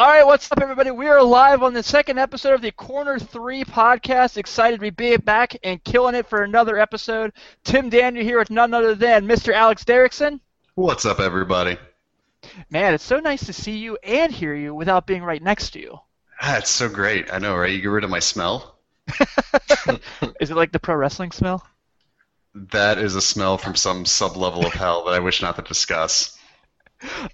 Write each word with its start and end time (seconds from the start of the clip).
All 0.00 0.06
right, 0.06 0.26
what's 0.26 0.50
up, 0.50 0.62
everybody? 0.62 0.90
We 0.90 1.08
are 1.08 1.22
live 1.22 1.62
on 1.62 1.74
the 1.74 1.82
second 1.82 2.18
episode 2.18 2.54
of 2.54 2.62
the 2.62 2.72
Corner 2.72 3.18
3 3.18 3.64
podcast. 3.64 4.38
Excited 4.38 4.80
to 4.80 4.90
be 4.92 5.16
back 5.18 5.58
and 5.62 5.84
killing 5.84 6.14
it 6.14 6.26
for 6.26 6.42
another 6.42 6.78
episode. 6.78 7.34
Tim 7.64 7.90
Daniel 7.90 8.24
here 8.24 8.38
with 8.38 8.48
none 8.48 8.72
other 8.72 8.94
than 8.94 9.26
Mr. 9.26 9.52
Alex 9.52 9.84
Derrickson. 9.84 10.40
What's 10.74 11.04
up, 11.04 11.20
everybody? 11.20 11.76
Man, 12.70 12.94
it's 12.94 13.04
so 13.04 13.20
nice 13.20 13.44
to 13.44 13.52
see 13.52 13.76
you 13.76 13.98
and 14.02 14.32
hear 14.32 14.54
you 14.54 14.74
without 14.74 15.06
being 15.06 15.22
right 15.22 15.42
next 15.42 15.72
to 15.72 15.80
you. 15.80 16.00
Ah, 16.40 16.56
it's 16.56 16.70
so 16.70 16.88
great. 16.88 17.30
I 17.30 17.38
know, 17.38 17.54
right? 17.54 17.70
You 17.70 17.82
get 17.82 17.88
rid 17.88 18.04
of 18.04 18.08
my 18.08 18.20
smell. 18.20 18.78
Is 20.40 20.50
it 20.50 20.56
like 20.56 20.72
the 20.72 20.80
pro 20.80 20.94
wrestling 20.94 21.32
smell? 21.32 21.62
That 22.54 22.96
is 22.96 23.16
a 23.16 23.20
smell 23.20 23.58
from 23.58 23.76
some 23.76 24.06
sub 24.06 24.38
level 24.38 24.64
of 24.64 24.72
hell 24.72 25.04
that 25.04 25.14
I 25.14 25.18
wish 25.18 25.42
not 25.42 25.56
to 25.56 25.62
discuss. 25.62 26.39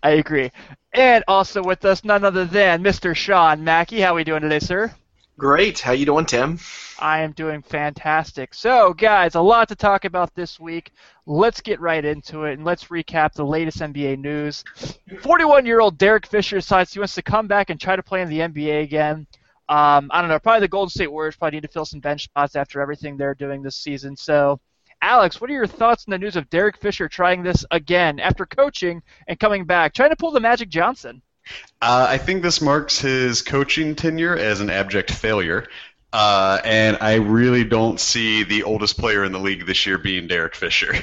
I 0.02 0.10
agree. 0.10 0.50
And 0.92 1.24
also 1.28 1.62
with 1.62 1.84
us, 1.84 2.04
none 2.04 2.24
other 2.24 2.44
than 2.44 2.82
Mr. 2.82 3.14
Sean 3.14 3.64
Mackey. 3.64 4.00
How 4.00 4.12
are 4.12 4.16
we 4.16 4.24
doing 4.24 4.42
today, 4.42 4.58
sir? 4.58 4.94
Great. 5.38 5.80
How 5.80 5.92
you 5.92 6.06
doing, 6.06 6.24
Tim? 6.24 6.58
I 6.98 7.20
am 7.20 7.32
doing 7.32 7.60
fantastic. 7.60 8.54
So, 8.54 8.94
guys, 8.94 9.34
a 9.34 9.40
lot 9.40 9.68
to 9.68 9.76
talk 9.76 10.06
about 10.06 10.34
this 10.34 10.58
week. 10.58 10.92
Let's 11.26 11.60
get 11.60 11.78
right 11.78 12.02
into 12.02 12.44
it 12.44 12.54
and 12.54 12.64
let's 12.64 12.84
recap 12.84 13.34
the 13.34 13.44
latest 13.44 13.80
NBA 13.80 14.18
news. 14.18 14.64
41-year-old 15.10 15.98
Derek 15.98 16.26
Fisher 16.26 16.56
decides 16.56 16.94
he 16.94 17.00
wants 17.00 17.14
to 17.16 17.22
come 17.22 17.46
back 17.46 17.68
and 17.68 17.78
try 17.78 17.96
to 17.96 18.02
play 18.02 18.22
in 18.22 18.30
the 18.30 18.38
NBA 18.38 18.82
again. 18.82 19.26
Um, 19.68 20.10
I 20.10 20.22
don't 20.22 20.30
know. 20.30 20.38
Probably 20.38 20.60
the 20.60 20.68
Golden 20.68 20.88
State 20.88 21.12
Warriors 21.12 21.36
probably 21.36 21.56
need 21.56 21.64
to 21.64 21.68
fill 21.68 21.84
some 21.84 22.00
bench 22.00 22.24
spots 22.24 22.56
after 22.56 22.80
everything 22.80 23.16
they're 23.16 23.34
doing 23.34 23.62
this 23.62 23.76
season. 23.76 24.16
So, 24.16 24.58
Alex, 25.02 25.40
what 25.40 25.50
are 25.50 25.54
your 25.54 25.66
thoughts 25.66 26.04
on 26.06 26.12
the 26.12 26.18
news 26.18 26.36
of 26.36 26.48
Derek 26.50 26.78
Fisher 26.78 27.08
trying 27.08 27.42
this 27.42 27.64
again 27.70 28.18
after 28.18 28.46
coaching 28.46 29.02
and 29.28 29.38
coming 29.38 29.64
back, 29.64 29.94
trying 29.94 30.10
to 30.10 30.16
pull 30.16 30.30
the 30.30 30.40
Magic 30.40 30.68
Johnson? 30.68 31.22
Uh, 31.80 32.06
I 32.08 32.18
think 32.18 32.42
this 32.42 32.60
marks 32.60 32.98
his 32.98 33.42
coaching 33.42 33.94
tenure 33.94 34.36
as 34.36 34.60
an 34.60 34.70
abject 34.70 35.10
failure. 35.10 35.68
Uh, 36.12 36.60
and 36.64 36.96
I 37.00 37.14
really 37.16 37.64
don't 37.64 38.00
see 38.00 38.42
the 38.42 38.62
oldest 38.62 38.98
player 38.98 39.24
in 39.24 39.32
the 39.32 39.38
league 39.38 39.66
this 39.66 39.86
year 39.86 39.98
being 39.98 40.26
Derek 40.26 40.54
Fisher. 40.54 40.94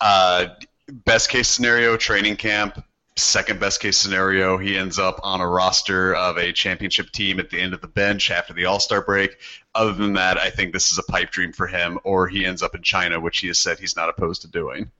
Uh, 0.00 0.48
best 0.88 1.30
case 1.30 1.48
scenario, 1.48 1.96
training 1.96 2.36
camp. 2.36 2.84
Second 3.16 3.60
best 3.60 3.80
case 3.80 3.96
scenario, 3.96 4.58
he 4.58 4.76
ends 4.76 4.98
up 4.98 5.20
on 5.22 5.40
a 5.40 5.46
roster 5.46 6.14
of 6.14 6.36
a 6.36 6.52
championship 6.52 7.12
team 7.12 7.38
at 7.38 7.48
the 7.48 7.60
end 7.60 7.72
of 7.72 7.80
the 7.80 7.86
bench 7.86 8.28
after 8.30 8.52
the 8.52 8.64
All 8.64 8.80
Star 8.80 9.00
break. 9.00 9.36
Other 9.72 9.92
than 9.92 10.14
that, 10.14 10.36
I 10.36 10.50
think 10.50 10.72
this 10.72 10.90
is 10.90 10.98
a 10.98 11.02
pipe 11.04 11.30
dream 11.30 11.52
for 11.52 11.68
him, 11.68 12.00
or 12.02 12.26
he 12.26 12.44
ends 12.44 12.62
up 12.62 12.74
in 12.74 12.82
China, 12.82 13.20
which 13.20 13.38
he 13.38 13.46
has 13.46 13.58
said 13.58 13.78
he's 13.78 13.94
not 13.94 14.08
opposed 14.08 14.42
to 14.42 14.48
doing. 14.48 14.90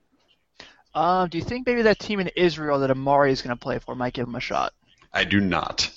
Um, 0.93 1.27
do 1.27 1.37
you 1.37 1.43
think 1.43 1.67
maybe 1.67 1.81
that 1.81 1.99
team 1.99 2.21
in 2.21 2.29
Israel 2.37 2.79
that 2.79 2.89
Amar'e 2.89 3.31
is 3.31 3.41
going 3.41 3.55
to 3.55 3.61
play 3.61 3.79
for 3.79 3.95
might 3.95 4.13
give 4.13 4.27
him 4.27 4.35
a 4.35 4.39
shot? 4.39 4.73
I 5.13 5.25
do 5.25 5.41
not. 5.41 5.91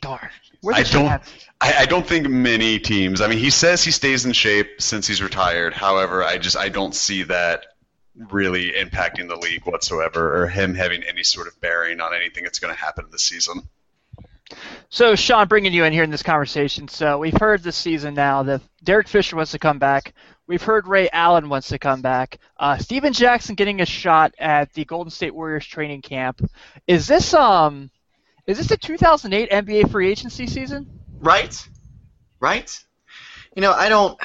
Darn. 0.00 0.30
I 0.72 0.82
don't. 0.84 1.22
I, 1.60 1.74
I, 1.80 1.86
don't 1.86 2.06
think 2.06 2.28
many 2.28 2.78
teams. 2.78 3.20
I 3.20 3.28
mean, 3.28 3.38
he 3.38 3.50
says 3.50 3.84
he 3.84 3.90
stays 3.90 4.24
in 4.24 4.32
shape 4.32 4.80
since 4.80 5.06
he's 5.06 5.22
retired. 5.22 5.74
However, 5.74 6.24
I 6.24 6.38
just 6.38 6.56
I 6.56 6.68
don't 6.68 6.94
see 6.94 7.24
that 7.24 7.66
really 8.16 8.72
impacting 8.72 9.28
the 9.28 9.36
league 9.36 9.64
whatsoever, 9.64 10.42
or 10.42 10.46
him 10.46 10.74
having 10.74 11.02
any 11.02 11.22
sort 11.22 11.46
of 11.46 11.60
bearing 11.60 12.00
on 12.00 12.14
anything 12.14 12.44
that's 12.44 12.58
going 12.58 12.74
to 12.74 12.80
happen 12.80 13.06
this 13.10 13.22
season. 13.22 13.68
So, 14.90 15.14
Sean, 15.14 15.48
bringing 15.48 15.72
you 15.72 15.84
in 15.84 15.92
here 15.92 16.02
in 16.02 16.10
this 16.10 16.22
conversation. 16.22 16.88
So, 16.88 17.18
we've 17.18 17.36
heard 17.38 17.62
this 17.62 17.76
season 17.76 18.14
now 18.14 18.42
that 18.42 18.60
Derek 18.84 19.08
Fisher 19.08 19.36
wants 19.36 19.52
to 19.52 19.58
come 19.58 19.78
back. 19.78 20.12
We've 20.46 20.62
heard 20.62 20.86
Ray 20.86 21.08
Allen 21.10 21.48
wants 21.48 21.68
to 21.68 21.78
come 21.78 22.02
back. 22.02 22.38
Uh, 22.58 22.76
Stephen 22.76 23.12
Jackson 23.12 23.54
getting 23.54 23.80
a 23.80 23.86
shot 23.86 24.34
at 24.38 24.72
the 24.74 24.84
Golden 24.84 25.10
State 25.10 25.34
Warriors 25.34 25.64
training 25.64 26.02
camp. 26.02 26.46
Is 26.86 27.06
this 27.06 27.32
um, 27.32 27.90
is 28.46 28.58
this 28.58 28.66
the 28.66 28.76
2008 28.76 29.50
NBA 29.50 29.90
free 29.90 30.10
agency 30.10 30.46
season? 30.46 30.86
Right, 31.20 31.56
right. 32.40 32.84
You 33.54 33.62
know, 33.62 33.72
I 33.72 33.88
don't, 33.88 34.18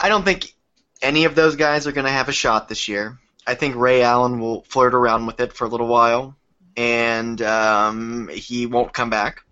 I 0.00 0.08
don't 0.08 0.24
think 0.24 0.54
any 1.02 1.24
of 1.24 1.34
those 1.34 1.56
guys 1.56 1.86
are 1.86 1.92
going 1.92 2.06
to 2.06 2.10
have 2.10 2.28
a 2.28 2.32
shot 2.32 2.68
this 2.68 2.88
year. 2.88 3.18
I 3.46 3.54
think 3.54 3.76
Ray 3.76 4.02
Allen 4.02 4.40
will 4.40 4.62
flirt 4.62 4.94
around 4.94 5.26
with 5.26 5.40
it 5.40 5.52
for 5.52 5.64
a 5.64 5.68
little 5.68 5.88
while, 5.88 6.36
and 6.76 7.42
um, 7.42 8.28
he 8.28 8.66
won't 8.66 8.92
come 8.92 9.10
back. 9.10 9.42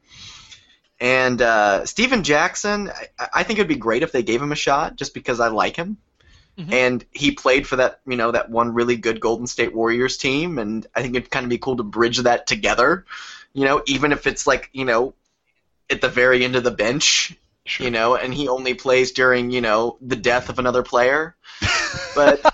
And 1.00 1.42
uh, 1.42 1.86
Stephen 1.86 2.22
Jackson, 2.22 2.90
I, 3.18 3.28
I 3.34 3.42
think 3.42 3.58
it'd 3.58 3.68
be 3.68 3.76
great 3.76 4.02
if 4.02 4.12
they 4.12 4.22
gave 4.22 4.40
him 4.40 4.52
a 4.52 4.56
shot, 4.56 4.96
just 4.96 5.12
because 5.12 5.40
I 5.40 5.48
like 5.48 5.74
him. 5.74 5.98
Mm-hmm. 6.58 6.72
And 6.72 7.04
he 7.10 7.32
played 7.32 7.66
for 7.66 7.76
that, 7.76 8.00
you 8.06 8.16
know, 8.16 8.32
that 8.32 8.50
one 8.50 8.74
really 8.74 8.96
good 8.96 9.20
Golden 9.20 9.46
State 9.46 9.74
Warriors 9.74 10.18
team, 10.18 10.58
and 10.58 10.86
I 10.94 11.02
think 11.02 11.16
it'd 11.16 11.30
kind 11.30 11.44
of 11.44 11.50
be 11.50 11.58
cool 11.58 11.76
to 11.78 11.82
bridge 11.82 12.18
that 12.18 12.46
together. 12.46 13.06
You 13.54 13.64
know, 13.64 13.82
even 13.86 14.12
if 14.12 14.26
it's 14.26 14.46
like, 14.46 14.68
you 14.72 14.84
know, 14.84 15.14
at 15.88 16.00
the 16.00 16.08
very 16.08 16.44
end 16.44 16.54
of 16.54 16.62
the 16.62 16.70
bench, 16.70 17.36
sure. 17.70 17.84
you 17.84 17.90
know, 17.90 18.16
and 18.16 18.34
he 18.34 18.48
only 18.48 18.74
plays 18.74 19.12
during, 19.12 19.50
you 19.50 19.60
know, 19.60 19.96
the 20.00 20.16
death 20.16 20.48
of 20.48 20.58
another 20.58 20.82
player. 20.82 21.36
But 22.14 22.40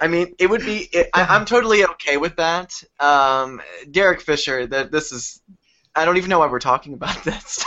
I 0.00 0.08
mean, 0.08 0.34
it 0.38 0.48
would 0.48 0.64
be. 0.64 0.88
It, 0.92 1.10
I, 1.14 1.36
am 1.36 1.44
totally 1.44 1.84
okay 1.84 2.16
with 2.16 2.36
that. 2.36 2.82
Um, 3.00 3.60
Derek 3.90 4.20
Fisher. 4.20 4.66
That 4.66 4.90
this 4.90 5.12
is. 5.12 5.40
I 5.94 6.04
don't 6.04 6.16
even 6.16 6.30
know 6.30 6.38
why 6.38 6.46
we're 6.46 6.60
talking 6.60 6.94
about 6.94 7.22
this. 7.24 7.64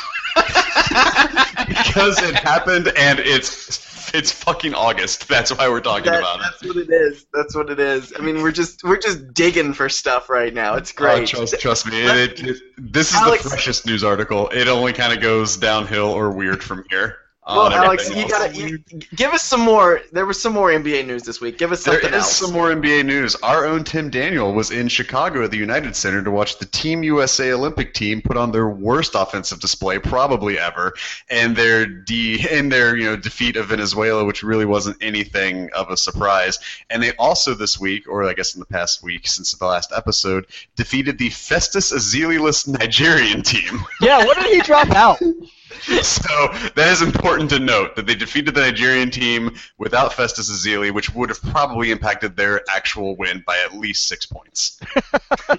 because 1.67 2.21
it 2.21 2.35
happened 2.35 2.91
and 2.97 3.19
it's 3.19 3.90
it's 4.13 4.31
fucking 4.31 4.73
August. 4.73 5.27
That's 5.27 5.55
why 5.55 5.69
we're 5.69 5.81
talking 5.81 6.11
that, 6.11 6.19
about 6.19 6.39
it. 6.39 6.45
That's 6.51 6.63
what 6.65 6.77
it 6.77 6.89
is. 6.89 7.25
That's 7.33 7.55
what 7.55 7.69
it 7.69 7.79
is. 7.79 8.13
I 8.17 8.21
mean, 8.21 8.41
we're 8.41 8.51
just 8.51 8.83
we're 8.83 8.99
just 8.99 9.33
digging 9.33 9.73
for 9.73 9.89
stuff 9.89 10.29
right 10.29 10.53
now. 10.53 10.75
It's 10.75 10.91
oh, 10.91 10.97
great. 10.97 11.21
Oh, 11.21 11.37
trust, 11.37 11.59
trust 11.59 11.87
me. 11.87 12.01
It, 12.01 12.39
it, 12.41 12.61
this 12.77 13.09
is 13.09 13.15
Alex, 13.15 13.43
the 13.43 13.49
freshest 13.49 13.85
news 13.85 14.03
article. 14.03 14.49
It 14.49 14.67
only 14.67 14.93
kind 14.93 15.13
of 15.13 15.21
goes 15.21 15.57
downhill 15.57 16.09
or 16.11 16.31
weird 16.31 16.63
from 16.63 16.83
here. 16.89 17.17
Um, 17.43 17.57
well, 17.57 17.71
Alex, 17.73 18.07
you 18.15 18.27
gotta 18.27 18.55
you, 18.55 18.77
give 19.15 19.33
us 19.33 19.41
some 19.41 19.61
more. 19.61 20.01
There 20.11 20.27
was 20.27 20.39
some 20.39 20.53
more 20.53 20.69
NBA 20.69 21.07
news 21.07 21.23
this 21.23 21.41
week. 21.41 21.57
Give 21.57 21.71
us 21.71 21.81
something 21.81 22.03
else 22.03 22.11
There 22.11 22.19
is 22.19 22.25
else. 22.25 22.35
some 22.35 22.53
more 22.53 22.69
NBA 22.69 23.03
news. 23.03 23.35
Our 23.37 23.65
own 23.65 23.83
Tim 23.83 24.11
Daniel 24.11 24.53
was 24.53 24.69
in 24.69 24.87
Chicago 24.87 25.43
at 25.43 25.49
the 25.49 25.57
United 25.57 25.95
Center 25.95 26.23
to 26.23 26.29
watch 26.29 26.59
the 26.59 26.67
Team 26.67 27.01
USA 27.01 27.51
Olympic 27.51 27.95
team 27.95 28.21
put 28.21 28.37
on 28.37 28.51
their 28.51 28.69
worst 28.69 29.15
offensive 29.15 29.59
display 29.59 29.97
probably 29.97 30.59
ever, 30.59 30.93
and 31.31 31.55
their 31.55 31.87
de 31.87 32.45
in 32.47 32.69
their 32.69 32.95
you 32.95 33.05
know 33.05 33.15
defeat 33.15 33.55
of 33.55 33.67
Venezuela, 33.69 34.23
which 34.23 34.43
really 34.43 34.65
wasn't 34.65 34.97
anything 35.01 35.71
of 35.75 35.89
a 35.89 35.97
surprise. 35.97 36.59
And 36.91 37.01
they 37.01 37.15
also 37.15 37.55
this 37.55 37.79
week, 37.79 38.07
or 38.07 38.23
I 38.23 38.33
guess 38.33 38.53
in 38.53 38.59
the 38.59 38.67
past 38.67 39.01
week 39.01 39.27
since 39.27 39.51
the 39.55 39.65
last 39.65 39.91
episode, 39.95 40.45
defeated 40.75 41.17
the 41.17 41.31
Festus 41.31 41.91
Ezeli-less 41.91 42.67
Nigerian 42.67 43.41
team. 43.41 43.83
Yeah, 43.99 44.25
what 44.25 44.37
did 44.37 44.53
he 44.53 44.61
drop 44.61 44.91
out? 44.91 45.19
so 46.01 46.47
that 46.75 46.89
is 46.91 47.01
important 47.01 47.49
to 47.51 47.59
note 47.59 47.95
that 47.95 48.05
they 48.05 48.15
defeated 48.15 48.55
the 48.55 48.61
Nigerian 48.61 49.09
team 49.09 49.55
without 49.77 50.13
Festus 50.13 50.51
Ezeli, 50.51 50.93
which 50.93 51.13
would 51.13 51.29
have 51.29 51.41
probably 51.41 51.91
impacted 51.91 52.35
their 52.35 52.61
actual 52.69 53.15
win 53.15 53.43
by 53.45 53.57
at 53.65 53.73
least 53.73 54.07
six 54.07 54.25
points. 54.25 54.79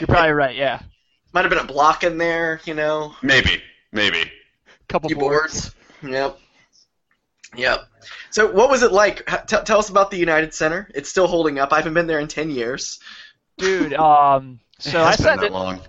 You're 0.00 0.06
probably 0.06 0.32
right. 0.32 0.56
Yeah. 0.56 0.80
Might 1.32 1.42
have 1.42 1.50
been 1.50 1.58
a 1.58 1.64
block 1.64 2.04
in 2.04 2.18
there, 2.18 2.60
you 2.64 2.74
know. 2.74 3.14
Maybe, 3.22 3.62
maybe. 3.92 4.30
Couple 4.88 5.08
Few 5.08 5.16
boards. 5.16 5.70
boards. 6.02 6.12
Yep. 6.14 6.38
Yep. 7.56 7.88
So, 8.30 8.50
what 8.50 8.70
was 8.70 8.82
it 8.82 8.92
like? 8.92 9.26
T- 9.46 9.56
tell 9.64 9.78
us 9.78 9.88
about 9.88 10.10
the 10.10 10.16
United 10.16 10.54
Center. 10.54 10.90
It's 10.94 11.08
still 11.08 11.26
holding 11.26 11.58
up. 11.58 11.72
I 11.72 11.76
haven't 11.76 11.94
been 11.94 12.06
there 12.06 12.20
in 12.20 12.28
ten 12.28 12.50
years. 12.50 13.00
Dude, 13.58 13.94
um, 13.94 14.60
so 14.78 15.02
I 15.02 15.14
said 15.14 15.36
that 15.40 15.52
long. 15.52 15.80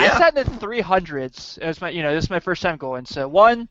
I 0.00 0.18
sat 0.18 0.36
in 0.36 0.44
the 0.44 0.66
300s. 0.66 1.58
It 1.58 1.66
was 1.66 1.80
my, 1.80 1.90
you 1.90 2.02
know, 2.02 2.14
this 2.14 2.24
is 2.24 2.30
my 2.30 2.40
first 2.40 2.62
time 2.62 2.76
going. 2.76 3.04
So 3.06 3.28
one, 3.28 3.68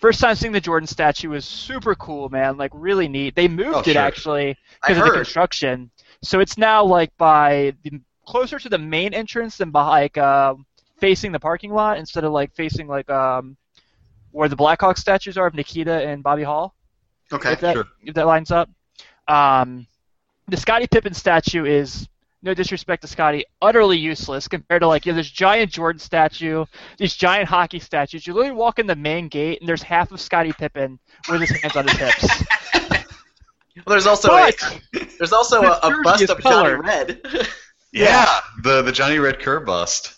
first 0.00 0.20
time 0.20 0.34
seeing 0.34 0.52
the 0.52 0.60
Jordan 0.60 0.86
statue 0.86 1.30
was 1.30 1.44
super 1.44 1.94
cool, 1.94 2.28
man. 2.28 2.56
Like 2.56 2.70
really 2.74 3.08
neat. 3.08 3.34
They 3.34 3.48
moved 3.48 3.74
oh, 3.74 3.80
it 3.80 3.92
sure. 3.92 4.02
actually 4.02 4.56
because 4.80 4.98
of 4.98 5.04
the 5.04 5.10
construction. 5.12 5.90
So 6.22 6.40
it's 6.40 6.58
now 6.58 6.84
like 6.84 7.16
by 7.16 7.74
the, 7.82 8.00
closer 8.26 8.58
to 8.58 8.68
the 8.68 8.78
main 8.78 9.14
entrance 9.14 9.56
than 9.56 9.70
by 9.70 9.86
like 9.88 10.18
uh, 10.18 10.54
facing 10.98 11.32
the 11.32 11.40
parking 11.40 11.72
lot 11.72 11.98
instead 11.98 12.24
of 12.24 12.32
like 12.32 12.54
facing 12.54 12.86
like 12.86 13.10
um, 13.10 13.56
where 14.30 14.48
the 14.48 14.56
Blackhawks 14.56 14.98
statues 14.98 15.36
are 15.36 15.46
of 15.46 15.54
Mikita 15.54 16.06
and 16.06 16.22
Bobby 16.22 16.42
Hull. 16.44 16.74
Okay, 17.32 17.52
if 17.52 17.60
that, 17.60 17.74
sure. 17.74 17.86
If 18.02 18.14
that 18.14 18.26
lines 18.26 18.50
up. 18.50 18.70
Um, 19.28 19.86
the 20.48 20.56
Scottie 20.56 20.86
Pippen 20.86 21.14
statue 21.14 21.64
is 21.64 22.08
no 22.42 22.54
disrespect 22.54 23.02
to 23.02 23.08
Scottie, 23.08 23.44
utterly 23.60 23.96
useless 23.98 24.48
compared 24.48 24.82
to 24.82 24.88
like 24.88 25.06
you 25.06 25.12
know, 25.12 25.16
this 25.16 25.30
giant 25.30 25.70
Jordan 25.70 26.00
statue, 26.00 26.64
these 26.98 27.14
giant 27.14 27.48
hockey 27.48 27.78
statues. 27.78 28.26
You 28.26 28.34
literally 28.34 28.56
walk 28.56 28.78
in 28.78 28.86
the 28.86 28.96
main 28.96 29.28
gate 29.28 29.60
and 29.60 29.68
there's 29.68 29.82
half 29.82 30.10
of 30.12 30.20
Scottie 30.20 30.52
Pippen 30.52 30.98
with 31.28 31.40
his 31.40 31.50
hands 31.50 31.76
on 31.76 31.86
his 31.86 31.96
hips. 31.96 32.44
well, 32.90 33.84
there's 33.86 34.06
also 34.06 34.28
But- 34.28 34.60
a, 34.94 35.06
there's 35.18 35.32
also 35.32 35.62
a, 35.62 35.78
a 35.82 36.02
bust 36.02 36.28
of 36.28 36.38
colored. 36.38 36.84
Johnny 36.84 37.16
Red. 37.22 37.48
Yeah, 37.94 38.40
the 38.62 38.80
the 38.80 38.90
Johnny 38.90 39.18
Red 39.18 39.38
Kerr 39.38 39.60
bust. 39.60 40.14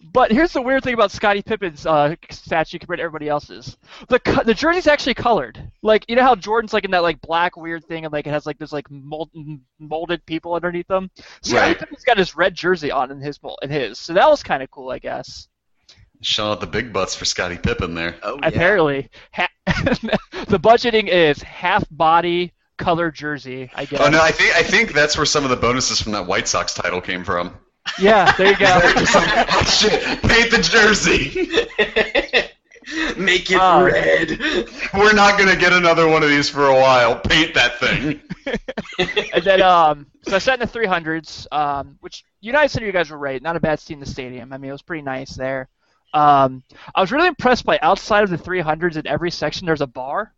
But 0.00 0.30
here's 0.30 0.52
the 0.52 0.60
weird 0.60 0.84
thing 0.84 0.94
about 0.94 1.10
Scottie 1.10 1.42
Pippen's 1.42 1.86
uh, 1.86 2.14
statue 2.30 2.78
compared 2.78 2.98
to 2.98 3.02
everybody 3.02 3.28
else's. 3.28 3.76
The 4.08 4.20
co- 4.20 4.42
the 4.44 4.52
jersey's 4.54 4.86
actually 4.86 5.14
colored. 5.14 5.70
Like 5.82 6.04
you 6.08 6.16
know 6.16 6.22
how 6.22 6.34
Jordan's 6.34 6.72
like 6.74 6.84
in 6.84 6.90
that 6.90 7.02
like 7.02 7.20
black 7.22 7.56
weird 7.56 7.84
thing 7.86 8.04
and 8.04 8.12
like 8.12 8.26
it 8.26 8.30
has 8.30 8.44
like 8.46 8.58
this 8.58 8.72
like 8.72 8.90
mold- 8.90 9.30
molded 9.78 10.24
people 10.26 10.54
underneath 10.54 10.86
them. 10.86 11.10
Scottie 11.40 11.56
Right. 11.68 11.78
Pippen's 11.78 12.04
got 12.04 12.18
his 12.18 12.36
red 12.36 12.54
jersey 12.54 12.90
on 12.90 13.10
in 13.10 13.20
his 13.20 13.42
mol- 13.42 13.58
in 13.62 13.70
his. 13.70 13.98
So 13.98 14.12
that 14.12 14.28
was 14.28 14.42
kind 14.42 14.62
of 14.62 14.70
cool, 14.70 14.90
I 14.90 14.98
guess. 14.98 15.48
Showing 16.20 16.52
out 16.52 16.60
the 16.60 16.66
big 16.66 16.92
butts 16.92 17.14
for 17.14 17.24
Scottie 17.24 17.58
Pippen 17.58 17.94
there. 17.94 18.16
Oh 18.22 18.38
yeah. 18.40 18.48
Apparently, 18.48 19.10
ha- 19.32 19.48
the 19.66 20.60
budgeting 20.60 21.08
is 21.08 21.42
half 21.42 21.84
body 21.90 22.52
color 22.78 23.10
jersey. 23.10 23.70
I 23.74 23.86
guess. 23.86 24.00
Oh 24.02 24.10
no, 24.10 24.20
I 24.20 24.30
think 24.30 24.54
I 24.56 24.62
think 24.62 24.92
that's 24.92 25.16
where 25.16 25.26
some 25.26 25.44
of 25.44 25.50
the 25.50 25.56
bonuses 25.56 26.00
from 26.02 26.12
that 26.12 26.26
White 26.26 26.48
Sox 26.48 26.74
title 26.74 27.00
came 27.00 27.24
from. 27.24 27.56
Yeah, 27.98 28.32
there 28.36 28.50
you 28.50 28.56
go. 28.56 28.66
oh 28.82 29.62
shit, 29.64 30.22
paint 30.22 30.50
the 30.50 30.60
jersey. 30.62 31.48
Make 33.16 33.50
it 33.50 33.58
Oh. 33.60 33.84
red. 33.84 34.38
We're 34.94 35.12
not 35.12 35.38
gonna 35.38 35.56
get 35.56 35.72
another 35.72 36.06
one 36.08 36.22
of 36.22 36.28
these 36.28 36.48
for 36.48 36.66
a 36.68 36.74
while. 36.74 37.18
Paint 37.18 37.54
that 37.54 37.80
thing. 37.80 38.20
and 39.34 39.42
then 39.44 39.60
um, 39.62 40.06
so 40.22 40.36
I 40.36 40.38
sat 40.38 40.60
in 40.60 40.68
the 40.68 40.78
300s, 40.78 41.46
um, 41.52 41.96
which 42.00 42.24
United 42.40 42.68
Center, 42.68 42.86
you 42.86 42.92
guys 42.92 43.10
were 43.10 43.18
right. 43.18 43.42
Not 43.42 43.56
a 43.56 43.60
bad 43.60 43.80
seat 43.80 43.94
in 43.94 44.00
the 44.00 44.06
stadium. 44.06 44.52
I 44.52 44.58
mean, 44.58 44.68
it 44.68 44.72
was 44.72 44.82
pretty 44.82 45.02
nice 45.02 45.34
there. 45.34 45.68
Um, 46.14 46.62
I 46.94 47.00
was 47.00 47.10
really 47.10 47.26
impressed 47.26 47.64
by 47.64 47.78
outside 47.82 48.22
of 48.22 48.30
the 48.30 48.38
300s 48.38 48.96
in 48.96 49.06
every 49.06 49.32
section. 49.32 49.66
There's 49.66 49.80
a 49.80 49.86
bar. 49.88 50.32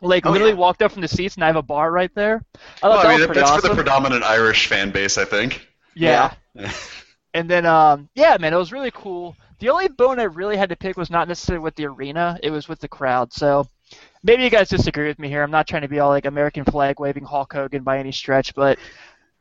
Like 0.00 0.24
Oh, 0.24 0.30
literally 0.30 0.52
yeah. 0.52 0.58
walked 0.58 0.82
up 0.82 0.92
from 0.92 1.02
the 1.02 1.08
seats 1.08 1.34
and 1.34 1.42
I 1.44 1.48
have 1.48 1.56
a 1.56 1.62
bar 1.62 1.90
right 1.90 2.10
there. 2.14 2.44
I 2.54 2.58
thought 2.80 2.90
Well, 2.90 2.92
that 3.02 3.06
I 3.06 3.08
mean, 3.08 3.12
was 3.14 3.20
that- 3.22 3.26
pretty 3.26 3.40
that's 3.40 3.50
awesome. 3.50 3.62
for 3.62 3.68
the 3.70 3.74
predominant 3.74 4.22
Irish 4.22 4.68
fan 4.68 4.90
base, 4.92 5.18
I 5.18 5.24
think. 5.24 5.66
Yeah. 5.94 6.34
Yeah. 6.54 6.72
And 7.34 7.48
then, 7.48 7.64
um, 7.64 8.08
yeah, 8.14 8.36
man, 8.38 8.52
it 8.52 8.58
was 8.58 8.72
really 8.72 8.90
cool. 8.90 9.36
The 9.58 9.70
only 9.70 9.88
bone 9.88 10.18
I 10.18 10.24
really 10.24 10.56
had 10.56 10.68
to 10.68 10.76
pick 10.76 10.96
was 10.96 11.10
not 11.10 11.28
necessarily 11.28 11.62
with 11.62 11.74
the 11.76 11.86
arena; 11.86 12.38
it 12.42 12.50
was 12.50 12.68
with 12.68 12.78
the 12.80 12.88
crowd. 12.88 13.32
So 13.32 13.66
maybe 14.22 14.42
you 14.44 14.50
guys 14.50 14.68
disagree 14.68 15.06
with 15.08 15.18
me 15.18 15.28
here. 15.28 15.42
I'm 15.42 15.50
not 15.50 15.66
trying 15.66 15.82
to 15.82 15.88
be 15.88 15.98
all 15.98 16.10
like 16.10 16.26
American 16.26 16.64
flag 16.64 17.00
waving 17.00 17.24
Hulk 17.24 17.52
Hogan 17.52 17.82
by 17.82 17.98
any 17.98 18.12
stretch, 18.12 18.54
but 18.54 18.78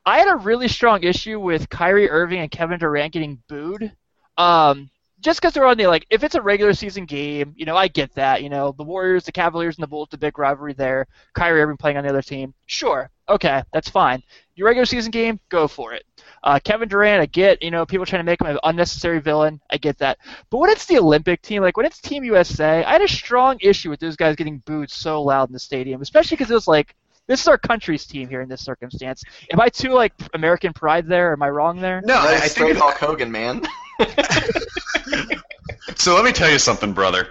I 0.06 0.20
had 0.20 0.30
a 0.30 0.38
really 0.38 0.68
strong 0.68 1.04
issue 1.04 1.40
with 1.40 1.70
Kyrie 1.70 2.10
Irving 2.10 2.40
and 2.40 2.50
Kevin 2.52 2.80
Durant 2.80 3.14
getting 3.14 3.42
booed. 3.48 3.92
Um, 4.38 4.90
just 5.20 5.40
because 5.40 5.54
they're 5.54 5.66
on 5.66 5.78
the 5.78 5.88
like, 5.88 6.06
if 6.10 6.24
it's 6.24 6.36
a 6.36 6.42
regular 6.42 6.74
season 6.74 7.06
game, 7.06 7.54
you 7.56 7.66
know, 7.66 7.76
I 7.76 7.88
get 7.88 8.14
that. 8.16 8.42
You 8.42 8.50
know, 8.50 8.74
the 8.78 8.84
Warriors, 8.84 9.26
the 9.26 9.32
Cavaliers, 9.32 9.78
and 9.78 9.84
the 9.84 9.88
Bulls, 9.88 10.10
the 10.10 10.18
big 10.18 10.40
rivalry 10.40 10.74
there. 10.74 11.08
Kyrie 11.34 11.62
Irving 11.62 11.78
playing 11.78 11.98
on 11.98 12.04
the 12.04 12.10
other 12.10 12.22
team, 12.22 12.54
sure, 12.66 13.10
okay, 13.32 13.64
that's 13.74 13.90
fine. 13.90 14.24
Your 14.56 14.68
regular 14.68 14.86
season 14.86 15.12
game, 15.12 15.40
go 15.50 15.68
for 15.68 15.94
it. 15.94 16.04
Uh, 16.44 16.60
Kevin 16.64 16.90
Durant, 16.90 17.22
I 17.22 17.26
get, 17.28 17.62
you 17.62 17.72
know, 17.72 17.86
people 17.86 18.06
trying 18.06 18.20
to 18.20 18.26
make 18.26 18.42
him 18.42 18.48
an 18.48 18.60
unnecessary 18.64 19.20
villain. 19.20 19.60
I 19.70 19.78
get 19.78 19.98
that. 20.00 20.18
But 20.50 20.58
when 20.58 20.70
it's 20.70 20.86
the 20.86 20.98
Olympic 20.98 21.42
team, 21.42 21.62
like 21.62 21.78
when 21.78 21.86
it's 21.86 22.00
Team 22.02 22.24
USA, 22.24 22.84
I 22.84 22.94
had 22.94 23.02
a 23.02 23.08
strong 23.08 23.58
issue 23.62 23.90
with 23.90 24.00
those 24.00 24.16
guys 24.16 24.36
getting 24.36 24.60
booed 24.60 24.90
so 24.92 25.22
loud 25.22 25.50
in 25.50 25.54
the 25.54 25.60
stadium, 25.60 26.02
especially 26.02 26.38
because 26.38 26.52
it 26.52 26.56
was 26.56 26.68
like, 26.68 26.96
this 27.28 27.42
is 27.42 27.48
our 27.48 27.58
country's 27.58 28.06
team 28.06 28.28
here 28.28 28.42
in 28.42 28.50
this 28.50 28.62
circumstance. 28.66 29.24
Am 29.54 29.60
I 29.62 29.70
too 29.70 29.94
like 29.94 30.14
American 30.34 30.74
pride 30.74 31.08
there? 31.08 31.32
Am 31.32 31.42
I 31.42 31.50
wrong 31.50 31.80
there? 31.80 32.02
No, 32.04 32.16
I, 32.16 32.26
Right, 32.26 32.42
I 32.42 32.48
straight 32.48 32.74
think. 32.74 32.80
Hulk 32.80 32.98
Hogan, 32.98 33.32
man. 33.32 33.62
So 35.96 36.16
let 36.16 36.26
me 36.26 36.32
tell 36.32 36.50
you 36.50 36.60
something, 36.60 36.94
brother. 36.94 37.30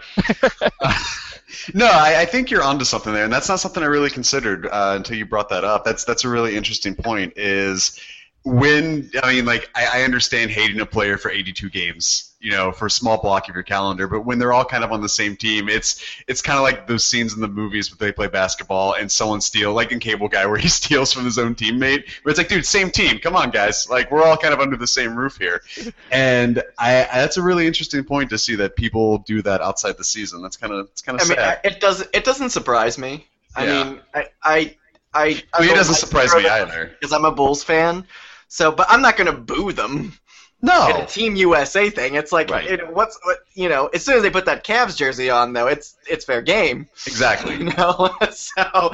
No, 1.74 1.86
I, 1.86 2.20
I 2.20 2.24
think 2.24 2.50
you're 2.50 2.62
onto 2.62 2.84
something 2.84 3.12
there, 3.12 3.24
and 3.24 3.32
that's 3.32 3.48
not 3.48 3.60
something 3.60 3.82
I 3.82 3.86
really 3.86 4.10
considered 4.10 4.66
uh, 4.66 4.94
until 4.96 5.16
you 5.16 5.26
brought 5.26 5.48
that 5.50 5.64
up. 5.64 5.84
That's 5.84 6.04
that's 6.04 6.24
a 6.24 6.28
really 6.28 6.56
interesting 6.56 6.94
point. 6.94 7.34
Is 7.36 7.98
when 8.42 9.10
I 9.22 9.34
mean, 9.34 9.44
like, 9.44 9.68
I, 9.74 10.00
I 10.00 10.02
understand 10.04 10.50
hating 10.50 10.80
a 10.80 10.86
player 10.86 11.18
for 11.18 11.30
82 11.30 11.68
games, 11.68 12.32
you 12.40 12.50
know, 12.52 12.72
for 12.72 12.86
a 12.86 12.90
small 12.90 13.20
block 13.20 13.48
of 13.50 13.54
your 13.54 13.62
calendar, 13.64 14.06
but 14.08 14.22
when 14.22 14.38
they're 14.38 14.52
all 14.54 14.64
kind 14.64 14.82
of 14.82 14.92
on 14.92 15.02
the 15.02 15.10
same 15.10 15.36
team, 15.36 15.68
it's 15.68 16.02
it's 16.26 16.40
kind 16.40 16.56
of 16.56 16.62
like 16.62 16.86
those 16.86 17.04
scenes 17.04 17.34
in 17.34 17.40
the 17.42 17.48
movies 17.48 17.90
where 17.90 17.98
they 18.08 18.12
play 18.12 18.28
basketball 18.28 18.94
and 18.94 19.12
someone 19.12 19.42
steal, 19.42 19.74
like 19.74 19.92
in 19.92 19.98
Cable 20.00 20.28
Guy, 20.28 20.46
where 20.50 20.56
he 20.56 20.68
steals 20.68 21.12
from 21.12 21.26
his 21.26 21.38
own 21.38 21.54
teammate. 21.54 22.04
But 22.24 22.30
it's 22.30 22.38
like, 22.38 22.48
dude, 22.48 22.64
same 22.64 22.90
team. 22.90 23.18
Come 23.18 23.36
on, 23.36 23.50
guys. 23.50 23.88
Like, 23.90 24.10
we're 24.10 24.22
all 24.24 24.38
kind 24.38 24.54
of 24.54 24.60
under 24.60 24.76
the 24.76 24.86
same 24.86 25.14
roof 25.16 25.36
here. 25.36 25.62
And 26.12 26.62
I, 26.78 27.04
I 27.04 27.18
that's 27.20 27.36
a 27.36 27.42
really 27.42 27.66
interesting 27.66 28.02
point 28.04 28.30
to 28.30 28.38
see 28.38 28.56
that 28.56 28.74
people 28.74 29.18
do 29.18 29.42
that 29.42 29.60
outside 29.60 29.96
the 29.96 30.04
season. 30.04 30.42
That's 30.42 30.56
kind 30.56 30.72
of 30.72 30.88
it's 30.92 31.02
kind 31.02 31.20
of 31.20 31.26
I 31.26 31.28
mean, 31.28 31.36
sad. 31.38 31.60
I, 31.62 31.68
it 31.68 31.80
doesn't 31.80 32.08
it 32.14 32.24
doesn't 32.24 32.50
surprise 32.50 32.96
me. 32.98 33.26
I 33.54 33.64
Yeah. 33.66 33.84
mean, 33.84 34.00
I 34.14 34.26
I 34.42 34.76
I, 35.12 35.42
I 35.52 35.60
mean, 35.60 35.70
it 35.70 35.74
doesn't 35.74 35.96
surprise 35.96 36.34
me 36.34 36.46
either. 36.48 36.86
because 36.98 37.12
I'm 37.12 37.24
a 37.24 37.32
Bulls 37.32 37.62
fan. 37.64 38.06
So, 38.52 38.72
but 38.72 38.86
I'm 38.90 39.00
not 39.00 39.16
gonna 39.16 39.32
boo 39.32 39.70
them. 39.72 39.96
in 39.98 40.12
No, 40.60 41.04
a 41.04 41.06
Team 41.06 41.36
USA 41.36 41.88
thing. 41.88 42.16
It's 42.16 42.32
like, 42.32 42.50
Right. 42.50 42.66
it, 42.66 42.92
what's 42.92 43.16
what, 43.24 43.38
you 43.54 43.68
know? 43.68 43.86
As 43.94 44.04
soon 44.04 44.16
as 44.16 44.22
they 44.22 44.28
put 44.30 44.44
that 44.46 44.64
Cavs 44.64 44.96
jersey 44.96 45.30
on, 45.30 45.52
though, 45.52 45.68
it's 45.68 45.96
it's 46.08 46.24
fair 46.24 46.42
game. 46.42 46.88
exactly. 47.06 47.56
You 47.58 47.64
know. 47.76 48.10
so, 48.32 48.90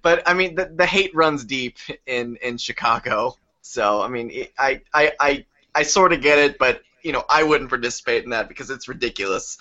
but 0.00 0.22
I 0.26 0.32
mean, 0.34 0.54
the, 0.54 0.72
the 0.74 0.86
hate 0.86 1.14
runs 1.14 1.44
deep 1.44 1.76
in 2.06 2.36
in 2.36 2.56
Chicago. 2.56 3.36
So, 3.62 4.00
I 4.00 4.06
mean, 4.08 4.30
it, 4.30 4.52
I 4.56 4.80
I 4.94 5.12
I 5.18 5.44
I 5.74 5.82
sort 5.82 6.12
of 6.12 6.22
get 6.22 6.38
it, 6.38 6.56
but 6.58 6.82
you 7.02 7.12
know, 7.12 7.24
I 7.28 7.42
wouldn't 7.42 7.68
participate 7.70 8.22
in 8.24 8.30
that 8.30 8.46
because 8.48 8.70
it's 8.70 8.86
ridiculous. 8.88 9.58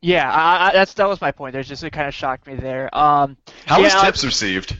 Yeah, 0.00 0.30
I, 0.30 0.68
I, 0.68 0.72
that's 0.72 0.94
that 0.94 1.08
was 1.08 1.20
my 1.20 1.30
point. 1.30 1.52
There's 1.52 1.68
just 1.68 1.82
it 1.84 1.90
kind 1.92 2.08
of 2.08 2.14
shocked 2.14 2.46
me 2.46 2.54
there. 2.56 2.88
Um, 2.96 3.36
How 3.66 3.80
was 3.82 3.92
Yeah, 3.92 4.00
I- 4.00 4.04
tips 4.06 4.24
received? 4.24 4.76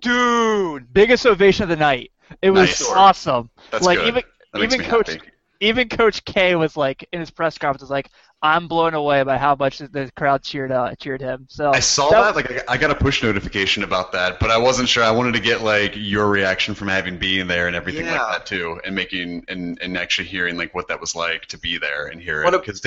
dude, 0.00 0.92
biggest 0.92 1.26
ovation 1.26 1.62
of 1.64 1.68
the 1.68 1.76
night. 1.76 2.10
It 2.40 2.50
was 2.50 2.68
Nice. 2.80 2.88
awesome. 2.88 3.50
That's 3.70 3.84
like 3.84 3.98
good. 3.98 4.08
even 4.08 4.22
that 4.52 4.60
makes 4.60 4.74
even 4.74 4.86
me 4.86 4.90
Coach 4.90 5.12
happy. 5.12 5.30
even 5.60 5.88
Coach 5.88 6.24
K 6.24 6.54
was 6.56 6.76
like 6.76 7.08
in 7.12 7.20
his 7.20 7.30
press 7.30 7.58
conference 7.58 7.82
was 7.82 7.90
like, 7.90 8.08
"I'm 8.42 8.68
blown 8.68 8.94
away 8.94 9.22
by 9.22 9.38
how 9.38 9.54
much 9.54 9.78
the 9.78 10.10
crowd 10.16 10.42
cheered 10.42 10.72
uh, 10.72 10.94
cheered 10.96 11.20
him." 11.20 11.46
So 11.48 11.70
I 11.72 11.80
saw 11.80 12.10
that- 12.10 12.34
that. 12.34 12.50
Like, 12.50 12.70
I 12.70 12.76
got 12.76 12.90
a 12.90 12.94
push 12.94 13.22
notification 13.22 13.82
about 13.82 14.12
that, 14.12 14.40
but 14.40 14.50
I 14.50 14.58
wasn't 14.58 14.88
sure. 14.88 15.02
I 15.04 15.10
wanted 15.10 15.34
to 15.34 15.40
get 15.40 15.62
like 15.62 15.92
your 15.96 16.28
reaction 16.28 16.74
from 16.74 16.88
having 16.88 17.18
been 17.18 17.46
there 17.48 17.66
and 17.66 17.76
everything 17.76 18.06
Yeah. 18.06 18.22
like 18.22 18.32
that 18.38 18.46
too, 18.46 18.80
and 18.84 18.94
making 18.94 19.44
and 19.48 19.78
and 19.80 19.96
actually 19.96 20.28
hearing 20.28 20.56
like 20.56 20.74
what 20.74 20.88
that 20.88 21.00
was 21.00 21.14
like 21.16 21.46
to 21.46 21.58
be 21.58 21.78
there 21.78 22.06
and 22.06 22.20
hear 22.20 22.44
What 22.44 22.54
it 22.54 22.56
a- 22.56 22.60
because 22.60 22.80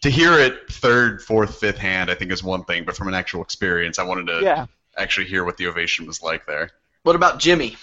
to 0.00 0.10
hear 0.10 0.34
it 0.38 0.70
third, 0.70 1.20
fourth, 1.22 1.58
fifth 1.58 1.78
hand, 1.78 2.08
I 2.10 2.14
think 2.14 2.30
is 2.30 2.42
one 2.44 2.62
thing, 2.64 2.84
but 2.84 2.96
from 2.96 3.08
an 3.08 3.14
actual 3.14 3.42
experience, 3.42 3.98
I 3.98 4.04
wanted 4.04 4.28
to 4.28 4.40
yeah. 4.44 4.66
actually 4.96 5.26
hear 5.26 5.42
what 5.44 5.56
the 5.56 5.66
ovation 5.66 6.06
was 6.06 6.22
like 6.22 6.46
there. 6.46 6.70
What 7.02 7.16
about 7.16 7.40
Jimmy? 7.40 7.76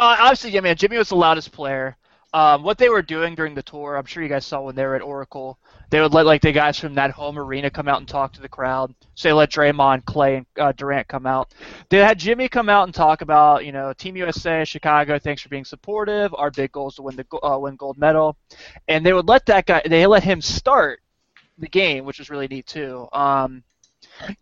Uh, 0.00 0.16
obviously, 0.18 0.50
yeah, 0.50 0.62
man. 0.62 0.76
Jimmy 0.76 0.96
was 0.96 1.10
the 1.10 1.14
loudest 1.14 1.52
player. 1.52 1.94
Um, 2.32 2.62
what 2.62 2.78
they 2.78 2.88
were 2.88 3.02
doing 3.02 3.34
during 3.34 3.54
the 3.54 3.62
tour, 3.62 3.98
I'm 3.98 4.06
sure 4.06 4.22
you 4.22 4.30
guys 4.30 4.46
saw 4.46 4.62
when 4.62 4.74
they 4.74 4.86
were 4.86 4.94
at 4.94 5.02
Oracle. 5.02 5.58
They 5.90 6.00
would 6.00 6.14
let 6.14 6.24
like 6.24 6.40
the 6.40 6.52
guys 6.52 6.78
from 6.78 6.94
that 6.94 7.10
home 7.10 7.38
arena 7.38 7.68
come 7.70 7.86
out 7.86 7.98
and 7.98 8.08
talk 8.08 8.32
to 8.32 8.40
the 8.40 8.48
crowd. 8.48 8.94
So 9.14 9.28
they 9.28 9.32
let 9.34 9.50
Draymond, 9.50 10.06
Clay, 10.06 10.36
and 10.36 10.46
uh, 10.58 10.72
Durant 10.72 11.06
come 11.06 11.26
out. 11.26 11.52
They 11.90 11.98
had 11.98 12.18
Jimmy 12.18 12.48
come 12.48 12.70
out 12.70 12.84
and 12.84 12.94
talk 12.94 13.20
about, 13.20 13.66
you 13.66 13.72
know, 13.72 13.92
Team 13.92 14.16
USA, 14.16 14.64
Chicago. 14.64 15.18
Thanks 15.18 15.42
for 15.42 15.50
being 15.50 15.66
supportive. 15.66 16.34
Our 16.34 16.50
big 16.50 16.72
goal 16.72 16.88
is 16.88 16.94
to 16.94 17.02
win 17.02 17.16
the 17.16 17.26
uh, 17.42 17.58
win 17.58 17.76
gold 17.76 17.98
medal. 17.98 18.38
And 18.88 19.04
they 19.04 19.12
would 19.12 19.28
let 19.28 19.44
that 19.46 19.66
guy. 19.66 19.82
They 19.84 20.06
let 20.06 20.24
him 20.24 20.40
start 20.40 21.00
the 21.58 21.68
game, 21.68 22.06
which 22.06 22.18
was 22.18 22.30
really 22.30 22.48
neat 22.48 22.66
too. 22.66 23.06
Um, 23.12 23.64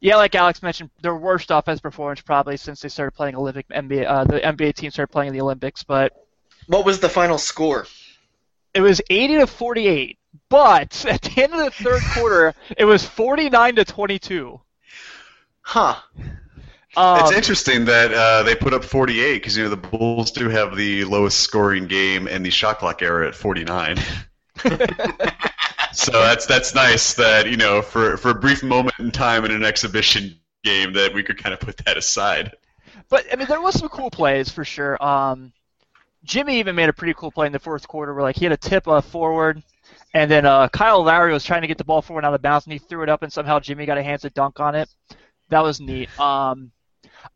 yeah, 0.01 0.17
like 0.17 0.35
Alex 0.35 0.63
mentioned, 0.63 0.91
their 1.03 1.15
worst 1.17 1.51
offense 1.51 1.81
performance 1.81 2.21
probably 2.21 2.57
since 2.57 2.81
they 2.81 2.89
started 2.89 3.13
playing 3.13 3.37
Olympic 3.37 3.69
NBA. 3.69 4.07
Uh, 4.07 4.25
the 4.25 4.41
NBA 4.41 4.75
team 4.75 4.91
started 4.91 5.13
playing 5.13 5.29
in 5.29 5.35
the 5.35 5.41
Olympics, 5.41 5.83
but 5.83 6.13
What 6.67 6.85
was 6.85 7.01
the 7.01 7.09
final 7.09 7.39
score? 7.39 7.87
it 8.75 8.81
was 8.81 9.01
80 9.11 9.39
to 9.39 9.47
48. 9.47 10.19
But 10.51 11.05
at 11.09 11.23
the 11.23 11.43
end 11.43 11.53
of 11.55 11.59
the 11.61 11.71
third 11.71 12.03
quarter, 12.15 12.55
it 12.77 12.85
was 12.85 13.05
49 13.05 13.77
to 13.77 13.85
22. 13.85 14.61
Huh. 15.63 15.97
Um, 16.97 17.21
it's 17.21 17.33
interesting 17.33 17.85
that 17.87 18.13
uh, 18.13 18.43
they 18.43 18.55
put 18.55 18.73
up 18.75 18.83
48 18.85 19.35
because 19.35 19.57
you 19.57 19.65
know 19.65 19.71
the 19.71 19.77
Bulls 19.77 20.31
do 20.33 20.49
have 20.49 20.75
the 20.77 21.05
lowest 21.05 21.41
scoring 21.41 21.87
game 21.87 22.27
in 22.27 22.43
the 22.43 22.51
shot 22.51 22.79
clock 22.79 23.03
era 23.03 23.29
at 23.29 23.35
49. 23.35 23.99
so 25.93 26.13
that's 26.13 26.47
that's 26.47 26.75
nice 26.75 27.15
that 27.15 27.49
you 27.49 27.57
know 27.57 27.83
for 27.83 28.17
for 28.17 28.31
a 28.31 28.35
brief 28.35 28.63
moment 28.63 28.95
in 28.99 29.11
time 29.11 29.45
in 29.45 29.51
an 29.51 29.65
exhibition 29.65 30.39
game 30.65 30.93
that 30.93 31.13
we 31.15 31.23
could 31.23 31.39
kind 31.39 31.53
of 31.53 31.61
put 31.61 31.77
that 31.79 31.97
aside. 31.97 32.53
But 33.09 33.27
I 33.33 33.37
mean, 33.37 33.47
there 33.49 33.61
was 33.61 33.79
some 33.79 33.89
cool 33.89 34.11
plays 34.11 34.49
for 34.49 34.65
sure. 34.65 35.03
Um, 35.03 35.53
Jimmy 36.25 36.59
even 36.59 36.75
made 36.75 36.89
a 36.89 36.93
pretty 36.93 37.15
cool 37.15 37.31
play 37.31 37.47
in 37.47 37.53
the 37.53 37.59
fourth 37.59 37.89
quarter 37.89 38.13
where 38.13 38.23
like 38.23 38.37
he 38.37 38.45
had 38.45 38.53
a 38.53 38.57
tip 38.57 38.87
uh, 38.87 39.01
forward, 39.01 39.63
and 40.15 40.31
then 40.31 40.45
uh, 40.45 40.69
Kyle 40.69 41.03
Lowry 41.03 41.33
was 41.33 41.45
trying 41.45 41.63
to 41.63 41.69
get 41.69 41.79
the 41.79 41.85
ball 41.85 42.03
forward 42.03 42.25
out 42.25 42.35
of 42.35 42.43
bounds, 42.43 42.67
and 42.67 42.73
he 42.73 42.79
threw 42.79 43.03
it 43.03 43.09
up, 43.09 43.23
and 43.23 43.33
somehow 43.33 43.61
Jimmy 43.61 43.87
got 43.87 43.99
a 43.99 44.03
hands 44.03 44.23
to 44.23 44.31
dunk 44.31 44.61
on 44.61 44.75
it. 44.75 44.89
That 45.49 45.63
was 45.63 45.81
neat. 45.81 46.09
Um, 46.21 46.71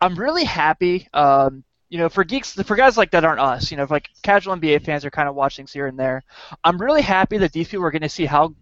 I'm 0.01 0.15
really 0.15 0.45
happy. 0.45 1.09
Um, 1.15 1.65
you 1.93 1.99
know, 1.99 2.09
for 2.09 2.25
geeks, 2.25 2.55
for 2.55 2.75
guys 2.75 2.97
like 2.97 3.11
that 3.11 3.23
aren't 3.23 3.39
us. 3.39 3.71
You 3.71 3.77
know, 3.77 3.87
like 3.91 4.09
casual 4.23 4.57
NBA 4.57 4.83
fans 4.83 5.05
are 5.05 5.11
kind 5.11 5.29
of 5.29 5.35
watching 5.35 5.65
things 5.65 5.75
here 5.75 5.89
and 5.89 5.99
there. 5.99 6.25
I'm 6.65 6.81
really 6.81 7.03
happy 7.03 7.37
that 7.37 7.53
these 7.53 7.69
people 7.69 7.85
are 7.85 7.91
going 7.91 8.01
to 8.01 8.09
see 8.09 8.25
how 8.25 8.55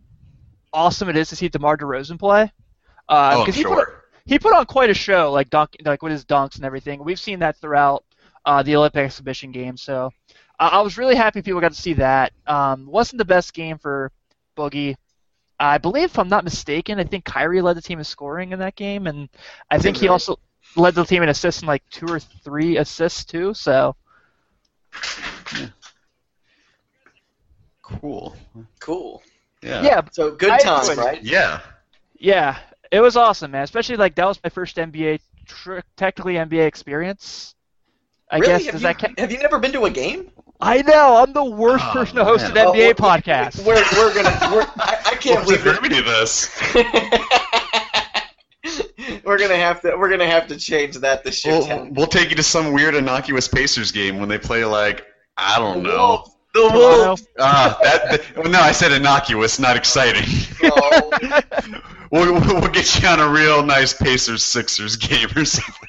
awesome 0.73 1.09
it 1.09 1.17
is 1.17 1.29
to 1.29 1.37
see 1.37 1.49
DeMar 1.49 1.77
DeRozan 1.77 2.19
play. 2.19 2.51
Uh, 3.09 3.37
oh, 3.37 3.41
I'm 3.43 3.53
he 3.53 3.63
put, 3.63 3.71
sure. 3.71 4.05
he 4.27 4.41
put 4.41 4.53
on 4.53 4.67
quite 4.67 4.91
a 4.91 4.95
show, 4.95 5.31
like 5.31 5.49
dunk, 5.49 5.77
like 5.85 6.03
with 6.03 6.11
his 6.11 6.25
dunks 6.25 6.57
and 6.57 6.65
everything. 6.65 7.05
We've 7.05 7.21
seen 7.21 7.39
that 7.39 7.57
throughout 7.59 8.03
uh, 8.45 8.65
the 8.65 8.75
Olympic 8.75 9.05
exhibition 9.05 9.53
games. 9.53 9.81
So 9.81 10.11
I, 10.59 10.67
I 10.67 10.81
was 10.81 10.99
really 10.99 11.15
happy 11.15 11.41
people 11.41 11.61
got 11.61 11.73
to 11.73 11.81
see 11.81 11.95
that. 11.95 12.33
Um, 12.49 12.87
wasn't 12.87 13.19
the 13.19 13.25
best 13.25 13.55
game 13.55 13.79
for 13.79 14.11
Boogie. 14.57 14.97
I 15.61 15.79
believe, 15.79 16.07
if 16.07 16.19
I'm 16.19 16.29
not 16.29 16.43
mistaken, 16.43 16.99
I 16.99 17.05
think 17.05 17.25
Kyrie 17.25 17.63
led 17.63 17.77
the 17.77 17.83
team 17.83 17.99
in 17.99 18.05
scoring 18.05 18.51
in 18.51 18.59
that 18.59 18.75
game, 18.75 19.07
and 19.07 19.29
I 19.71 19.79
think 19.79 19.99
he 19.99 20.09
also 20.09 20.41
led 20.77 20.95
the 20.95 21.05
team 21.05 21.23
in 21.23 21.29
assists 21.29 21.61
and 21.63 21.69
like 21.69 21.83
two 21.91 22.07
or 22.07 22.19
three 22.21 22.77
assists 22.79 23.25
too. 23.25 23.55
So 23.55 23.97
Cool. 27.83 28.37
Cool. 28.79 29.23
Yeah. 29.63 29.83
yeah, 29.83 30.01
So 30.13 30.31
good 30.31 30.51
I 30.51 30.59
time, 30.59 30.81
enjoyed 30.81 30.99
right? 30.99 31.23
Yeah. 31.23 31.61
yeah, 32.19 32.59
it 32.91 33.01
was 33.01 33.17
awesome, 33.17 33.51
man. 33.51 33.63
Especially 33.63 33.97
like 33.97 34.15
that 34.15 34.27
was 34.27 34.39
my 34.43 34.49
first 34.49 34.77
NBA, 34.77 35.21
tr- 35.47 35.81
technically 35.97 36.35
NBA 36.35 36.67
experience. 36.67 37.55
I 38.31 38.37
really? 38.39 38.47
guess 38.53 38.65
have, 38.67 38.73
does 38.73 38.83
you, 38.83 38.87
that 38.89 38.99
count? 38.99 39.19
have 39.19 39.33
you 39.33 39.39
never 39.39 39.59
been 39.59 39.73
to 39.73 39.85
a 39.85 39.91
game? 39.91 40.31
I 40.63 40.83
know 40.83 41.17
I'm 41.17 41.33
the 41.33 41.45
worst 41.45 41.85
Oh, 41.89 41.93
person 41.93 42.17
to 42.17 42.25
host 42.25 42.45
man. 42.55 42.57
an 42.57 42.67
Oh, 42.69 42.73
NBA 42.73 42.77
we're- 42.77 42.95
podcast. 42.95 43.65
We're, 43.67 43.83
we're 43.99 44.15
gonna. 44.15 44.55
We're, 44.55 44.63
I, 44.79 44.99
I 45.07 45.15
can't 45.17 45.45
What's 45.45 45.51
the 45.51 45.57
believe 45.59 45.63
gravity 45.63 45.99
of 45.99 46.05
this? 46.07 46.49
It. 49.21 49.27
we're 49.27 49.39
gonna 49.39 49.57
have 49.57 49.81
to. 49.83 49.97
We're 49.97 50.11
gonna 50.11 50.27
have 50.27 50.47
to 50.49 50.57
change 50.57 50.97
that 50.99 51.23
this 51.25 51.45
year. 51.45 51.59
We'll, 51.59 51.89
we'll 51.93 52.07
take 52.07 52.31
you 52.31 52.37
to 52.37 52.43
some 52.43 52.73
weird 52.73 52.95
innocuous 52.95 53.49
Pacers 53.49 53.93
game 53.93 54.19
when 54.19 54.29
they 54.29 54.39
play 54.39 54.65
like 54.65 55.07
I 55.37 55.59
don't 55.59 55.83
The 55.83 55.89
know. 55.91 55.97
Wolves. 55.97 56.37
The 56.53 56.61
Toronto. 56.61 56.79
Wolves. 57.07 57.27
Ah, 57.39 57.79
that, 57.83 58.11
that- 58.11 58.37
well, 58.37 58.51
no, 58.51 58.61
I 58.61 58.73
said 58.73 58.93
innocuous, 58.93 59.59
not 59.61 59.77
exciting. 59.77 60.25
Oh. 60.65 61.41
we'll, 62.11 62.33
we'll 62.35 62.69
get 62.71 63.01
you 63.01 63.09
on 63.09 63.21
a 63.21 63.29
real 63.29 63.63
nice 63.63 63.93
Pacers 63.93 64.43
Sixers 64.43 64.97
game 64.97 65.29
or 65.37 65.45
something. 65.45 65.89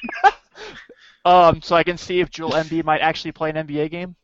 um, 1.26 1.62
so 1.64 1.76
I 1.76 1.84
can 1.84 1.98
see 1.98 2.20
if 2.20 2.30
Joel 2.30 2.52
Embiid 2.52 2.84
might 2.84 3.02
actually 3.02 3.32
play 3.32 3.50
an 3.50 3.56
NBA 3.56 3.90
game. 3.90 4.16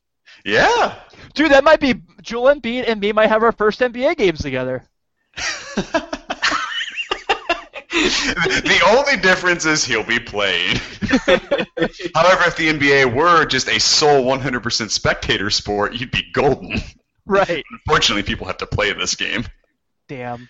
Yeah. 0.46 0.94
Dude, 1.34 1.52
that 1.52 1.64
might 1.64 1.80
be 1.80 1.96
Joel 2.22 2.54
Embiid 2.54 2.88
and 2.88 3.02
me 3.02 3.12
might 3.12 3.30
have 3.30 3.42
our 3.42 3.52
first 3.52 3.80
NBA 3.80 4.18
games 4.18 4.40
together. 4.40 4.84
the 8.04 8.82
only 8.88 9.18
difference 9.22 9.66
is 9.66 9.84
he'll 9.84 10.04
be 10.04 10.20
played. 10.20 10.77
However, 12.16 12.44
if 12.46 12.58
the 12.58 12.72
NBA 12.74 13.13
were 13.13 13.46
just 13.46 13.68
a 13.68 13.80
sole 13.80 14.25
100% 14.25 14.89
spectator 14.89 15.50
sport, 15.50 15.94
you'd 15.94 16.12
be 16.12 16.24
golden. 16.34 16.80
Right. 17.25 17.63
Unfortunately, 17.72 18.24
people 18.24 18.48
have 18.48 18.58
to 18.58 18.68
play 18.68 18.94
this 18.94 19.16
game. 19.16 19.46
Damn. 20.08 20.48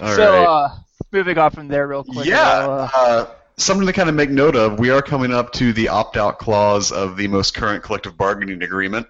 All 0.00 0.14
so, 0.14 0.32
right. 0.32 0.46
uh, 0.46 0.68
moving 1.12 1.38
on 1.38 1.50
from 1.50 1.68
there 1.68 1.86
real 1.86 2.04
quick. 2.04 2.26
yeah. 2.26 2.48
uh, 2.66 2.88
Uh, 2.94 3.26
something 3.56 3.86
to 3.86 3.92
kind 3.92 4.08
of 4.08 4.14
make 4.14 4.30
note 4.30 4.56
of. 4.56 4.78
We 4.78 4.90
are 4.90 5.02
coming 5.02 5.32
up 5.32 5.52
to 5.54 5.72
the 5.72 5.88
opt-out 5.88 6.38
clause 6.38 6.90
of 6.92 7.16
the 7.16 7.28
most 7.28 7.54
current 7.54 7.82
collective 7.82 8.16
bargaining 8.16 8.62
agreement. 8.62 9.06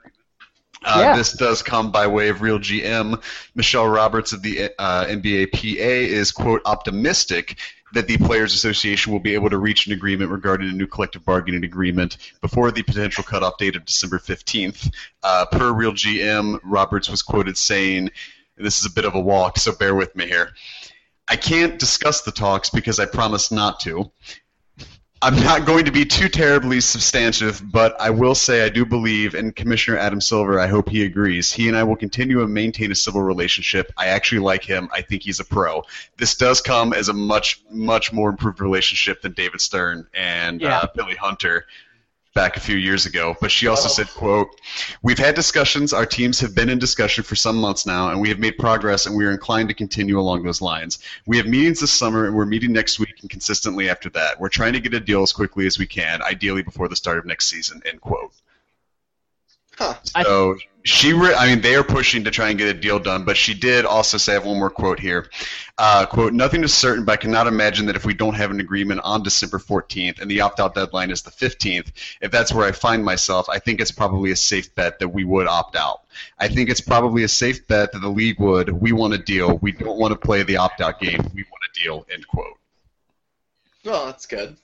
Uh, 0.85 0.99
Yeah. 0.99 1.17
This 1.17 1.33
does 1.33 1.63
come 1.63 1.91
by 1.91 2.07
way 2.07 2.29
of 2.29 2.39
RealGM. 2.39 3.23
Michelle 3.55 3.89
Roberts 3.89 4.33
of 4.33 4.43
the 4.43 4.71
uh, 4.79 5.07
NBA 5.07 5.53
PA 5.53 5.59
is, 5.61 6.33
quote, 6.33 6.63
optimistic 6.65 7.59
that 7.93 8.09
the 8.09 8.17
Players 8.19 8.55
Association 8.55 9.13
will 9.13 9.21
be 9.21 9.35
able 9.35 9.51
to 9.51 9.59
reach 9.59 9.87
an 9.87 9.93
agreement 9.93 10.31
regarding 10.31 10.69
a 10.69 10.73
new 10.73 10.87
collective 10.87 11.25
bargaining 11.25 11.65
agreement 11.65 12.17
before 12.41 12.71
the 12.71 12.83
potential 12.83 13.23
cutoff 13.23 13.59
date 13.59 13.77
of 13.77 13.85
December 13.85 14.19
15th. 14.19 14.91
Uh, 15.23 15.45
per 15.47 15.73
RealGM, 15.73 16.61
Roberts 16.65 17.11
was 17.11 17.23
quoted 17.23 17.59
saying, 17.59 18.11
this 18.57 18.81
is 18.81 18.87
a 18.87 18.91
bit 18.91 19.05
of 19.05 19.15
a 19.15 19.21
walk, 19.21 19.59
so 19.59 19.73
bear 19.73 19.95
with 19.95 20.15
me 20.17 20.27
here. 20.27 20.53
I 21.29 21.37
can't 21.37 21.79
discuss 21.79 22.23
the 22.23 22.33
talks 22.33 22.71
because 22.71 22.99
I 22.99 23.07
promised 23.07 23.53
not 23.53 23.81
to. 23.81 24.11
I'm 25.25 25.37
not 25.37 25.67
going 25.67 25.85
to 25.85 25.93
be 25.93 26.05
too 26.05 26.29
terribly 26.29 26.81
substantive, 26.81 27.63
but 27.71 27.95
I 28.01 28.11
will 28.11 28.35
say 28.35 28.65
I 28.65 28.69
do 28.69 28.85
believe, 28.85 29.35
and 29.35 29.55
Commissioner 29.55 29.97
Adam 29.97 30.21
Silver, 30.21 30.59
I 30.59 30.67
hope 30.67 30.89
he 30.89 31.05
agrees. 31.05 31.53
He 31.53 31.69
and 31.69 31.77
I 31.77 31.85
will 31.85 31.95
continue 31.95 32.43
and 32.43 32.53
maintain 32.53 32.91
a 32.91 32.95
civil 32.97 33.23
relationship. 33.23 33.93
I 33.97 34.09
actually 34.09 34.41
like 34.41 34.65
him. 34.65 34.89
I 34.93 35.01
think 35.01 35.23
he's 35.23 35.39
a 35.39 35.45
pro. 35.45 35.85
This 36.17 36.35
does 36.35 36.61
come 36.61 36.93
as 36.93 37.09
a 37.09 37.13
much, 37.13 37.63
much 37.71 38.13
more 38.13 38.31
improved 38.31 38.61
relationship 38.61 39.23
than 39.23 39.31
David 39.33 39.61
Stern 39.61 40.09
and 40.13 40.61
Yeah. 40.61 40.79
uh, 40.79 40.87
Billy 40.93 41.15
Hunter 41.15 41.67
back 42.35 42.57
a 42.57 42.61
few 42.61 42.77
years 42.77 43.07
ago. 43.07 43.37
But 43.41 43.51
she 43.51 43.67
also 43.67 43.89
said, 43.89 44.09
"quote 44.09 44.61
We've 45.03 45.19
had 45.19 45.35
discussions. 45.35 45.93
Our 45.93 46.07
teams 46.07 46.41
have 46.41 46.55
been 46.55 46.69
in 46.69 46.79
discussion 46.79 47.25
for 47.25 47.37
some 47.37 47.57
months 47.57 47.87
now, 47.87 48.11
and 48.11 48.21
we 48.21 48.29
have 48.29 48.39
made 48.39 48.59
progress, 48.59 49.07
and 49.07 49.17
we 49.17 49.25
are 49.25 49.31
inclined 49.31 49.69
to 49.69 49.75
continue 49.75 50.19
along 50.19 50.43
those 50.43 50.61
lines. 50.61 50.99
We 51.27 51.37
have 51.37 51.47
meetings 51.47 51.81
this 51.81 51.93
summer, 51.93 52.27
and 52.27 52.35
we're 52.35 52.47
meeting 52.47 52.73
next 52.73 52.99
week 52.99 53.15
and 53.21 53.31
consistently 53.31 53.89
after 53.89 54.09
that. 54.11 54.41
We're 54.41 54.49
trying 54.49 54.73
to 54.75 54.81
get 54.81 54.95
a 54.95 55.01
deal 55.01 55.23
as 55.23 55.33
quickly 55.33 55.67
as 55.67 55.79
we 55.79 55.87
can, 55.87 56.23
ideally 56.23 56.63
before 56.63 56.89
the 56.89 56.97
start 56.97 57.19
of 57.19 57.27
next 57.27 57.47
season." 57.47 57.83
End 57.87 58.01
quote. 58.01 58.33
Huh. 59.83 60.25
So 60.25 60.57
she, 60.85 61.13
re- 61.13 61.35
I 61.35 61.47
mean, 61.47 61.61
they 61.61 61.75
are 61.75 61.83
pushing 61.83 62.25
to 62.25 62.31
try 62.31 62.51
and 62.51 62.59
get 62.59 62.69
a 62.69 62.79
deal 62.79 62.99
done, 62.99 63.25
but 63.25 63.37
she 63.37 63.55
did 63.55 63.85
also 63.85 64.17
say, 64.17 64.33
I 64.33 64.35
have 64.35 64.47
one 64.47 64.59
more 64.59 64.71
quote 64.71 65.01
here. 65.01 65.29
Uh, 65.79 66.07
quote, 66.07 66.33
nothing 66.33 66.63
is 66.63 66.73
certain, 66.73 67.05
but 67.05 67.13
I 67.13 67.17
cannot 67.17 67.47
imagine 67.47 67.87
that 67.87 67.97
if 67.97 68.05
we 68.05 68.15
don't 68.15 68.35
have 68.35 68.51
an 68.51 68.61
agreement 68.61 69.01
on 69.03 69.23
December 69.23 69.59
14th 69.59 70.21
and 70.21 70.31
the 70.31 70.41
opt 70.41 70.61
out 70.61 70.75
deadline 70.75 71.11
is 71.11 71.23
the 71.23 71.31
15th, 71.31 71.93
if 72.21 72.31
that's 72.31 72.53
where 72.53 72.67
I 72.67 72.73
find 72.73 73.05
myself, 73.05 73.49
I 73.49 73.59
think 73.59 73.81
it's 73.81 73.91
probably 73.91 74.31
a 74.31 74.37
safe 74.37 74.75
bet 74.75 74.99
that 75.01 75.09
we 75.09 75.25
would 75.25 75.49
opt 75.49 75.77
out. 75.77 76.03
I 76.39 76.49
think 76.49 76.71
it's 76.71 76.81
probably 76.81 77.25
a 77.25 77.29
safe 77.29 77.67
bet 77.67 77.93
that 77.93 78.01
the 78.01 78.09
league 78.09 78.39
would. 78.39 78.69
We 78.69 78.93
want 78.93 79.15
a 79.15 79.19
deal. 79.19 79.59
We 79.59 79.73
don't 79.73 79.99
want 79.99 80.13
to 80.13 80.19
play 80.19 80.43
the 80.43 80.59
opt 80.59 80.81
out 80.81 81.01
game. 81.01 81.21
We 81.35 81.45
want 81.45 81.63
a 81.65 81.81
deal, 81.81 82.07
end 82.13 82.27
quote. 82.29 82.59
Well, 83.85 84.07
that's 84.07 84.27
good. 84.27 84.57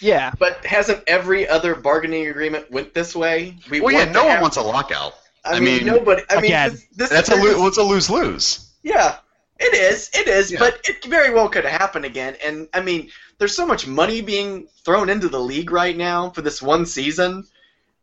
Yeah. 0.00 0.32
But 0.38 0.64
hasn't 0.64 1.02
every 1.06 1.48
other 1.48 1.74
bargaining 1.74 2.26
agreement 2.28 2.70
went 2.70 2.94
this 2.94 3.14
way? 3.14 3.56
We 3.70 3.80
Well, 3.80 3.94
yeah, 3.94 4.04
no 4.10 4.22
one 4.24 4.32
have- 4.32 4.40
wants 4.42 4.56
a 4.56 4.62
lockout. 4.62 5.14
I, 5.44 5.56
I 5.56 5.60
mean, 5.60 5.84
mean, 5.84 5.86
nobody. 5.86 6.22
I 6.28 6.40
mean, 6.40 6.50
this, 6.50 6.86
this 6.96 7.10
That's 7.10 7.28
a, 7.28 7.36
lo- 7.36 7.66
it's 7.68 7.78
a 7.78 7.82
lose 7.82 8.10
lose. 8.10 8.68
Yeah, 8.82 9.18
it 9.60 9.74
is. 9.74 10.10
It 10.12 10.26
is. 10.26 10.50
Yeah. 10.50 10.58
But 10.58 10.80
it 10.88 11.04
very 11.04 11.32
well 11.32 11.48
could 11.48 11.64
happen 11.64 12.04
again. 12.04 12.36
And 12.44 12.68
I 12.74 12.80
mean, 12.80 13.10
there's 13.38 13.54
so 13.54 13.64
much 13.64 13.86
money 13.86 14.22
being 14.22 14.66
thrown 14.84 15.08
into 15.08 15.28
the 15.28 15.38
league 15.38 15.70
right 15.70 15.96
now 15.96 16.30
for 16.30 16.42
this 16.42 16.60
one 16.60 16.84
season 16.84 17.44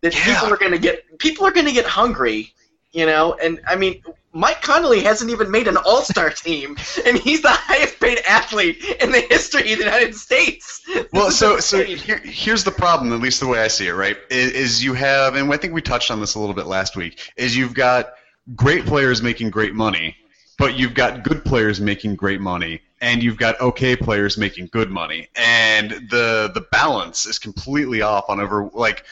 that 0.01 0.15
Yeah. 0.15 0.33
people 0.39 0.53
are 0.53 0.57
going 0.57 0.71
to 0.71 0.77
get. 0.77 1.19
People 1.19 1.45
are 1.45 1.51
going 1.51 1.65
to 1.65 1.73
get 1.73 1.85
hungry. 1.85 2.53
You 2.93 3.07
know, 3.07 3.33
and 3.33 3.59
I 3.67 3.75
mean, 3.75 4.01
Mike 4.33 4.63
Conley 4.63 5.01
hasn't 5.01 5.29
even 5.29 5.51
made 5.51 5.67
an 5.67 5.77
All 5.77 6.01
Star 6.01 6.29
team, 6.31 6.75
and 7.05 7.17
he's 7.17 7.43
the 7.43 7.49
highest 7.49 7.99
paid 7.99 8.19
athlete 8.27 8.83
in 8.99 9.11
the 9.11 9.21
history 9.21 9.71
of 9.71 9.77
the 9.77 9.85
United 9.85 10.15
States. 10.15 10.81
This 10.87 11.07
Well, 11.13 11.31
so 11.31 11.59
so 11.59 11.83
here, 11.83 12.17
here's 12.17 12.63
the 12.63 12.71
problem, 12.71 13.13
at 13.13 13.21
least 13.21 13.39
the 13.39 13.47
way 13.47 13.61
I 13.61 13.67
see 13.67 13.87
it, 13.87 13.93
right? 13.93 14.17
Is, 14.29 14.51
is 14.51 14.83
you 14.83 14.95
have, 14.95 15.35
and 15.35 15.53
I 15.53 15.57
think 15.57 15.73
we 15.73 15.81
touched 15.81 16.09
on 16.09 16.19
this 16.19 16.35
a 16.35 16.39
little 16.39 16.55
bit 16.55 16.65
last 16.65 16.95
week, 16.95 17.31
is 17.37 17.55
you've 17.55 17.75
got 17.75 18.13
great 18.55 18.85
players 18.85 19.21
making 19.21 19.51
great 19.51 19.75
money, 19.75 20.17
but 20.57 20.77
you've 20.77 20.95
got 20.95 21.23
good 21.23 21.45
players 21.45 21.79
making 21.79 22.15
great 22.15 22.41
money, 22.41 22.81
and 23.01 23.21
you've 23.21 23.37
got 23.37 23.61
okay 23.61 23.95
players 23.95 24.37
making 24.37 24.67
good 24.71 24.89
money, 24.89 25.29
and 25.35 25.91
the 26.09 26.51
the 26.53 26.65
balance 26.71 27.27
is 27.27 27.37
completely 27.37 28.01
off 28.01 28.29
on 28.29 28.39
over 28.39 28.69
like 28.73 29.05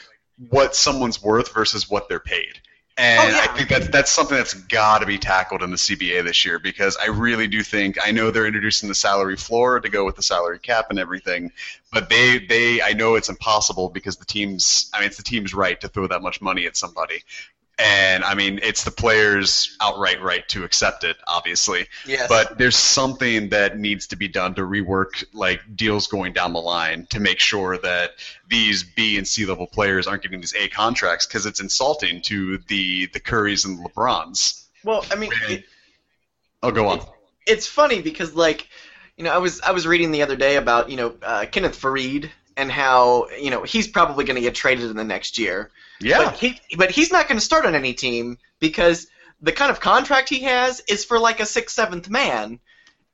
what 0.48 0.74
someone's 0.74 1.22
worth 1.22 1.54
versus 1.54 1.88
what 1.88 2.08
they're 2.08 2.18
paid. 2.18 2.60
Oh, 2.98 3.02
and 3.02 3.20
Oh, 3.20 3.36
yeah. 3.36 3.42
I 3.42 3.56
think 3.56 3.68
that's 3.68 3.88
that's 3.88 4.12
something 4.12 4.36
that's 4.36 4.54
got 4.54 4.98
to 4.98 5.06
be 5.06 5.18
tackled 5.18 5.62
in 5.62 5.70
the 5.70 5.76
CBA 5.76 6.24
this 6.24 6.44
year 6.44 6.58
because 6.58 6.96
I 6.98 7.06
really 7.06 7.46
do 7.48 7.62
think 7.62 7.96
I 8.04 8.10
know 8.10 8.30
they're 8.30 8.46
introducing 8.46 8.88
the 8.88 8.94
salary 8.94 9.36
floor 9.36 9.80
to 9.80 9.88
go 9.88 10.04
with 10.04 10.16
the 10.16 10.22
salary 10.22 10.58
cap 10.58 10.86
and 10.90 10.98
everything, 10.98 11.52
but 11.90 12.10
they 12.10 12.38
they 12.38 12.82
I 12.82 12.92
know 12.92 13.14
it's 13.14 13.30
impossible 13.30 13.88
because 13.88 14.16
the 14.16 14.26
teams 14.26 14.90
I 14.92 15.00
mean 15.00 15.06
it's 15.06 15.16
the 15.16 15.22
team's 15.22 15.54
right 15.54 15.80
to 15.80 15.88
throw 15.88 16.06
that 16.08 16.22
much 16.22 16.42
money 16.42 16.66
at 16.66 16.76
somebody. 16.76 17.24
And 17.84 18.22
I 18.24 18.34
mean 18.34 18.60
it's 18.62 18.84
the 18.84 18.90
players 18.90 19.76
outright 19.80 20.22
right 20.22 20.48
to 20.50 20.64
accept 20.64 21.04
it, 21.04 21.16
obviously. 21.26 21.86
yes. 22.06 22.28
But 22.28 22.58
there's 22.58 22.76
something 22.76 23.48
that 23.50 23.78
needs 23.78 24.06
to 24.08 24.16
be 24.16 24.28
done 24.28 24.54
to 24.54 24.62
rework 24.62 25.24
like 25.32 25.60
deals 25.74 26.06
going 26.06 26.32
down 26.32 26.52
the 26.52 26.60
line 26.60 27.06
to 27.10 27.20
make 27.20 27.40
sure 27.40 27.78
that 27.78 28.12
these 28.48 28.82
B 28.84 29.18
and 29.18 29.26
C 29.26 29.46
level 29.46 29.66
players 29.66 30.06
aren't 30.06 30.22
getting 30.22 30.40
these 30.40 30.54
A 30.54 30.68
contracts 30.68 31.26
because 31.26 31.46
it's 31.46 31.60
insulting 31.60 32.22
to 32.22 32.58
the 32.68 33.06
the 33.06 33.20
Currys 33.20 33.64
and 33.66 33.78
the 33.78 33.88
LeBrons. 33.88 34.64
well, 34.84 35.04
I 35.10 35.16
mean, 35.16 35.32
it, 35.48 35.64
Oh, 36.62 36.70
go 36.70 36.86
on. 36.88 37.00
it's 37.46 37.66
funny 37.66 38.00
because 38.02 38.34
like 38.34 38.68
you 39.16 39.24
know 39.24 39.32
I 39.32 39.38
was 39.38 39.60
I 39.60 39.72
was 39.72 39.86
reading 39.86 40.12
the 40.12 40.22
other 40.22 40.36
day 40.36 40.56
about 40.56 40.90
you 40.90 40.96
know 40.96 41.14
uh, 41.22 41.46
Kenneth 41.50 41.80
Faried 41.80 42.30
and 42.62 42.70
how 42.72 43.28
you 43.38 43.50
know 43.50 43.62
he's 43.64 43.86
probably 43.88 44.24
going 44.24 44.36
to 44.36 44.40
get 44.40 44.54
traded 44.54 44.90
in 44.90 44.96
the 44.96 45.04
next 45.04 45.36
year. 45.36 45.70
Yeah. 46.00 46.18
But 46.24 46.36
he 46.36 46.60
but 46.78 46.90
he's 46.90 47.12
not 47.12 47.28
going 47.28 47.38
to 47.38 47.44
start 47.44 47.66
on 47.66 47.74
any 47.74 47.92
team 47.92 48.38
because 48.60 49.08
the 49.42 49.52
kind 49.52 49.70
of 49.70 49.80
contract 49.80 50.28
he 50.28 50.40
has 50.40 50.80
is 50.88 51.04
for 51.04 51.18
like 51.18 51.40
a 51.40 51.46
sixth 51.46 51.74
seventh 51.76 52.08
man, 52.08 52.58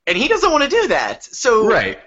and 0.07 0.17
he 0.17 0.27
doesn't 0.27 0.51
want 0.51 0.63
to 0.63 0.69
do 0.69 0.87
that. 0.87 1.23
So 1.23 1.67
Right. 1.67 1.99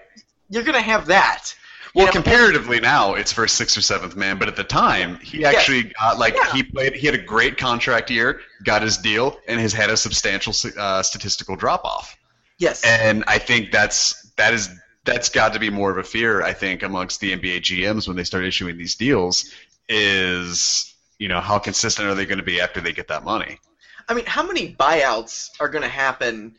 you're 0.49 0.63
going 0.63 0.77
to 0.77 0.81
have 0.81 1.07
that. 1.07 1.55
Well, 1.95 2.07
You 2.07 2.07
know, 2.07 2.13
comparatively 2.13 2.81
now, 2.81 3.15
it's 3.15 3.33
for 3.33 3.47
sixth 3.47 3.77
or 3.77 3.83
seventh 3.83 4.17
man, 4.17 4.39
but 4.39 4.49
at 4.49 4.57
the 4.57 4.65
time, 4.65 5.19
he 5.23 5.45
actually 5.45 5.93
got 6.01 6.19
like 6.19 6.35
Yeah. 6.35 6.53
he 6.53 6.63
played. 6.63 6.95
He 6.95 7.05
had 7.07 7.15
a 7.15 7.23
great 7.23 7.59
contract 7.59 8.11
year, 8.11 8.41
got 8.65 8.81
his 8.81 8.97
deal, 8.97 9.39
and 9.47 9.61
has 9.61 9.73
had 9.75 9.91
a 9.91 9.97
substantial 9.97 10.55
uh, 10.79 11.03
statistical 11.03 11.55
drop 11.57 11.85
off. 11.85 12.17
yes. 12.59 12.83
And 12.85 13.25
I 13.27 13.39
think 13.39 13.73
that's 13.73 14.31
that 14.37 14.55
is 14.55 14.71
that's 15.05 15.29
got 15.29 15.53
to 15.55 15.59
be 15.59 15.71
more 15.71 15.91
of 15.91 15.99
a 15.99 16.05
fear. 16.05 16.43
I 16.43 16.53
think 16.53 16.83
amongst 16.83 17.21
the 17.21 17.37
NBA 17.37 17.61
GMs 17.63 18.07
when 18.07 18.17
they 18.17 18.25
start 18.25 18.45
issuing 18.45 18.79
these 18.79 18.95
deals 18.95 19.51
is 19.89 20.93
you 21.23 21.29
know, 21.29 21.41
how 21.41 21.57
consistent 21.57 22.09
are 22.09 22.17
they 22.17 22.27
going 22.27 22.39
to 22.39 22.45
be 22.45 22.61
after 22.61 22.81
they 22.81 22.93
get 22.93 23.07
that 23.07 23.23
money? 23.23 23.61
I 24.09 24.15
mean, 24.15 24.25
how 24.27 24.45
many 24.45 24.75
buyouts 24.75 25.51
are 25.61 25.69
going 25.69 25.83
to 25.85 25.89
happen 25.89 26.57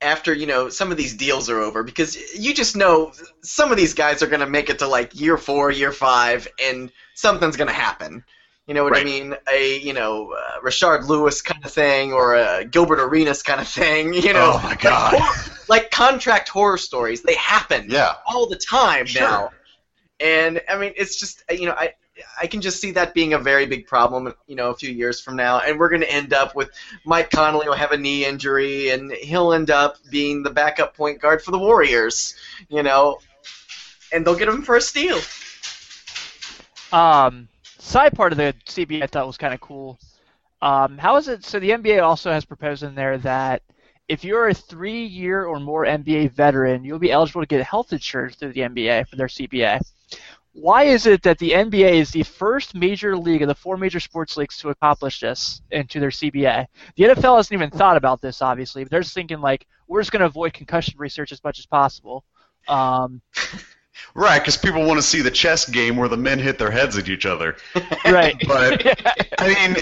after 0.00 0.32
you 0.32 0.46
know 0.46 0.70
some 0.70 0.90
of 0.90 0.96
these 0.96 1.12
deals 1.14 1.50
are 1.50 1.60
over? 1.60 1.82
Because 1.82 2.16
you 2.34 2.54
just 2.54 2.76
know 2.76 3.12
some 3.42 3.70
of 3.70 3.76
these 3.76 3.92
guys 3.92 4.22
are 4.22 4.26
going 4.26 4.40
to 4.40 4.48
make 4.48 4.70
it 4.70 4.78
to 4.78 4.88
like 4.88 5.20
year 5.20 5.36
four, 5.36 5.70
year 5.70 5.92
five, 5.92 6.48
and 6.62 6.90
something's 7.14 7.56
going 7.56 7.68
to 7.68 7.74
happen. 7.74 8.24
You 8.66 8.72
know 8.72 8.84
what 8.84 8.96
I 8.96 9.04
mean? 9.04 9.36
A 9.52 9.78
you 9.80 9.92
know 9.92 10.32
uh, 10.32 10.60
Rashard 10.64 11.06
Lewis 11.06 11.42
kind 11.42 11.62
of 11.62 11.70
thing, 11.70 12.14
or 12.14 12.36
a 12.36 12.64
Gilbert 12.64 13.00
Arenas 13.00 13.42
kind 13.42 13.60
of 13.60 13.68
thing. 13.68 14.14
You 14.14 14.32
know, 14.32 14.52
Oh, 14.54 14.60
my 14.62 14.76
God. 14.76 15.12
like, 15.12 15.55
like 15.68 15.90
contract 15.90 16.48
horror 16.48 16.78
stories. 16.78 17.22
They 17.22 17.34
happen 17.36 17.86
Yeah. 17.90 18.14
all 18.26 18.46
the 18.46 18.56
time 18.56 19.06
Sure. 19.06 19.28
now. 19.28 19.50
And 20.20 20.62
I 20.68 20.76
mean, 20.78 20.92
it's 20.96 21.16
just 21.18 21.42
you 21.50 21.66
know, 21.66 21.74
I 21.74 21.94
I 22.40 22.46
can 22.46 22.62
just 22.62 22.80
see 22.80 22.92
that 22.92 23.12
being 23.12 23.34
a 23.34 23.38
very 23.38 23.66
big 23.66 23.86
problem, 23.86 24.32
you 24.46 24.56
know, 24.56 24.70
a 24.70 24.74
few 24.74 24.90
years 24.90 25.20
from 25.20 25.36
now, 25.36 25.60
and 25.60 25.78
we're 25.78 25.90
going 25.90 26.00
to 26.00 26.10
end 26.10 26.32
up 26.32 26.54
with 26.54 26.70
Mike 27.04 27.30
Conley 27.30 27.68
will 27.68 27.74
have 27.74 27.92
a 27.92 27.96
knee 27.98 28.24
injury, 28.24 28.90
and 28.90 29.12
he'll 29.12 29.52
end 29.52 29.70
up 29.70 29.98
being 30.10 30.42
the 30.42 30.50
backup 30.50 30.96
point 30.96 31.20
guard 31.20 31.42
for 31.42 31.50
the 31.50 31.58
Warriors, 31.58 32.34
you 32.70 32.82
know, 32.82 33.18
and 34.12 34.26
they'll 34.26 34.34
get 34.36 34.48
him 34.48 34.62
for 34.62 34.76
a 34.76 34.80
steal. 34.80 35.20
Um, 36.92 37.48
side 37.78 38.14
part 38.14 38.32
of 38.32 38.38
the 38.38 38.54
CBA 38.66 39.02
I 39.02 39.06
thought 39.06 39.26
was 39.26 39.36
kind 39.36 39.52
of 39.52 39.60
cool. 39.60 39.98
Um, 40.62 40.96
how 40.98 41.16
is 41.16 41.28
it? 41.28 41.44
So 41.44 41.60
the 41.60 41.70
NBA 41.70 42.02
also 42.02 42.32
has 42.32 42.44
proposed 42.44 42.82
in 42.82 42.94
there 42.94 43.18
that 43.18 43.62
if 44.08 44.24
you're 44.24 44.48
a 44.48 44.54
three-year 44.54 45.44
or 45.44 45.58
more 45.60 45.84
NBA 45.84 46.32
veteran, 46.32 46.84
you'll 46.84 46.98
be 46.98 47.12
eligible 47.12 47.42
to 47.42 47.46
get 47.46 47.62
health 47.64 47.92
insurance 47.92 48.36
through 48.36 48.52
the 48.52 48.60
NBA 48.60 49.08
for 49.08 49.16
their 49.16 49.26
CBA. 49.26 49.80
Why 50.52 50.84
is 50.84 51.06
it 51.06 51.22
that 51.22 51.38
the 51.38 51.50
NBA 51.50 51.94
is 51.94 52.10
the 52.10 52.22
first 52.22 52.74
major 52.74 53.16
league 53.16 53.42
of 53.42 53.48
the 53.48 53.54
four 53.54 53.76
major 53.76 54.00
sports 54.00 54.36
leagues 54.38 54.56
to 54.58 54.70
accomplish 54.70 55.20
this 55.20 55.60
into 55.70 56.00
their 56.00 56.10
CBA? 56.10 56.66
The 56.96 57.04
NFL 57.04 57.36
hasn't 57.36 57.52
even 57.52 57.70
thought 57.70 57.98
about 57.98 58.22
this, 58.22 58.40
obviously, 58.40 58.82
but 58.82 58.90
they're 58.90 59.02
just 59.02 59.14
thinking 59.14 59.40
like 59.40 59.66
we're 59.86 60.00
just 60.00 60.12
going 60.12 60.20
to 60.20 60.26
avoid 60.26 60.54
concussion 60.54 60.94
research 60.98 61.30
as 61.30 61.44
much 61.44 61.58
as 61.58 61.66
possible. 61.66 62.24
Um, 62.68 63.20
Right, 64.14 64.38
because 64.40 64.56
people 64.56 64.84
want 64.86 64.98
to 64.98 65.02
see 65.02 65.22
the 65.22 65.30
chess 65.30 65.68
game 65.68 65.96
where 65.96 66.08
the 66.08 66.16
men 66.16 66.38
hit 66.38 66.58
their 66.58 66.70
heads 66.70 66.96
at 66.96 67.08
each 67.08 67.26
other. 67.26 67.56
right. 68.04 68.36
But 68.46 69.34
I 69.38 69.68
mean, 69.68 69.76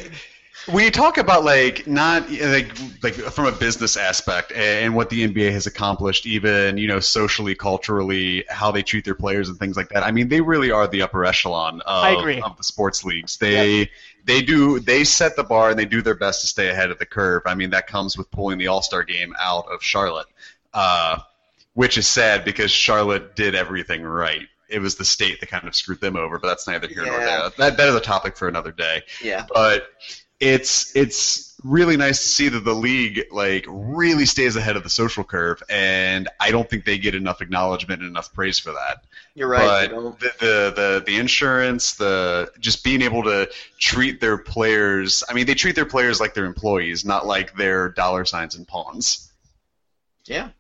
when 0.67 0.85
you 0.85 0.91
talk 0.91 1.19
about 1.19 1.45
like 1.45 1.87
not 1.87 2.31
like 2.31 2.73
like 3.03 3.15
from 3.15 3.47
a 3.47 3.53
business 3.53 3.97
aspect 3.97 4.53
and 4.53 4.95
what 4.95 5.11
the 5.11 5.27
NBA 5.29 5.53
has 5.53 5.67
accomplished, 5.67 6.27
even 6.27 6.79
you 6.79 6.89
know 6.89 7.01
socially, 7.01 7.55
culturally, 7.55 8.45
how 8.49 8.71
they 8.71 8.83
treat 8.83 9.05
their 9.05 9.15
players 9.15 9.49
and 9.49 9.59
things 9.59 9.77
like 9.77 9.89
that. 9.91 10.03
I 10.03 10.11
mean, 10.11 10.29
they 10.29 10.41
really 10.41 10.71
are 10.71 10.87
the 10.87 11.03
upper 11.03 11.25
echelon 11.25 11.81
of, 11.83 12.05
I 12.05 12.11
agree. 12.11 12.41
of 12.41 12.57
the 12.57 12.65
sports 12.65 13.05
leagues. 13.05 13.37
They 13.37 13.91
they 14.25 14.43
do 14.43 14.81
they 14.81 15.05
set 15.05 15.37
the 15.37 15.45
bar 15.45 15.71
and 15.71 15.79
they 15.79 15.85
do 15.85 16.03
their 16.03 16.15
best 16.15 16.41
to 16.43 16.47
stay 16.47 16.69
ahead 16.71 16.91
of 16.91 16.99
the 16.99 17.07
curve. 17.07 17.43
I 17.47 17.55
mean, 17.55 17.71
that 17.71 17.87
comes 17.87 18.17
with 18.17 18.31
pulling 18.31 18.59
the 18.59 18.69
All 18.69 18.83
Star 18.83 19.05
game 19.05 19.35
out 19.39 19.67
of 19.71 19.83
Charlotte. 19.83 20.27
Uh, 20.73 21.19
which 21.75 21.99
is 21.99 22.07
sad 22.07 22.45
because 22.45 22.71
Charlotte 22.71 23.37
did 23.37 23.55
everything 23.55 24.03
right. 24.03 24.49
It 24.69 24.79
was 24.79 24.95
the 24.95 25.05
state 25.05 25.41
that 25.41 25.49
kind 25.51 25.69
of 25.69 25.75
screwed 25.75 26.01
them 26.01 26.17
over, 26.17 26.39
but 26.39 26.49
that's 26.49 26.67
neither 26.67 26.89
here 26.89 27.05
nor 27.05 27.19
there. 27.19 27.51
That, 27.59 27.77
that 27.77 27.89
is 27.89 27.95
a 27.95 28.01
topic 28.01 28.37
for 28.37 28.49
another 28.49 28.73
day. 28.73 29.03
yeah. 29.23 29.45
But 29.53 29.89
it's 30.45 30.95
it's 30.95 31.57
really 31.65 31.97
nice 31.97 32.21
to 32.21 32.29
see 32.29 32.49
that 32.51 32.65
the 32.65 32.75
league 32.75 33.25
like 33.33 33.65
really 33.67 34.27
stays 34.27 34.57
ahead 34.57 34.77
of 34.77 34.83
the 34.83 34.91
social 34.91 35.25
curve, 35.25 35.63
and 35.71 36.29
I 36.39 36.51
don't 36.51 36.69
think 36.69 36.85
they 36.85 36.99
get 36.99 37.15
enough 37.15 37.41
acknowledgement 37.41 38.03
and 38.03 38.11
enough 38.11 38.33
praise 38.35 38.59
for 38.59 38.73
that. 38.73 39.05
You're 39.35 39.49
right. 39.49 39.91
But 39.91 39.97
you 39.97 40.17
the, 40.21 40.33
the 40.39 40.73
the 40.77 41.03
the 41.07 41.17
insurance, 41.17 41.95
the 41.95 42.53
just 42.61 42.85
being 42.85 43.01
able 43.01 43.23
to 43.25 43.49
treat 43.79 44.21
their 44.21 44.37
players. 44.37 45.25
I 45.29 45.33
mean, 45.33 45.47
they 45.47 45.55
treat 45.55 45.75
their 45.75 45.87
players 45.87 46.21
like 46.21 46.35
their 46.35 46.45
employees, 46.45 47.07
not 47.07 47.27
like 47.27 47.57
their 47.57 47.89
dollar 47.89 48.27
signs 48.27 48.55
and 48.55 48.69
pawns. 48.69 49.33
Yeah. 50.27 50.51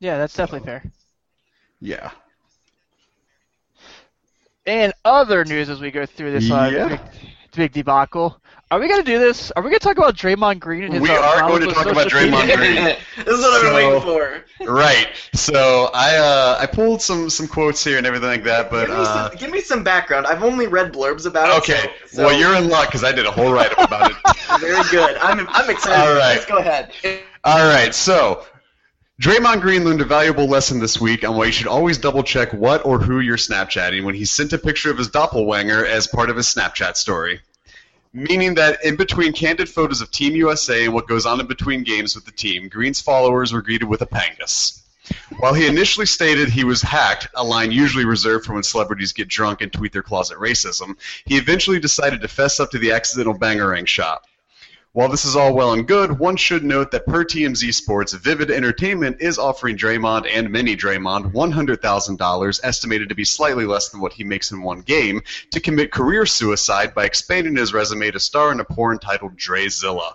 yeah, 0.00 0.18
that's 0.18 0.34
definitely 0.34 0.66
fair. 0.66 0.92
Yeah. 1.80 2.10
And 4.66 4.92
other 5.04 5.44
news 5.44 5.68
as 5.68 5.80
we 5.80 5.90
go 5.90 6.06
through 6.06 6.32
this 6.32 6.50
uh, 6.50 6.70
Yeah. 6.72 6.88
big, 6.88 7.00
big 7.54 7.72
debacle. 7.72 8.40
Are 8.68 8.80
we 8.80 8.88
gonna 8.88 9.04
do 9.04 9.20
this? 9.20 9.52
Are 9.52 9.62
we 9.62 9.70
gonna 9.70 9.78
talk 9.78 9.96
about 9.96 10.16
Draymond 10.16 10.58
Green 10.58 10.82
and 10.82 10.92
his? 10.94 11.00
We 11.02 11.08
uh, 11.10 11.20
are 11.20 11.36
problems 11.38 11.66
going 11.66 11.68
to 11.68 11.74
talk 11.74 11.86
about 11.86 12.10
social 12.10 12.28
Draymond 12.28 12.46
media? 12.48 12.56
Green. 12.56 12.84
this 13.24 13.38
is 13.38 13.40
what 13.40 13.52
I've 13.54 13.62
been 13.62 13.74
waiting 13.74 14.00
for. 14.02 14.44
Right. 14.72 15.06
So 15.34 15.90
I 15.94 16.16
uh, 16.16 16.58
I 16.60 16.66
pulled 16.66 17.00
some 17.00 17.30
some 17.30 17.46
quotes 17.46 17.84
here 17.84 17.96
and 17.96 18.04
everything 18.04 18.28
like 18.28 18.42
that, 18.42 18.68
but 18.68 18.88
give, 18.88 18.96
me 18.96 19.02
uh, 19.04 19.28
some, 19.28 19.38
give 19.38 19.50
me 19.52 19.60
some 19.60 19.84
background. 19.84 20.26
I've 20.26 20.42
only 20.42 20.66
read 20.66 20.92
blurbs 20.92 21.26
about 21.26 21.50
it. 21.50 21.58
okay. 21.58 21.92
so- 22.08 22.24
well, 22.24 22.36
you're 22.36 22.56
in 22.56 22.68
luck 22.68 22.88
because 22.88 23.04
I 23.04 23.12
did 23.12 23.24
a 23.24 23.30
whole 23.30 23.52
write 23.52 23.70
up 23.78 23.86
about 23.86 24.10
it. 24.10 24.16
very 24.60 24.82
good. 24.90 25.16
I'm 25.18 25.46
I'm 25.50 25.70
excited. 25.70 26.00
All 26.00 26.16
right. 26.16 26.34
Let's 26.34 26.46
go 26.46 26.58
ahead. 26.58 26.92
All 27.44 27.68
right. 27.72 27.94
So 27.94 28.44
Draymond 29.18 29.62
Green 29.62 29.82
learned 29.82 30.02
a 30.02 30.04
valuable 30.04 30.46
lesson 30.46 30.78
this 30.78 31.00
week 31.00 31.26
on 31.26 31.38
why 31.38 31.46
you 31.46 31.52
should 31.52 31.66
always 31.66 31.96
double 31.96 32.22
check 32.22 32.52
what 32.52 32.84
or 32.84 32.98
who 32.98 33.20
you're 33.20 33.38
Snapchatting 33.38 34.04
when 34.04 34.14
he 34.14 34.26
sent 34.26 34.52
a 34.52 34.58
picture 34.58 34.90
of 34.90 34.98
his 34.98 35.08
doppelganger 35.08 35.86
as 35.86 36.06
part 36.06 36.28
of 36.28 36.36
his 36.36 36.46
Snapchat 36.46 36.96
story. 36.96 37.40
Meaning 38.12 38.56
that 38.56 38.84
in 38.84 38.96
between 38.96 39.32
candid 39.32 39.70
photos 39.70 40.02
of 40.02 40.10
Team 40.10 40.36
USA 40.36 40.84
and 40.84 40.92
what 40.92 41.08
goes 41.08 41.24
on 41.24 41.40
in 41.40 41.46
between 41.46 41.82
games 41.82 42.14
with 42.14 42.26
the 42.26 42.30
team, 42.30 42.68
Green's 42.68 43.00
followers 43.00 43.54
were 43.54 43.62
greeted 43.62 43.86
with 43.86 44.02
a 44.02 44.06
pangus. 44.06 44.82
While 45.38 45.54
he 45.54 45.66
initially 45.66 46.06
stated 46.06 46.50
he 46.50 46.64
was 46.64 46.82
hacked, 46.82 47.28
a 47.34 47.42
line 47.42 47.72
usually 47.72 48.04
reserved 48.04 48.44
for 48.44 48.52
when 48.52 48.64
celebrities 48.64 49.14
get 49.14 49.28
drunk 49.28 49.62
and 49.62 49.72
tweet 49.72 49.92
their 49.92 50.02
closet 50.02 50.36
racism, 50.36 50.94
he 51.24 51.38
eventually 51.38 51.80
decided 51.80 52.20
to 52.20 52.28
fess 52.28 52.60
up 52.60 52.70
to 52.72 52.78
the 52.78 52.92
accidental 52.92 53.34
bangerang 53.34 53.86
shot. 53.86 54.26
While 54.96 55.10
this 55.10 55.26
is 55.26 55.36
all 55.36 55.52
well 55.52 55.74
and 55.74 55.86
good, 55.86 56.18
one 56.18 56.36
should 56.38 56.64
note 56.64 56.90
that 56.92 57.04
per 57.04 57.22
TMZ 57.22 57.74
Sports, 57.74 58.14
Vivid 58.14 58.50
Entertainment 58.50 59.18
is 59.20 59.38
offering 59.38 59.76
Draymond 59.76 60.26
and 60.26 60.50
Mini 60.50 60.74
Draymond 60.74 61.32
$100,000, 61.32 62.60
estimated 62.62 63.10
to 63.10 63.14
be 63.14 63.26
slightly 63.26 63.66
less 63.66 63.90
than 63.90 64.00
what 64.00 64.14
he 64.14 64.24
makes 64.24 64.52
in 64.52 64.62
one 64.62 64.80
game, 64.80 65.20
to 65.50 65.60
commit 65.60 65.92
career 65.92 66.24
suicide 66.24 66.94
by 66.94 67.04
expanding 67.04 67.56
his 67.56 67.74
resume 67.74 68.10
to 68.10 68.18
star 68.18 68.50
in 68.52 68.60
a 68.60 68.64
porn 68.64 68.98
titled 68.98 69.36
Drayzilla. 69.36 70.14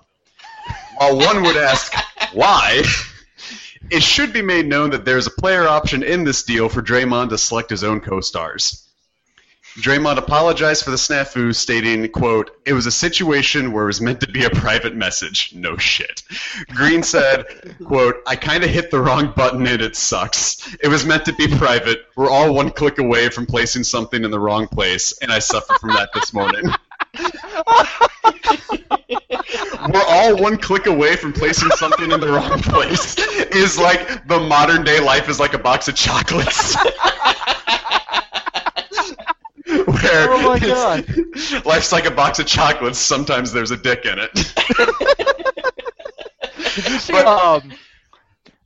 While 0.98 1.17
one 1.17 1.44
would 1.44 1.58
ask, 1.58 1.94
why? 2.34 2.82
It 3.91 4.02
should 4.02 4.34
be 4.34 4.41
made 4.41 4.65
known 4.65 4.89
that 4.89 5.06
there 5.06 5.20
is 5.20 5.28
a 5.28 5.41
player 5.41 5.67
option 5.67 6.02
in 6.02 6.24
this 6.24 6.41
deal 6.41 6.70
for 6.70 6.82
Draymond 6.82 7.30
to 7.30 7.38
select 7.38 7.70
his 7.70 7.84
own 7.84 8.02
co-stars. 8.02 8.81
Draymond 9.77 10.17
apologized 10.17 10.84
for 10.84 10.91
the 10.91 10.97
snafu, 10.97 11.55
stating, 11.55 12.10
quote, 12.10 12.51
It 12.65 12.73
was 12.73 12.86
a 12.86 12.91
situation 12.91 13.71
where 13.71 13.86
it 13.86 13.88
was 13.88 14.01
meant 14.01 14.19
to 14.19 14.29
be 14.29 14.43
a 14.43 14.49
private 14.49 14.95
message. 14.95 15.53
No 15.55 15.77
shit. 15.77 16.23
Green 16.73 17.03
said, 17.03 17.45
quote, 17.86 18.15
I 18.27 18.36
kind 18.36 18.65
of 18.65 18.69
hit 18.69 18.91
the 18.91 18.99
wrong 18.99 19.31
button 19.34 19.65
and 19.65 19.81
it 19.81 19.95
sucks. 19.95 20.75
It 20.84 20.89
was 20.89 21.05
meant 21.05 21.23
to 21.25 21.34
be 21.34 21.47
private. 21.47 22.05
We're 22.17 22.29
all 22.29 22.53
one 22.53 22.69
click 22.71 22.97
away 22.97 23.29
from 23.29 23.45
placing 23.45 23.86
something 23.86 24.25
in 24.25 24.31
the 24.31 24.39
wrong 24.39 24.67
place, 24.67 25.17
and 25.19 25.31
I 25.31 25.39
suffer 25.39 25.73
from 25.79 25.91
that 25.91 26.10
this 26.13 26.34
morning. 26.34 26.63
We're 29.93 30.03
all 30.05 30.36
one 30.36 30.57
click 30.57 30.86
away 30.86 31.15
from 31.15 31.31
placing 31.31 31.69
something 31.71 32.12
in 32.12 32.19
the 32.19 32.27
wrong 32.27 32.60
place. 32.62 33.17
Is 33.55 33.79
like 33.79 34.27
the 34.27 34.39
modern 34.39 34.84
day 34.84 34.99
life 34.99 35.29
is 35.29 35.39
like 35.39 35.53
a 35.53 35.60
box 35.60 35.88
of 35.88 35.95
chocolates. 35.95 36.75
Where 40.04 40.32
Oh 40.32 40.42
my 40.50 40.56
it's- 40.58 41.66
life's 41.66 41.92
like 41.92 42.06
a 42.06 42.12
box 42.12 42.40
of 42.40 42.46
chocolates. 42.48 42.98
Sometimes 43.00 43.52
there's 43.52 43.72
a 43.72 43.78
dick 43.78 44.06
in 44.06 44.18
it. 44.20 44.34
Did 46.76 46.90
you 46.90 47.00
see? 47.00 47.14
But- 47.14 47.26
um, 47.28 47.70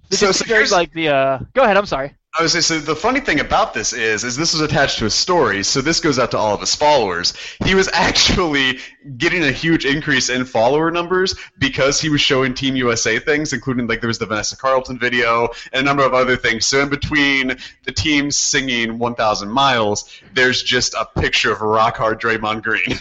did 0.10 0.20
So- 0.20 0.28
you 0.28 0.34
so 0.34 0.46
here's- 0.46 0.72
like 0.72 0.92
the? 0.94 1.10
Uh, 1.10 1.40
go 1.54 1.64
ahead. 1.64 1.78
I'm 1.78 1.86
sorry. 1.86 2.14
I 2.38 2.44
was 2.44 2.66
say 2.66 2.80
the 2.80 2.96
funny 2.96 3.22
thing 3.22 3.40
about 3.40 3.74
this 3.74 3.94
is, 3.94 4.26
is 4.26 4.36
this 4.36 4.52
was 4.52 4.62
attached 4.62 5.00
to 5.00 5.06
a 5.06 5.10
story, 5.10 5.64
so 5.64 5.80
this 5.80 6.02
goes 6.02 6.20
out 6.20 6.32
to 6.32 6.38
all 6.38 6.54
of 6.54 6.60
his 6.60 6.76
followers. 6.76 7.34
He 7.64 7.76
was 7.76 7.88
actually 7.94 8.80
getting 9.18 9.44
a 9.44 9.52
huge 9.54 9.86
increase 9.86 10.30
in 10.30 10.44
follower 10.44 10.92
numbers 10.92 11.36
because 11.60 12.02
he 12.02 12.10
was 12.10 12.20
showing 12.20 12.54
Team 12.54 12.76
USA 12.76 13.20
things, 13.20 13.54
including 13.54 13.88
like 13.88 14.02
there 14.02 14.10
was 14.10 14.20
the 14.20 14.26
Vanessa 14.26 14.58
Carlton 14.58 15.00
video 15.00 15.48
and 15.72 15.82
a 15.82 15.84
number 15.84 16.04
of 16.04 16.14
other 16.14 16.36
things. 16.36 16.66
So 16.66 16.82
in 16.82 16.90
between 16.90 17.56
the 17.84 17.92
teams 17.94 18.36
singing 18.36 19.00
1,000 19.00 19.50
Miles, 19.50 20.10
there's 20.34 20.62
just 20.62 20.94
a 20.94 21.08
picture 21.18 21.54
of 21.54 21.62
rock 21.62 21.96
hard 21.96 22.20
Draymond 22.20 22.64
Green. 22.64 23.00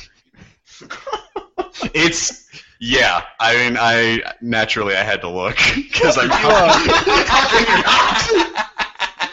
it's 1.92 2.48
yeah. 2.78 3.24
I 3.40 3.56
mean, 3.56 3.76
I 3.80 4.34
naturally 4.40 4.94
I 4.94 5.02
had 5.02 5.22
to 5.22 5.28
look 5.28 5.56
because 5.74 6.18
I'm. 6.20 6.30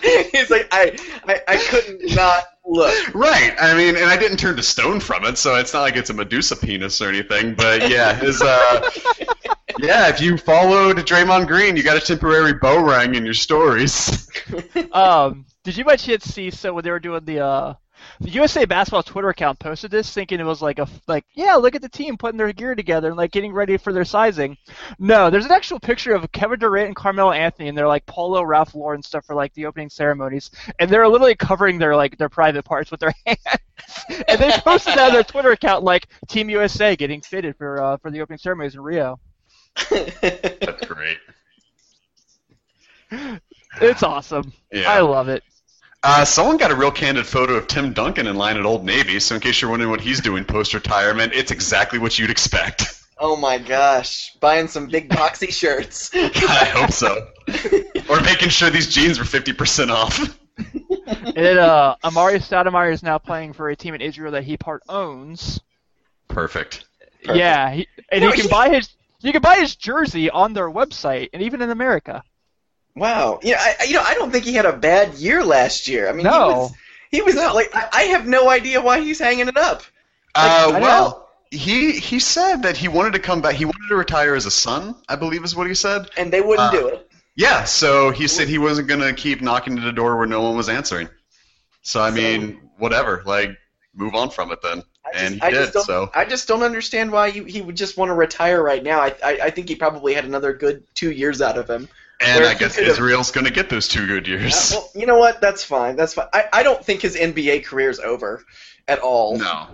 He's 0.31 0.49
like, 0.49 0.67
I, 0.71 0.97
I, 1.27 1.41
I 1.47 1.57
couldn't 1.57 2.15
not 2.15 2.43
look. 2.65 3.13
Right. 3.13 3.53
I 3.59 3.75
mean, 3.75 3.95
and 3.95 4.05
I 4.05 4.17
didn't 4.17 4.37
turn 4.37 4.55
to 4.55 4.63
stone 4.63 4.99
from 4.99 5.25
it, 5.25 5.37
so 5.37 5.55
it's 5.55 5.73
not 5.73 5.81
like 5.81 5.95
it's 5.95 6.09
a 6.09 6.13
Medusa 6.13 6.55
penis 6.55 7.01
or 7.01 7.09
anything. 7.09 7.53
But 7.55 7.89
yeah, 7.89 8.13
his 8.15 8.41
uh, 8.41 8.89
yeah. 9.79 10.09
If 10.09 10.21
you 10.21 10.37
followed 10.37 10.97
Draymond 10.97 11.47
Green, 11.47 11.75
you 11.75 11.83
got 11.83 11.97
a 11.97 12.05
temporary 12.05 12.53
bow 12.53 12.83
ring 12.83 13.15
in 13.15 13.25
your 13.25 13.33
stories. 13.33 14.27
Um, 14.91 15.45
did 15.63 15.77
you 15.77 15.85
by 15.85 15.95
chance 15.95 16.25
see? 16.25 16.51
So 16.51 16.73
when 16.73 16.83
they 16.83 16.91
were 16.91 16.99
doing 16.99 17.23
the 17.23 17.39
uh, 17.39 17.73
the 18.21 18.29
USA 18.29 18.65
Basketball 18.65 19.01
Twitter 19.01 19.29
account 19.29 19.57
posted 19.57 19.89
this, 19.89 20.13
thinking 20.13 20.39
it 20.39 20.45
was 20.45 20.61
like 20.61 20.77
a 20.77 20.87
like 21.07 21.25
yeah, 21.33 21.55
look 21.55 21.73
at 21.73 21.81
the 21.81 21.89
team 21.89 22.17
putting 22.17 22.37
their 22.37 22.53
gear 22.53 22.75
together 22.75 23.07
and 23.07 23.17
like 23.17 23.31
getting 23.31 23.51
ready 23.51 23.77
for 23.77 23.91
their 23.91 24.05
sizing. 24.05 24.57
No, 24.99 25.29
there's 25.29 25.45
an 25.45 25.51
actual 25.51 25.79
picture 25.79 26.13
of 26.13 26.31
Kevin 26.31 26.59
Durant 26.59 26.87
and 26.87 26.95
Carmelo 26.95 27.31
Anthony, 27.31 27.67
and 27.69 27.77
they're 27.77 27.87
like 27.87 28.05
polo, 28.05 28.43
Ralph 28.43 28.75
Lauren 28.75 29.01
stuff 29.01 29.25
for 29.25 29.35
like 29.35 29.53
the 29.55 29.65
opening 29.65 29.89
ceremonies, 29.89 30.51
and 30.79 30.89
they're 30.89 31.07
literally 31.07 31.35
covering 31.35 31.79
their 31.79 31.95
like 31.95 32.17
their 32.17 32.29
private 32.29 32.63
parts 32.63 32.91
with 32.91 32.99
their 32.99 33.13
hands. 33.25 33.39
and 34.27 34.39
they 34.39 34.51
posted 34.59 34.93
that 34.93 35.07
on 35.07 35.13
their 35.13 35.23
Twitter 35.23 35.51
account 35.51 35.83
like 35.83 36.07
Team 36.27 36.49
USA 36.49 36.95
getting 36.95 37.21
fitted 37.21 37.57
for 37.57 37.81
uh, 37.81 37.97
for 37.97 38.11
the 38.11 38.21
opening 38.21 38.37
ceremonies 38.37 38.75
in 38.75 38.81
Rio. 38.81 39.19
That's 39.89 40.85
great. 40.85 41.17
It's 43.81 44.03
awesome. 44.03 44.53
Yeah. 44.71 44.91
I 44.91 44.99
love 45.01 45.27
it. 45.27 45.43
Uh, 46.03 46.25
someone 46.25 46.57
got 46.57 46.71
a 46.71 46.75
real 46.75 46.91
candid 46.91 47.27
photo 47.27 47.53
of 47.53 47.67
Tim 47.67 47.93
Duncan 47.93 48.25
in 48.25 48.35
line 48.35 48.57
at 48.57 48.65
Old 48.65 48.83
Navy, 48.83 49.19
so 49.19 49.35
in 49.35 49.41
case 49.41 49.61
you're 49.61 49.69
wondering 49.69 49.91
what 49.91 50.01
he's 50.01 50.19
doing 50.19 50.43
post 50.43 50.73
retirement, 50.73 51.33
it's 51.33 51.51
exactly 51.51 51.99
what 51.99 52.17
you'd 52.17 52.31
expect. 52.31 52.85
oh 53.19 53.35
my 53.35 53.59
gosh, 53.59 54.35
buying 54.39 54.67
some 54.67 54.87
big 54.87 55.09
boxy 55.11 55.53
shirts. 55.53 56.09
I 56.15 56.65
hope 56.73 56.91
so. 56.91 57.27
or 58.09 58.19
making 58.21 58.49
sure 58.49 58.71
these 58.71 58.87
jeans 58.91 59.19
were 59.19 59.25
50% 59.25 59.89
off. 59.91 60.37
And 60.57 61.35
then, 61.35 61.57
uh, 61.59 61.95
Amar'e 62.03 62.37
Stoudemire 62.39 62.91
is 62.91 63.03
now 63.03 63.19
playing 63.19 63.53
for 63.53 63.69
a 63.69 63.75
team 63.75 63.93
in 63.93 64.01
Israel 64.01 64.31
that 64.31 64.43
he 64.43 64.57
part 64.57 64.81
owns. 64.89 65.59
Perfect. 66.27 66.85
Perfect. 67.23 67.37
Yeah, 67.37 67.69
he, 67.71 67.87
and 68.11 68.21
No, 68.21 68.31
he 68.31 68.33
can 68.37 68.43
he- 68.45 68.49
buy 68.49 68.69
his 68.69 68.89
you 69.19 69.31
can 69.31 69.41
buy 69.43 69.57
his 69.57 69.75
jersey 69.75 70.31
on 70.31 70.53
their 70.53 70.67
website 70.67 71.29
and 71.31 71.43
even 71.43 71.61
in 71.61 71.69
America. 71.69 72.23
Wow. 72.95 73.39
Yeah, 73.43 73.57
I, 73.59 73.75
I- 73.81 73.83
you 73.85 73.93
know, 73.93 74.03
I 74.05 74.13
don't 74.15 74.31
think 74.31 74.45
he 74.45 74.53
had 74.53 74.65
a 74.65 74.73
bad 74.73 75.13
year 75.15 75.43
last 75.43 75.87
year. 75.87 76.09
I 76.09 76.13
mean, 76.13 76.23
No. 76.25 76.49
he 76.49 76.53
was 76.53 76.73
he 77.11 77.21
was 77.21 77.35
like 77.53 77.75
I, 77.75 77.89
I 77.93 78.01
have 78.03 78.27
no 78.27 78.49
idea 78.49 78.81
why 78.81 78.99
he's 79.01 79.19
hanging 79.19 79.47
it 79.47 79.57
up. 79.57 79.83
Uh, 80.35 80.77
well, 80.81 81.29
he 81.51 81.91
he 81.91 82.19
said 82.19 82.63
that 82.63 82.77
he 82.77 82.87
wanted 82.87 83.13
to 83.13 83.19
come 83.19 83.41
back. 83.41 83.55
He 83.55 83.65
wanted 83.65 83.87
to 83.89 83.95
retire 83.95 84.35
as 84.35 84.45
a 84.45 84.51
son, 84.51 84.95
I 85.09 85.15
believe 85.17 85.43
is 85.43 85.55
what 85.55 85.67
he 85.67 85.75
said. 85.75 86.09
And 86.17 86.31
they 86.31 86.41
wouldn't 86.41 86.69
Uh, 86.69 86.71
do 86.71 86.87
it. 86.87 87.07
Yeah, 87.35 87.63
so 87.63 88.11
he 88.11 88.27
said 88.27 88.47
he 88.49 88.57
wasn't 88.57 88.87
going 88.87 88.99
to 88.99 89.13
keep 89.13 89.41
knocking 89.41 89.77
at 89.77 89.83
the 89.83 89.91
door 89.91 90.17
where 90.17 90.27
no 90.27 90.41
one 90.41 90.55
was 90.57 90.67
answering. 90.69 91.07
So, 91.81 92.01
I 92.01 92.09
So- 92.09 92.15
mean, 92.15 92.69
whatever. 92.77 93.23
Like, 93.25 93.51
move 93.95 94.15
on 94.15 94.29
from 94.29 94.51
it 94.51 94.61
then. 94.61 94.83
I 95.05 95.09
and 95.17 95.33
he 95.35 95.41
I 95.41 95.49
did, 95.49 95.73
so. 95.73 96.11
I 96.13 96.25
just 96.25 96.47
don't 96.47 96.61
understand 96.61 97.11
why 97.11 97.31
he, 97.31 97.43
he 97.43 97.61
would 97.61 97.75
just 97.75 97.97
want 97.97 98.09
to 98.09 98.13
retire 98.13 98.61
right 98.61 98.83
now. 98.83 98.99
I, 99.01 99.15
I 99.23 99.39
I 99.45 99.49
think 99.49 99.67
he 99.67 99.75
probably 99.75 100.13
had 100.13 100.25
another 100.25 100.53
good 100.53 100.83
two 100.93 101.11
years 101.11 101.41
out 101.41 101.57
of 101.57 101.69
him. 101.69 101.89
And 102.23 102.45
I 102.45 102.53
guess 102.53 102.77
Israel's 102.77 103.31
going 103.31 103.45
to 103.45 103.51
get 103.51 103.69
those 103.69 103.87
two 103.87 104.05
good 104.07 104.27
years. 104.27 104.71
well, 104.71 104.89
you 104.95 105.05
know 105.05 105.17
what? 105.17 105.41
That's 105.41 105.63
fine. 105.63 105.95
That's 105.95 106.13
fine. 106.13 106.27
I, 106.33 106.45
I 106.53 106.63
don't 106.63 106.83
think 106.83 107.01
his 107.01 107.15
NBA 107.15 107.65
career 107.65 107.89
is 107.89 107.99
over 107.99 108.43
at 108.87 108.99
all. 108.99 109.37
No. 109.37 109.67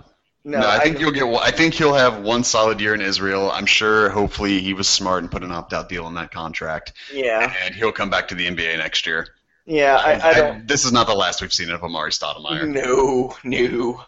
no. 0.44 0.60
No, 0.60 0.68
I 0.68 0.78
think 0.78 0.98
you'll 1.00 1.10
get. 1.12 1.24
I 1.24 1.50
think 1.50 1.74
he'll 1.74 1.94
have 1.94 2.20
one 2.20 2.44
solid 2.44 2.80
year 2.80 2.94
in 2.94 3.00
Israel. 3.02 3.50
I'm 3.50 3.66
sure. 3.66 4.08
Hopefully, 4.08 4.60
he 4.60 4.72
was 4.72 4.88
smart 4.88 5.22
and 5.22 5.30
put 5.30 5.42
an 5.44 5.52
opt-out 5.52 5.88
deal 5.90 6.06
in 6.08 6.14
that 6.14 6.30
contract, 6.30 6.94
Yeah, 7.12 7.52
and 7.64 7.74
he'll 7.74 7.92
come 7.92 8.08
back 8.08 8.28
to 8.28 8.34
the 8.34 8.46
NBA 8.46 8.78
next 8.78 9.06
year. 9.06 9.26
yeah. 9.66 9.96
I, 9.96 10.30
I 10.30 10.34
don't. 10.34 10.66
this 10.68 10.84
is 10.86 10.92
not 10.92 11.06
the 11.06 11.14
last 11.14 11.42
we've 11.42 11.52
seen 11.52 11.70
of 11.70 11.82
Amar'e 11.82 12.10
Stoudemire. 12.10 12.66
No, 12.66 13.36
no. 13.44 14.04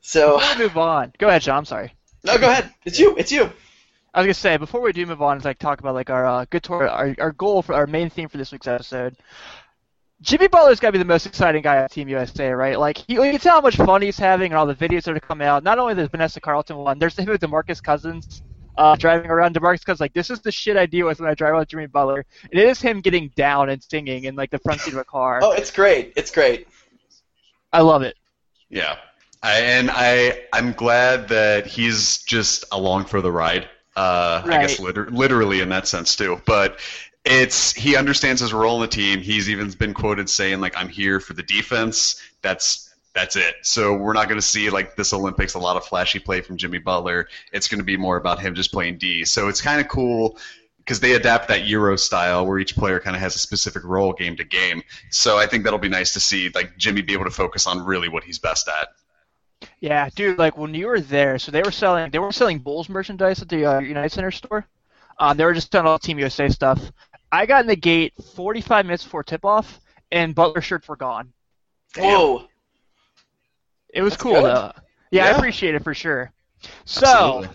So 0.00 0.38
Before 0.38 0.54
we 0.56 0.62
move 0.62 0.78
on, 0.78 1.12
go 1.18 1.28
ahead, 1.28 1.42
John. 1.42 1.58
I'm 1.58 1.64
sorry. 1.64 1.92
no, 2.22 2.38
go 2.38 2.48
ahead. 2.48 2.72
It's 2.84 2.98
you. 3.00 3.16
It's 3.16 3.32
you. 3.32 3.50
I 4.16 4.20
was 4.20 4.26
gonna 4.26 4.34
say 4.34 4.56
before 4.56 4.80
we 4.80 4.94
do 4.94 5.04
move 5.04 5.20
on, 5.20 5.36
is 5.36 5.44
like 5.44 5.58
talk 5.58 5.78
about 5.78 5.94
like 5.94 6.08
our 6.08 6.24
uh, 6.24 6.46
good 6.48 6.62
tour, 6.62 6.88
our 6.88 7.14
our 7.18 7.32
goal 7.32 7.60
for 7.60 7.74
our 7.74 7.86
main 7.86 8.08
theme 8.08 8.30
for 8.30 8.38
this 8.38 8.50
week's 8.50 8.66
episode. 8.66 9.14
Jimmy 10.22 10.48
Butler's 10.48 10.80
got 10.80 10.88
to 10.88 10.92
be 10.92 10.98
the 10.98 11.04
most 11.04 11.26
exciting 11.26 11.60
guy 11.60 11.82
on 11.82 11.90
Team 11.90 12.08
USA, 12.08 12.48
right? 12.48 12.80
Like, 12.80 12.96
he, 12.96 13.12
you 13.12 13.20
can 13.20 13.38
tell 13.38 13.56
how 13.56 13.60
much 13.60 13.76
fun 13.76 14.00
he's 14.00 14.18
having 14.18 14.50
and 14.50 14.58
all 14.58 14.64
the 14.64 14.74
videos 14.74 15.02
that 15.02 15.14
are 15.14 15.20
coming 15.20 15.46
out. 15.46 15.62
Not 15.62 15.78
only 15.78 15.92
the 15.92 16.08
Vanessa 16.08 16.40
Carlton 16.40 16.78
one, 16.78 16.98
there's 16.98 17.18
him 17.18 17.26
with 17.26 17.42
DeMarcus 17.42 17.82
Cousins 17.82 18.40
uh, 18.78 18.96
driving 18.96 19.30
around. 19.30 19.54
DeMarcus 19.54 19.84
Cousins 19.84 20.00
like, 20.00 20.14
this 20.14 20.30
is 20.30 20.40
the 20.40 20.50
shit 20.50 20.78
I 20.78 20.86
deal 20.86 21.06
with 21.06 21.20
when 21.20 21.28
I 21.28 21.34
drive 21.34 21.54
with 21.56 21.68
Jimmy 21.68 21.86
Butler. 21.86 22.24
And 22.50 22.58
it 22.58 22.66
is 22.66 22.80
him 22.80 23.02
getting 23.02 23.28
down 23.36 23.68
and 23.68 23.82
singing 23.82 24.24
in 24.24 24.36
like 24.36 24.50
the 24.50 24.58
front 24.58 24.80
seat 24.80 24.94
of 24.94 25.00
a 25.00 25.04
car. 25.04 25.40
Oh, 25.42 25.52
it's 25.52 25.70
great. 25.70 26.14
It's 26.16 26.30
great. 26.30 26.66
I 27.70 27.82
love 27.82 28.00
it. 28.00 28.16
Yeah, 28.70 28.96
I, 29.42 29.60
and 29.60 29.90
I 29.92 30.44
I'm 30.54 30.72
glad 30.72 31.28
that 31.28 31.66
he's 31.66 32.22
just 32.22 32.64
along 32.72 33.04
for 33.04 33.20
the 33.20 33.30
ride. 33.30 33.68
Uh, 33.96 34.42
I 34.44 34.60
guess 34.60 34.78
liter- 34.78 35.10
literally 35.10 35.60
in 35.60 35.70
that 35.70 35.88
sense 35.88 36.14
too. 36.16 36.40
But 36.44 36.78
it's 37.24 37.72
he 37.72 37.96
understands 37.96 38.40
his 38.40 38.52
role 38.52 38.76
in 38.76 38.82
the 38.82 38.88
team. 38.88 39.20
He's 39.20 39.50
even 39.50 39.70
been 39.70 39.94
quoted 39.94 40.30
saying 40.30 40.60
like 40.60 40.76
I'm 40.76 40.88
here 40.88 41.18
for 41.18 41.32
the 41.32 41.42
defense. 41.42 42.22
That's 42.42 42.94
that's 43.14 43.34
it. 43.34 43.54
So 43.62 43.94
we're 43.94 44.12
not 44.12 44.28
going 44.28 44.38
to 44.38 44.46
see 44.46 44.68
like 44.68 44.94
this 44.94 45.12
Olympics 45.14 45.54
a 45.54 45.58
lot 45.58 45.76
of 45.76 45.84
flashy 45.84 46.18
play 46.18 46.42
from 46.42 46.58
Jimmy 46.58 46.78
Butler. 46.78 47.28
It's 47.50 47.66
going 47.66 47.78
to 47.78 47.84
be 47.84 47.96
more 47.96 48.18
about 48.18 48.40
him 48.40 48.54
just 48.54 48.70
playing 48.72 48.98
D. 48.98 49.24
So 49.24 49.48
it's 49.48 49.62
kind 49.62 49.80
of 49.80 49.88
cool 49.88 50.38
because 50.78 51.00
they 51.00 51.14
adapt 51.14 51.48
that 51.48 51.66
Euro 51.66 51.96
style 51.96 52.46
where 52.46 52.58
each 52.58 52.76
player 52.76 53.00
kind 53.00 53.16
of 53.16 53.22
has 53.22 53.34
a 53.34 53.38
specific 53.38 53.82
role 53.84 54.12
game 54.12 54.36
to 54.36 54.44
game. 54.44 54.82
So 55.10 55.38
I 55.38 55.46
think 55.46 55.64
that'll 55.64 55.78
be 55.78 55.88
nice 55.88 56.12
to 56.12 56.20
see 56.20 56.50
like 56.54 56.76
Jimmy 56.76 57.00
be 57.00 57.14
able 57.14 57.24
to 57.24 57.30
focus 57.30 57.66
on 57.66 57.84
really 57.84 58.08
what 58.10 58.22
he's 58.22 58.38
best 58.38 58.68
at. 58.68 58.88
Yeah, 59.80 60.08
dude. 60.14 60.38
Like 60.38 60.56
when 60.56 60.74
you 60.74 60.86
were 60.86 61.00
there, 61.00 61.38
so 61.38 61.50
they 61.52 61.62
were 61.62 61.70
selling 61.70 62.10
they 62.10 62.18
were 62.18 62.32
selling 62.32 62.58
Bulls 62.58 62.88
merchandise 62.88 63.42
at 63.42 63.48
the 63.48 63.64
uh, 63.64 63.78
United 63.80 64.12
Center 64.12 64.30
store. 64.30 64.66
Um, 65.18 65.36
they 65.36 65.44
were 65.44 65.54
just 65.54 65.70
selling 65.72 65.86
all 65.86 65.98
Team 65.98 66.18
USA 66.18 66.48
stuff. 66.48 66.80
I 67.32 67.46
got 67.46 67.62
in 67.62 67.66
the 67.66 67.76
gate 67.76 68.12
45 68.34 68.86
minutes 68.86 69.04
before 69.04 69.22
tip 69.24 69.44
off, 69.44 69.80
and 70.12 70.34
Butler 70.34 70.60
shirts 70.60 70.88
were 70.88 70.96
gone. 70.96 71.32
Whoa. 71.96 72.46
It 73.92 74.02
was 74.02 74.12
That's 74.12 74.22
cool 74.22 74.34
good. 74.34 74.44
though. 74.44 74.72
Yeah, 75.10 75.26
I 75.26 75.30
appreciate 75.30 75.74
it 75.74 75.82
for 75.82 75.94
sure. 75.94 76.32
So 76.84 77.06
Absolutely. 77.06 77.48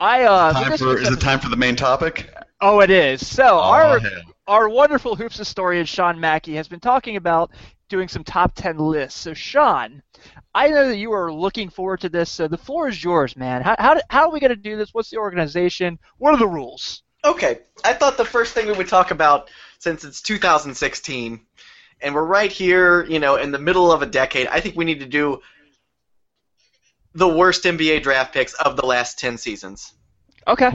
I 0.00 0.24
uh, 0.24 0.52
time 0.52 0.78
for, 0.78 0.98
is 0.98 1.10
it 1.10 1.20
time 1.20 1.38
for 1.40 1.48
the 1.48 1.56
main 1.56 1.76
topic? 1.76 2.32
Oh, 2.60 2.80
it 2.80 2.90
is. 2.90 3.26
So 3.26 3.44
Oh, 3.44 3.60
our 3.60 3.98
hell. 3.98 4.10
our 4.46 4.68
wonderful 4.68 5.16
hoops 5.16 5.36
historian 5.36 5.86
Sean 5.86 6.18
Mackey 6.20 6.54
has 6.54 6.68
been 6.68 6.80
talking 6.80 7.16
about 7.16 7.50
doing 7.92 8.08
some 8.08 8.24
top 8.24 8.54
10 8.54 8.78
lists. 8.78 9.20
So 9.20 9.34
Sean, 9.34 10.02
I 10.54 10.68
know 10.68 10.88
that 10.88 10.96
you 10.96 11.12
are 11.12 11.30
looking 11.30 11.68
forward 11.68 12.00
to 12.00 12.08
this. 12.08 12.30
So 12.30 12.48
the 12.48 12.56
floor 12.56 12.88
is 12.88 13.04
yours, 13.04 13.36
man. 13.36 13.60
How 13.60 13.76
how, 13.78 14.00
how 14.08 14.22
are 14.22 14.32
we 14.32 14.40
going 14.40 14.48
to 14.50 14.56
do 14.56 14.78
this? 14.78 14.94
What's 14.94 15.10
the 15.10 15.18
organization? 15.18 15.98
What 16.16 16.32
are 16.32 16.38
the 16.38 16.48
rules? 16.48 17.02
Okay, 17.24 17.60
I 17.84 17.92
thought 17.92 18.16
the 18.16 18.24
first 18.24 18.54
thing 18.54 18.66
we 18.66 18.72
would 18.72 18.88
talk 18.88 19.10
about, 19.10 19.50
since 19.78 20.04
it's 20.04 20.22
2016, 20.22 21.40
and 22.00 22.14
we're 22.14 22.24
right 22.24 22.50
here, 22.50 23.04
you 23.04 23.20
know, 23.20 23.36
in 23.36 23.52
the 23.52 23.58
middle 23.58 23.92
of 23.92 24.02
a 24.02 24.06
decade, 24.06 24.48
I 24.48 24.58
think 24.58 24.74
we 24.74 24.84
need 24.86 25.00
to 25.00 25.06
do 25.06 25.40
the 27.14 27.28
worst 27.28 27.62
NBA 27.62 28.02
draft 28.02 28.32
picks 28.32 28.54
of 28.54 28.76
the 28.76 28.86
last 28.86 29.18
10 29.18 29.36
seasons. 29.36 29.92
Okay. 30.48 30.72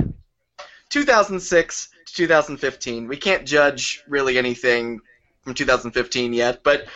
2006 0.89 1.89
to 2.05 2.13
2015. 2.13 3.07
We 3.07 3.17
can't 3.17 3.45
judge 3.45 4.03
really 4.07 4.37
anything 4.37 5.01
from 5.47 5.53
2015 5.53 6.33
yet, 6.33 6.61
but 6.61 6.87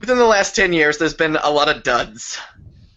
within 0.00 0.18
the 0.18 0.26
last 0.26 0.54
10 0.54 0.74
years, 0.74 0.98
there's 0.98 1.14
been 1.14 1.36
a 1.36 1.48
lot 1.50 1.74
of 1.74 1.82
duds. 1.82 2.38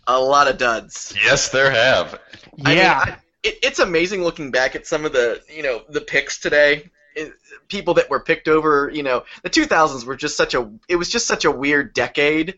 A 0.08 0.20
lot 0.20 0.50
of 0.50 0.58
duds. 0.58 1.16
Yes, 1.24 1.48
there 1.50 1.72
have. 1.72 2.20
Yeah. 2.58 2.66
I 2.66 2.70
mean, 2.76 2.86
I, 2.86 3.18
it, 3.44 3.60
it's 3.64 3.80
amazing 3.80 4.24
looking 4.24 4.52
back 4.52 4.76
at 4.76 4.86
some 4.86 5.06
of 5.06 5.14
the 5.14 5.42
you 5.48 5.64
know 5.64 5.84
the 5.88 6.02
picks 6.02 6.38
today. 6.42 6.90
It, 7.16 7.32
people 7.70 7.94
that 7.94 8.10
were 8.10 8.20
picked 8.20 8.50
over, 8.50 8.92
you 8.94 9.04
know, 9.04 9.24
the 9.44 9.50
2000s 9.50 10.04
were 10.04 10.18
just 10.18 10.36
such 10.36 10.54
a 10.54 10.70
it 10.90 10.98
was 10.98 11.08
just 11.08 11.26
such 11.28 11.46
a 11.46 11.52
weird 11.52 11.94
decade 11.94 12.56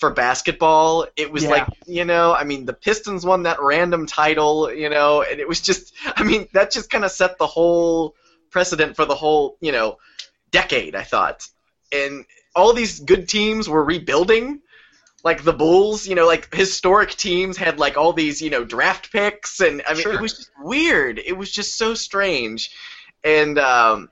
for 0.00 0.10
basketball. 0.10 1.06
It 1.14 1.30
was 1.30 1.44
Yeah. 1.44 1.50
like, 1.50 1.68
you 1.86 2.04
know, 2.04 2.34
I 2.34 2.42
mean, 2.42 2.64
the 2.64 2.72
Pistons 2.72 3.24
won 3.24 3.44
that 3.44 3.62
random 3.62 4.06
title, 4.06 4.72
you 4.72 4.90
know, 4.90 5.22
and 5.22 5.38
it 5.38 5.46
was 5.46 5.60
just 5.60 5.94
I 6.04 6.24
mean, 6.24 6.48
that 6.54 6.72
just 6.72 6.90
kind 6.90 7.04
of 7.04 7.12
set 7.12 7.38
the 7.38 7.46
whole 7.46 8.16
precedent 8.50 8.96
for 8.96 9.04
the 9.04 9.14
whole, 9.14 9.56
you 9.60 9.70
know, 9.70 9.98
decade, 10.50 10.96
I 10.96 11.04
thought. 11.04 11.46
And 11.92 12.24
all 12.54 12.72
these 12.72 13.00
good 13.00 13.28
teams 13.28 13.68
were 13.68 13.84
rebuilding 13.84 14.60
like 15.24 15.42
the 15.42 15.52
Bulls, 15.52 16.06
you 16.06 16.14
know, 16.14 16.26
like 16.26 16.54
historic 16.54 17.10
teams 17.10 17.56
had 17.56 17.78
like 17.78 17.96
all 17.96 18.12
these, 18.12 18.40
you 18.40 18.50
know, 18.50 18.64
draft 18.64 19.10
picks, 19.12 19.60
and 19.60 19.82
I 19.86 19.94
mean, 19.94 20.02
Sure. 20.02 20.14
it 20.14 20.20
was 20.20 20.32
just 20.36 20.50
weird. 20.60 21.18
It 21.18 21.36
was 21.36 21.50
just 21.50 21.76
so 21.76 21.94
strange, 21.94 22.70
and 23.24 23.58
um, 23.58 24.08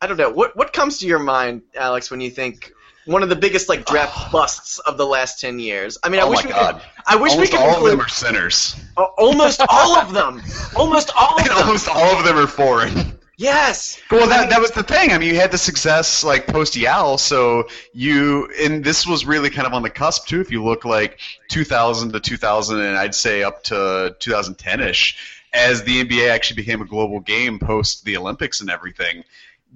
I 0.00 0.06
don't 0.06 0.16
know 0.16 0.30
what 0.30 0.56
what 0.56 0.72
comes 0.72 0.98
to 0.98 1.06
your 1.06 1.18
mind, 1.18 1.62
Alex, 1.76 2.10
when 2.10 2.20
you 2.22 2.30
think 2.30 2.72
one 3.06 3.22
of 3.22 3.28
the 3.28 3.36
biggest 3.36 3.68
like 3.68 3.84
draft 3.84 4.32
busts 4.32 4.78
of 4.80 4.96
the 4.96 5.06
last 5.06 5.40
ten 5.40 5.58
years. 5.58 5.98
I 6.02 6.08
mean, 6.08 6.20
I 6.20 6.24
oh 6.24 6.30
wish 6.30 6.42
my 6.44 6.46
we 6.46 6.52
God! 6.52 6.74
could. 6.74 6.82
I 7.06 7.16
wish 7.16 7.32
almost 7.32 7.52
we 7.52 7.58
could 7.58 7.66
all 7.66 7.84
of 7.84 7.90
them 7.90 8.00
are 8.00 8.08
sinners, 8.08 8.76
almost 8.96 9.60
all 9.68 9.96
of 9.98 10.12
them. 10.14 10.42
Almost 10.76 11.12
all 11.16 11.38
of 11.38 11.46
them. 11.46 11.56
almost 11.58 11.88
all 11.88 12.16
of 12.18 12.24
them 12.24 12.36
are 12.38 12.46
foreign. 12.46 13.13
Yes. 13.36 14.00
Well, 14.10 14.28
that 14.28 14.50
that 14.50 14.60
was 14.60 14.70
the 14.70 14.84
thing. 14.84 15.10
I 15.12 15.18
mean, 15.18 15.28
you 15.28 15.40
had 15.40 15.50
the 15.50 15.58
success 15.58 16.22
like 16.22 16.46
post 16.46 16.76
Yao, 16.76 17.16
so 17.16 17.68
you 17.92 18.48
and 18.60 18.84
this 18.84 19.06
was 19.06 19.24
really 19.26 19.50
kind 19.50 19.66
of 19.66 19.72
on 19.72 19.82
the 19.82 19.90
cusp 19.90 20.28
too. 20.28 20.40
If 20.40 20.52
you 20.52 20.62
look 20.62 20.84
like 20.84 21.18
2000 21.48 22.12
to 22.12 22.20
2000, 22.20 22.80
and 22.80 22.96
I'd 22.96 23.14
say 23.14 23.42
up 23.42 23.64
to 23.64 24.14
2010ish, 24.20 25.16
as 25.52 25.82
the 25.82 26.04
NBA 26.04 26.30
actually 26.30 26.56
became 26.56 26.80
a 26.80 26.86
global 26.86 27.18
game 27.20 27.58
post 27.58 28.04
the 28.04 28.16
Olympics 28.16 28.60
and 28.60 28.70
everything. 28.70 29.24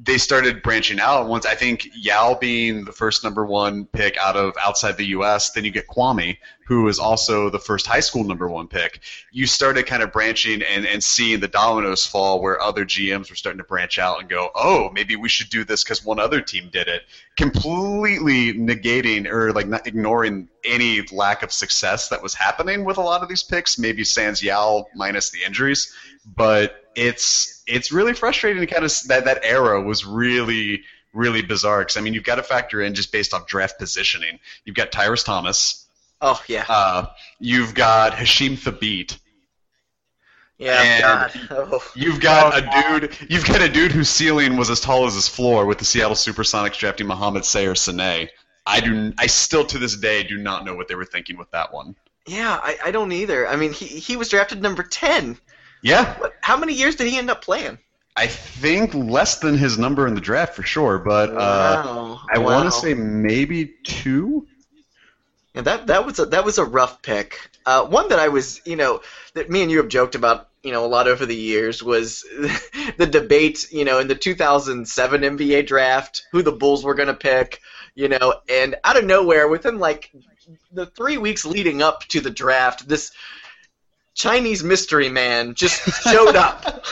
They 0.00 0.16
started 0.16 0.62
branching 0.62 1.00
out. 1.00 1.26
Once 1.26 1.44
I 1.44 1.56
think 1.56 1.88
Yao 1.92 2.34
being 2.34 2.84
the 2.84 2.92
first 2.92 3.24
number 3.24 3.44
one 3.44 3.84
pick 3.86 4.16
out 4.16 4.36
of 4.36 4.54
outside 4.60 4.96
the 4.96 5.06
U.S., 5.06 5.50
then 5.50 5.64
you 5.64 5.72
get 5.72 5.88
Kwame, 5.88 6.38
who 6.66 6.84
was 6.84 7.00
also 7.00 7.50
the 7.50 7.58
first 7.58 7.84
high 7.84 7.98
school 7.98 8.22
number 8.22 8.46
one 8.46 8.68
pick. 8.68 9.00
You 9.32 9.46
started 9.46 9.86
kind 9.86 10.04
of 10.04 10.12
branching 10.12 10.62
and, 10.62 10.86
and 10.86 11.02
seeing 11.02 11.40
the 11.40 11.48
dominoes 11.48 12.06
fall 12.06 12.40
where 12.40 12.62
other 12.62 12.84
GMs 12.84 13.28
were 13.28 13.34
starting 13.34 13.58
to 13.58 13.64
branch 13.64 13.98
out 13.98 14.20
and 14.20 14.28
go, 14.28 14.50
oh, 14.54 14.88
maybe 14.92 15.16
we 15.16 15.28
should 15.28 15.50
do 15.50 15.64
this 15.64 15.82
because 15.82 16.04
one 16.04 16.20
other 16.20 16.40
team 16.40 16.68
did 16.70 16.86
it, 16.86 17.02
completely 17.36 18.52
negating 18.52 19.26
or 19.26 19.52
like 19.52 19.66
not 19.66 19.88
ignoring 19.88 20.48
any 20.64 21.02
lack 21.10 21.42
of 21.42 21.52
success 21.52 22.08
that 22.10 22.22
was 22.22 22.34
happening 22.34 22.84
with 22.84 22.98
a 22.98 23.02
lot 23.02 23.22
of 23.22 23.28
these 23.28 23.42
picks. 23.42 23.80
Maybe 23.80 24.04
Sans 24.04 24.40
Yao 24.40 24.86
minus 24.94 25.30
the 25.30 25.42
injuries, 25.44 25.92
but 26.24 26.87
it's 26.98 27.62
it's 27.66 27.92
really 27.92 28.12
frustrating 28.14 28.60
to 28.60 28.66
kind 28.66 28.84
of 28.84 28.92
that 29.06 29.24
that 29.26 29.40
era 29.42 29.80
was 29.80 30.04
really 30.04 30.82
really 31.12 31.42
bizarre 31.42 31.80
because 31.80 31.96
I 31.96 32.00
mean 32.00 32.14
you've 32.14 32.24
got 32.24 32.36
to 32.36 32.42
factor 32.42 32.82
in 32.82 32.94
just 32.94 33.12
based 33.12 33.32
off 33.34 33.46
draft 33.46 33.78
positioning. 33.78 34.38
You've 34.64 34.76
got 34.76 34.90
Tyrus 34.92 35.22
Thomas. 35.22 35.86
Oh 36.20 36.42
yeah. 36.48 36.64
Uh, 36.68 37.06
you've 37.38 37.74
got 37.74 38.12
Hasheem 38.12 38.56
Thabeet. 38.58 39.16
Yeah. 40.58 40.82
and 40.82 41.02
God. 41.02 41.48
Oh. 41.72 41.84
You've 41.94 42.20
got 42.20 42.52
Oh, 42.54 42.58
a 42.96 43.00
dude. 43.00 43.16
You've 43.30 43.46
got 43.46 43.62
a 43.62 43.68
dude 43.68 43.92
whose 43.92 44.08
ceiling 44.10 44.56
was 44.56 44.70
as 44.70 44.80
tall 44.80 45.06
as 45.06 45.14
his 45.14 45.28
floor 45.28 45.66
with 45.66 45.78
the 45.78 45.84
Seattle 45.84 46.16
SuperSonics 46.16 46.78
drafting 46.78 47.06
Mouhamed 47.06 47.44
Saer 47.44 47.76
Sene. 47.76 48.28
I 48.66 48.80
do. 48.80 49.12
I 49.18 49.28
still 49.28 49.64
to 49.66 49.78
this 49.78 49.96
day 49.96 50.24
do 50.24 50.36
not 50.36 50.64
know 50.64 50.74
what 50.74 50.88
they 50.88 50.94
were 50.96 51.04
thinking 51.04 51.38
with 51.38 51.50
that 51.52 51.72
one. 51.72 51.94
Yeah, 52.26 52.58
I, 52.62 52.76
I 52.86 52.90
don't 52.90 53.12
either. 53.12 53.48
I 53.48 53.56
mean, 53.56 53.72
he 53.72 53.86
he 53.86 54.16
was 54.16 54.28
drafted 54.28 54.60
number 54.60 54.82
ten. 54.82 55.38
Yeah, 55.82 56.18
What, 56.18 56.34
how 56.40 56.56
many 56.56 56.74
years 56.74 56.96
did 56.96 57.06
he 57.06 57.18
end 57.18 57.30
up 57.30 57.42
playing? 57.42 57.78
I 58.16 58.26
think 58.26 58.94
less 58.94 59.38
than 59.38 59.56
his 59.56 59.78
number 59.78 60.08
in 60.08 60.16
the 60.16 60.20
draft 60.20 60.56
for 60.56 60.64
sure, 60.64 60.98
but 60.98 61.30
uh, 61.30 61.34
wow. 61.36 62.20
I 62.28 62.38
want 62.38 62.64
to 62.64 62.72
say 62.72 62.92
maybe 62.92 63.74
two. 63.84 64.48
Yeah, 65.54 65.62
that 65.62 65.86
that 65.86 66.04
was 66.04 66.18
a 66.18 66.26
that 66.26 66.44
was 66.44 66.58
a 66.58 66.64
rough 66.64 67.00
pick. 67.00 67.38
Uh, 67.64 67.86
one 67.86 68.08
that 68.08 68.18
I 68.18 68.26
was, 68.26 68.60
you 68.64 68.74
know, 68.74 69.02
that 69.34 69.50
me 69.50 69.62
and 69.62 69.70
you 69.70 69.78
have 69.78 69.88
joked 69.88 70.16
about, 70.16 70.48
you 70.64 70.72
know, 70.72 70.84
a 70.84 70.88
lot 70.88 71.06
over 71.06 71.26
the 71.26 71.36
years 71.36 71.80
was 71.80 72.22
the 72.96 73.06
debate, 73.06 73.70
you 73.70 73.84
know, 73.84 74.00
in 74.00 74.08
the 74.08 74.16
2007 74.16 75.20
NBA 75.20 75.66
draft, 75.66 76.26
who 76.32 76.42
the 76.42 76.50
Bulls 76.50 76.84
were 76.84 76.94
going 76.94 77.08
to 77.08 77.14
pick, 77.14 77.60
you 77.94 78.08
know, 78.08 78.34
and 78.48 78.74
out 78.82 78.96
of 78.98 79.04
nowhere, 79.04 79.46
within 79.46 79.78
like 79.78 80.10
the 80.72 80.86
three 80.86 81.18
weeks 81.18 81.44
leading 81.44 81.82
up 81.82 82.02
to 82.08 82.20
the 82.20 82.30
draft, 82.30 82.88
this 82.88 83.12
Chinese 84.18 84.62
mystery 84.64 85.08
man 85.08 85.54
just 85.54 85.80
showed 86.12 86.36
up. 86.36 86.84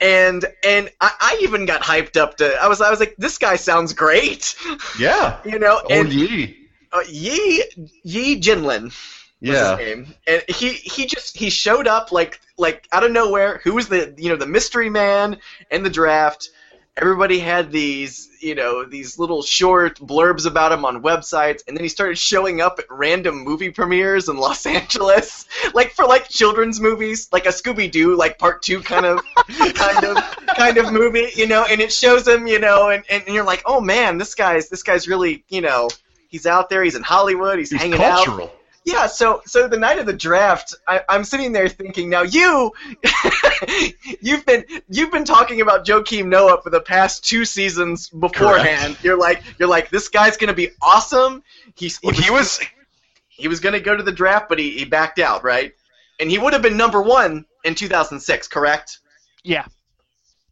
And 0.00 0.44
and 0.64 0.90
I, 1.00 1.12
I 1.20 1.38
even 1.42 1.64
got 1.64 1.80
hyped 1.82 2.16
up 2.20 2.36
to 2.38 2.54
I 2.60 2.66
was 2.68 2.80
I 2.80 2.90
was 2.90 3.00
like 3.00 3.14
this 3.16 3.38
guy 3.38 3.56
sounds 3.56 3.92
great 3.94 4.54
Yeah. 4.98 5.38
you 5.44 5.58
know 5.58 5.80
and 5.88 6.12
Yi. 6.12 6.56
uh, 6.92 7.02
Yi 7.08 7.62
Yi 8.02 8.40
Jianlian 8.40 8.84
was 8.84 8.92
Yeah. 9.40 9.78
And 10.26 10.42
he 10.48 10.72
he 10.72 11.06
just 11.06 11.36
he 11.36 11.48
showed 11.48 11.86
up 11.86 12.10
like 12.12 12.40
like 12.58 12.86
out 12.92 13.04
of 13.04 13.12
nowhere. 13.12 13.60
Who 13.64 13.72
was 13.74 13.88
the 13.88 14.12
you 14.18 14.28
know 14.28 14.36
the 14.36 14.46
mystery 14.46 14.90
man 14.90 15.38
in 15.70 15.84
the 15.84 15.90
draft? 15.90 16.50
Everybody 16.96 17.40
had 17.40 17.72
these 17.72 18.28
you 18.40 18.54
know 18.54 18.84
these 18.84 19.18
little 19.18 19.42
short 19.42 19.98
blurbs 19.98 20.46
about 20.46 20.70
him 20.70 20.84
on 20.84 21.02
websites, 21.02 21.62
and 21.66 21.76
then 21.76 21.82
he 21.82 21.88
started 21.88 22.16
showing 22.16 22.60
up 22.60 22.78
at 22.78 22.84
random 22.88 23.38
movie 23.42 23.70
premieres 23.70 24.28
in 24.28 24.36
Los 24.36 24.64
Angeles, 24.78 25.46
like 25.74 25.92
for 25.92 26.04
like 26.04 26.28
children's 26.28 26.80
movies, 26.80 27.28
like 27.32 27.46
a 27.46 27.50
Scooby 27.50 27.90
Doo 27.90 28.16
like 28.16 28.38
part 28.38 28.62
two 28.62 28.80
kind 28.80 29.06
of 29.06 29.20
kind 29.74 30.04
of 30.04 30.16
kind 30.56 30.76
of 30.78 30.92
movie, 30.92 31.30
you 31.34 31.46
know. 31.46 31.64
And 31.68 31.80
it 31.80 31.92
shows 31.92 32.28
him, 32.28 32.46
you 32.46 32.60
know, 32.60 32.90
and, 32.90 33.04
and 33.10 33.24
you're 33.26 33.44
like, 33.44 33.62
oh 33.66 33.80
man, 33.80 34.18
this 34.18 34.34
guy's 34.34 34.68
this 34.68 34.82
guy's 34.82 35.08
really 35.08 35.44
you 35.48 35.62
know 35.62 35.88
he's 36.28 36.46
out 36.46 36.68
there, 36.68 36.82
he's 36.82 36.96
in 36.96 37.02
Hollywood, 37.02 37.58
he's, 37.58 37.70
He's 37.70 37.80
hanging 37.80 38.02
out. 38.02 38.50
Cultural. 38.86 39.02
Yeah, 39.02 39.06
so 39.06 39.42
so 39.46 39.68
the 39.68 39.76
night 39.78 39.98
of 39.98 40.06
the 40.06 40.12
draft, 40.12 40.74
I, 40.86 41.00
I'm 41.08 41.24
sitting 41.24 41.52
there 41.52 41.68
thinking, 41.68 42.10
now 42.10 42.22
you, 42.22 42.72
you've 44.20 44.44
been 44.46 44.64
you've 44.88 45.10
been 45.12 45.24
talking 45.24 45.60
about 45.60 45.86
Joakim 45.86 46.26
Noah 46.26 46.60
for 46.62 46.70
the 46.70 46.80
past 46.80 47.24
two 47.24 47.44
seasons 47.44 48.08
beforehand. 48.10 48.96
You're 49.02 49.18
like 49.18 49.42
you're 49.58 49.68
like 49.68 49.90
this 49.90 50.08
guy's 50.08 50.36
gonna 50.36 50.54
be 50.54 50.70
awesome. 50.82 51.42
He's, 51.76 51.98
he, 51.98 52.06
Well, 52.08 52.16
he 52.16 52.30
was. 52.30 52.60
he 53.28 53.48
was 53.48 53.60
gonna 53.60 53.80
go 53.80 53.96
to 53.96 54.02
the 54.02 54.12
draft, 54.12 54.48
but 54.48 54.58
he, 54.58 54.70
he 54.78 54.84
backed 54.84 55.18
out, 55.18 55.42
right? 55.44 55.72
And 56.20 56.30
he 56.30 56.38
would 56.38 56.52
have 56.52 56.62
been 56.62 56.76
number 56.76 57.02
one 57.02 57.44
in 57.64 57.74
2006, 57.74 58.46
correct? 58.48 59.00
Yeah. 59.42 59.64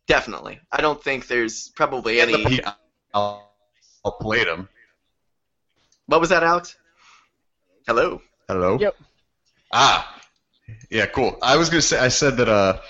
Definitely. 0.08 0.58
I 0.72 0.80
don't 0.80 1.02
think 1.02 1.28
there's 1.28 1.68
probably 1.76 2.20
any. 2.20 2.44
the- 2.44 2.74
I'll, 3.14 3.48
I'll 4.04 4.12
played 4.12 4.48
him. 4.48 4.68
What 6.06 6.20
was 6.20 6.30
that, 6.30 6.42
Alex? 6.42 6.76
Hello. 7.86 8.22
Hello. 8.48 8.78
Yep. 8.78 8.96
Ah, 9.72 10.20
yeah, 10.90 11.06
cool. 11.06 11.38
I 11.42 11.56
was 11.56 11.68
gonna 11.68 11.82
say 11.82 11.98
I 11.98 12.08
said 12.08 12.36
that. 12.36 12.48
Uh, 12.48 12.80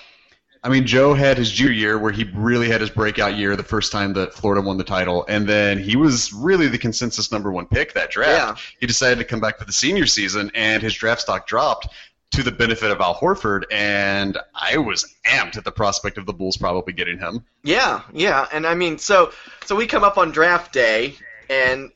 I 0.64 0.68
mean, 0.68 0.86
Joe 0.86 1.14
had 1.14 1.38
his 1.38 1.50
junior 1.50 1.72
year 1.72 1.98
where 1.98 2.12
he 2.12 2.24
really 2.34 2.68
had 2.68 2.80
his 2.80 2.90
breakout 2.90 3.36
year 3.36 3.56
the 3.56 3.64
first 3.64 3.90
time 3.90 4.12
that 4.12 4.32
Florida 4.32 4.62
won 4.62 4.78
the 4.78 4.84
title, 4.84 5.24
and 5.28 5.48
then 5.48 5.78
he 5.78 5.96
was 5.96 6.32
really 6.32 6.68
the 6.68 6.78
consensus 6.78 7.32
number 7.32 7.50
one 7.50 7.66
pick 7.66 7.94
that 7.94 8.10
draft. 8.10 8.60
Yeah. 8.60 8.76
He 8.78 8.86
decided 8.86 9.18
to 9.18 9.24
come 9.24 9.40
back 9.40 9.58
for 9.58 9.64
the 9.64 9.72
senior 9.72 10.06
season, 10.06 10.52
and 10.54 10.82
his 10.82 10.94
draft 10.94 11.22
stock 11.22 11.48
dropped 11.48 11.88
to 12.32 12.42
the 12.42 12.52
benefit 12.52 12.90
of 12.90 13.00
Al 13.00 13.14
Horford, 13.14 13.64
and 13.70 14.38
I 14.54 14.78
was 14.78 15.14
amped 15.26 15.56
at 15.56 15.64
the 15.64 15.72
prospect 15.72 16.16
of 16.16 16.26
the 16.26 16.32
Bulls 16.32 16.56
probably 16.56 16.92
getting 16.92 17.18
him. 17.18 17.44
Yeah, 17.64 18.02
yeah, 18.12 18.46
and 18.52 18.66
I 18.66 18.74
mean, 18.74 18.98
so 18.98 19.32
so 19.64 19.74
we 19.74 19.86
come 19.86 20.04
up 20.04 20.16
on 20.16 20.30
draft 20.30 20.72
day, 20.72 21.16
and 21.50 21.90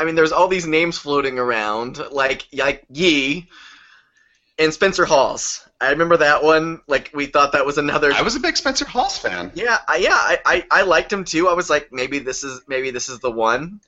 I 0.00 0.04
mean, 0.04 0.14
there's 0.14 0.32
all 0.32 0.48
these 0.48 0.66
names 0.66 0.96
floating 0.98 1.38
around, 1.38 1.98
like 2.10 2.46
like 2.52 2.84
Yi 2.90 3.48
and 4.58 4.72
Spencer 4.72 5.04
Hawes. 5.04 5.66
I 5.80 5.90
remember 5.90 6.16
that 6.16 6.42
one. 6.42 6.80
Like 6.88 7.10
we 7.14 7.26
thought 7.26 7.52
that 7.52 7.66
was 7.66 7.78
another. 7.78 8.12
I 8.12 8.22
was 8.22 8.34
a 8.34 8.40
big 8.40 8.56
Spencer 8.56 8.86
Hawes 8.86 9.18
fan. 9.18 9.52
Yeah, 9.54 9.78
I, 9.86 9.96
yeah, 9.96 10.10
I, 10.14 10.38
I, 10.46 10.64
I 10.70 10.82
liked 10.82 11.12
him 11.12 11.24
too. 11.24 11.48
I 11.48 11.52
was 11.52 11.68
like, 11.70 11.92
maybe 11.92 12.18
this 12.18 12.42
is 12.44 12.62
maybe 12.66 12.90
this 12.90 13.08
is 13.10 13.18
the 13.20 13.30
one. 13.30 13.80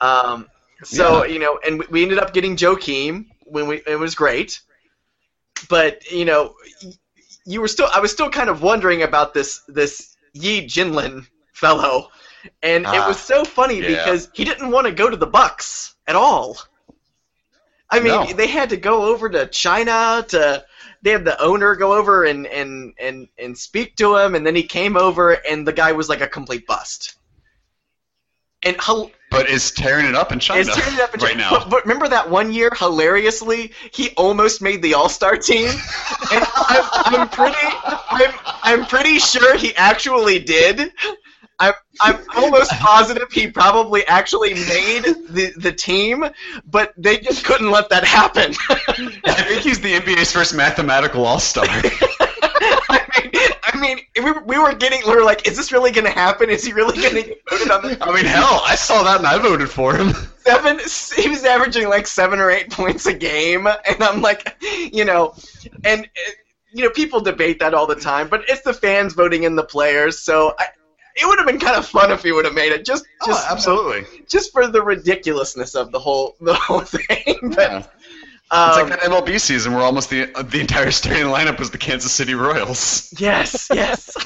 Um, 0.00 0.46
so 0.84 1.24
Yeah. 1.24 1.32
you 1.32 1.38
know, 1.40 1.58
and 1.66 1.82
we- 1.90 2.02
ended 2.02 2.18
up 2.18 2.32
getting 2.32 2.56
Joakim 2.56 3.26
when 3.44 3.66
we 3.66 3.82
it 3.86 3.98
was 3.98 4.14
great, 4.14 4.60
but 5.68 6.10
you 6.10 6.24
know, 6.24 6.54
you 7.44 7.60
were 7.60 7.68
still 7.68 7.88
I 7.92 8.00
was 8.00 8.12
still 8.12 8.30
kind 8.30 8.50
of 8.50 8.62
wondering 8.62 9.02
about 9.02 9.34
this 9.34 9.62
this 9.68 10.16
Yi 10.32 10.62
Jianlian 10.66 11.26
fellow, 11.54 12.10
and 12.62 12.84
it 12.84 12.88
Ah, 12.88 13.08
was 13.08 13.18
so 13.18 13.44
funny 13.44 13.80
yeah. 13.80 13.88
because 13.88 14.28
he 14.32 14.44
didn't 14.44 14.70
want 14.70 14.86
to 14.86 14.92
go 14.92 15.08
to 15.10 15.16
the 15.16 15.26
Bucks 15.26 15.94
at 16.06 16.16
all. 16.16 16.58
I 17.90 18.00
mean, 18.00 18.12
No. 18.12 18.26
they 18.26 18.48
had 18.48 18.70
to 18.70 18.76
go 18.76 19.04
over 19.04 19.28
to 19.28 19.46
China 19.46 20.24
to. 20.28 20.64
They 21.02 21.10
had 21.12 21.24
the 21.24 21.40
owner 21.40 21.76
go 21.76 21.92
over 21.92 22.24
and, 22.24 22.46
and, 22.48 22.94
and, 22.98 23.28
and 23.38 23.56
speak 23.56 23.94
to 23.96 24.16
him, 24.16 24.34
and 24.34 24.44
then 24.44 24.56
he 24.56 24.64
came 24.64 24.96
over, 24.96 25.32
and 25.32 25.66
the 25.66 25.72
guy 25.72 25.92
was 25.92 26.08
like 26.08 26.20
a 26.20 26.26
complete 26.26 26.66
bust. 26.66 27.14
And 28.64 28.76
But 29.30 29.48
is 29.48 29.70
tearing 29.70 30.06
it 30.06 30.16
up 30.16 30.32
in 30.32 30.40
China 30.40 30.62
it's 30.62 30.74
turning 30.74 30.94
it 30.94 31.00
up 31.00 31.14
in 31.14 31.20
right 31.22 31.32
China. 31.32 31.42
now. 31.44 31.50
But, 31.50 31.70
but 31.70 31.82
remember 31.84 32.08
that 32.08 32.28
one 32.28 32.52
year, 32.52 32.70
hilariously, 32.76 33.72
he 33.92 34.10
almost 34.16 34.60
made 34.60 34.82
the 34.82 34.94
All 34.94 35.08
Star 35.08 35.36
team, 35.36 35.68
and 36.32 36.44
I'm, 36.56 36.84
I'm 36.92 37.28
pretty, 37.28 37.56
I'm, 37.84 38.34
I'm 38.62 38.86
pretty 38.86 39.18
sure 39.20 39.56
he 39.56 39.76
actually 39.76 40.40
did. 40.40 40.92
I'm, 41.58 41.74
I'm 42.00 42.18
almost 42.36 42.70
positive 42.72 43.32
he 43.32 43.50
probably 43.50 44.06
actually 44.06 44.54
made 44.54 45.04
the, 45.28 45.52
the 45.56 45.72
team, 45.72 46.26
but 46.66 46.92
they 46.96 47.18
just 47.18 47.44
couldn't 47.44 47.70
let 47.70 47.88
that 47.90 48.04
happen. 48.04 48.54
I 49.24 49.42
think 49.42 49.62
he's 49.62 49.80
the 49.80 49.94
NBA's 49.94 50.32
first 50.32 50.54
mathematical 50.54 51.24
all-star. 51.24 51.64
I 51.68 53.30
mean, 53.32 53.48
I 53.64 53.80
mean, 53.80 53.98
we 54.16 54.30
were, 54.30 54.42
we 54.44 54.58
were 54.58 54.74
getting, 54.74 55.00
we 55.06 55.14
were 55.14 55.24
like, 55.24 55.48
is 55.48 55.56
this 55.56 55.72
really 55.72 55.90
going 55.90 56.04
to 56.04 56.10
happen? 56.10 56.50
Is 56.50 56.64
he 56.64 56.72
really 56.72 57.00
going 57.00 57.22
to 57.22 57.28
get 57.28 57.42
voted 57.48 57.70
on 57.70 57.82
the 57.82 57.98
I 58.00 58.14
mean, 58.14 58.24
hell, 58.24 58.60
I 58.64 58.74
saw 58.74 59.02
that 59.04 59.18
and 59.18 59.26
I 59.26 59.38
voted 59.38 59.70
for 59.70 59.96
him. 59.96 60.12
seven? 60.38 60.78
He 61.16 61.28
was 61.28 61.44
averaging 61.44 61.88
like 61.88 62.06
seven 62.06 62.38
or 62.38 62.50
eight 62.50 62.70
points 62.70 63.06
a 63.06 63.14
game, 63.14 63.66
and 63.66 64.02
I'm 64.02 64.20
like, 64.20 64.56
you 64.92 65.04
know, 65.04 65.34
and 65.84 66.08
you 66.72 66.84
know, 66.84 66.90
people 66.90 67.20
debate 67.20 67.60
that 67.60 67.72
all 67.72 67.86
the 67.86 67.94
time, 67.94 68.28
but 68.28 68.44
it's 68.48 68.60
the 68.62 68.74
fans 68.74 69.14
voting 69.14 69.44
in 69.44 69.56
the 69.56 69.64
players, 69.64 70.18
so 70.18 70.54
I, 70.58 70.66
it 71.16 71.26
would 71.26 71.38
have 71.38 71.46
been 71.46 71.58
kind 71.58 71.76
of 71.76 71.86
fun 71.86 72.10
if 72.12 72.22
he 72.22 72.32
would 72.32 72.44
have 72.44 72.54
made 72.54 72.72
it, 72.72 72.84
just 72.84 73.06
just 73.24 73.46
oh, 73.48 73.52
absolutely. 73.52 74.04
just 74.28 74.52
for 74.52 74.66
the 74.68 74.82
ridiculousness 74.82 75.74
of 75.74 75.90
the 75.92 75.98
whole 75.98 76.36
the 76.40 76.54
whole 76.54 76.80
thing. 76.80 77.38
But, 77.54 77.58
Yeah. 77.58 77.82
It's 78.48 78.76
um, 78.78 78.88
like 78.90 79.00
that 79.00 79.10
MLB 79.10 79.40
season 79.40 79.72
where 79.74 79.82
almost 79.82 80.08
the 80.08 80.26
the 80.44 80.60
entire 80.60 80.92
starting 80.92 81.24
lineup 81.24 81.58
was 81.58 81.72
the 81.72 81.78
Kansas 81.78 82.12
City 82.12 82.34
Royals. 82.34 83.12
yes, 83.18 83.68
yes, 83.74 84.16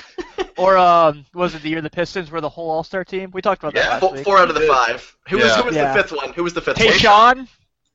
Or 0.58 0.76
um, 0.76 1.24
was 1.32 1.54
it 1.54 1.62
the 1.62 1.70
year 1.70 1.80
the 1.80 1.88
Pistons 1.88 2.30
were 2.30 2.42
the 2.42 2.48
whole 2.50 2.68
All 2.70 2.84
Star 2.84 3.02
team? 3.02 3.30
We 3.32 3.40
talked 3.40 3.62
about 3.62 3.74
Yeah. 3.74 3.98
that 3.98 4.02
last 4.02 4.14
four, 4.16 4.24
four 4.24 4.38
out 4.38 4.50
of 4.50 4.54
the 4.56 4.66
five. 4.66 5.16
Who 5.30 5.38
was 5.38 5.54
who 5.56 5.64
was 5.64 5.74
Yeah. 5.74 5.94
the 5.94 6.02
fifth 6.02 6.12
one? 6.12 6.34
Who 6.34 6.42
was 6.44 6.52
the 6.52 6.60
fifth 6.60 6.78
one? 6.78 6.88
Tayshaun. 6.88 7.48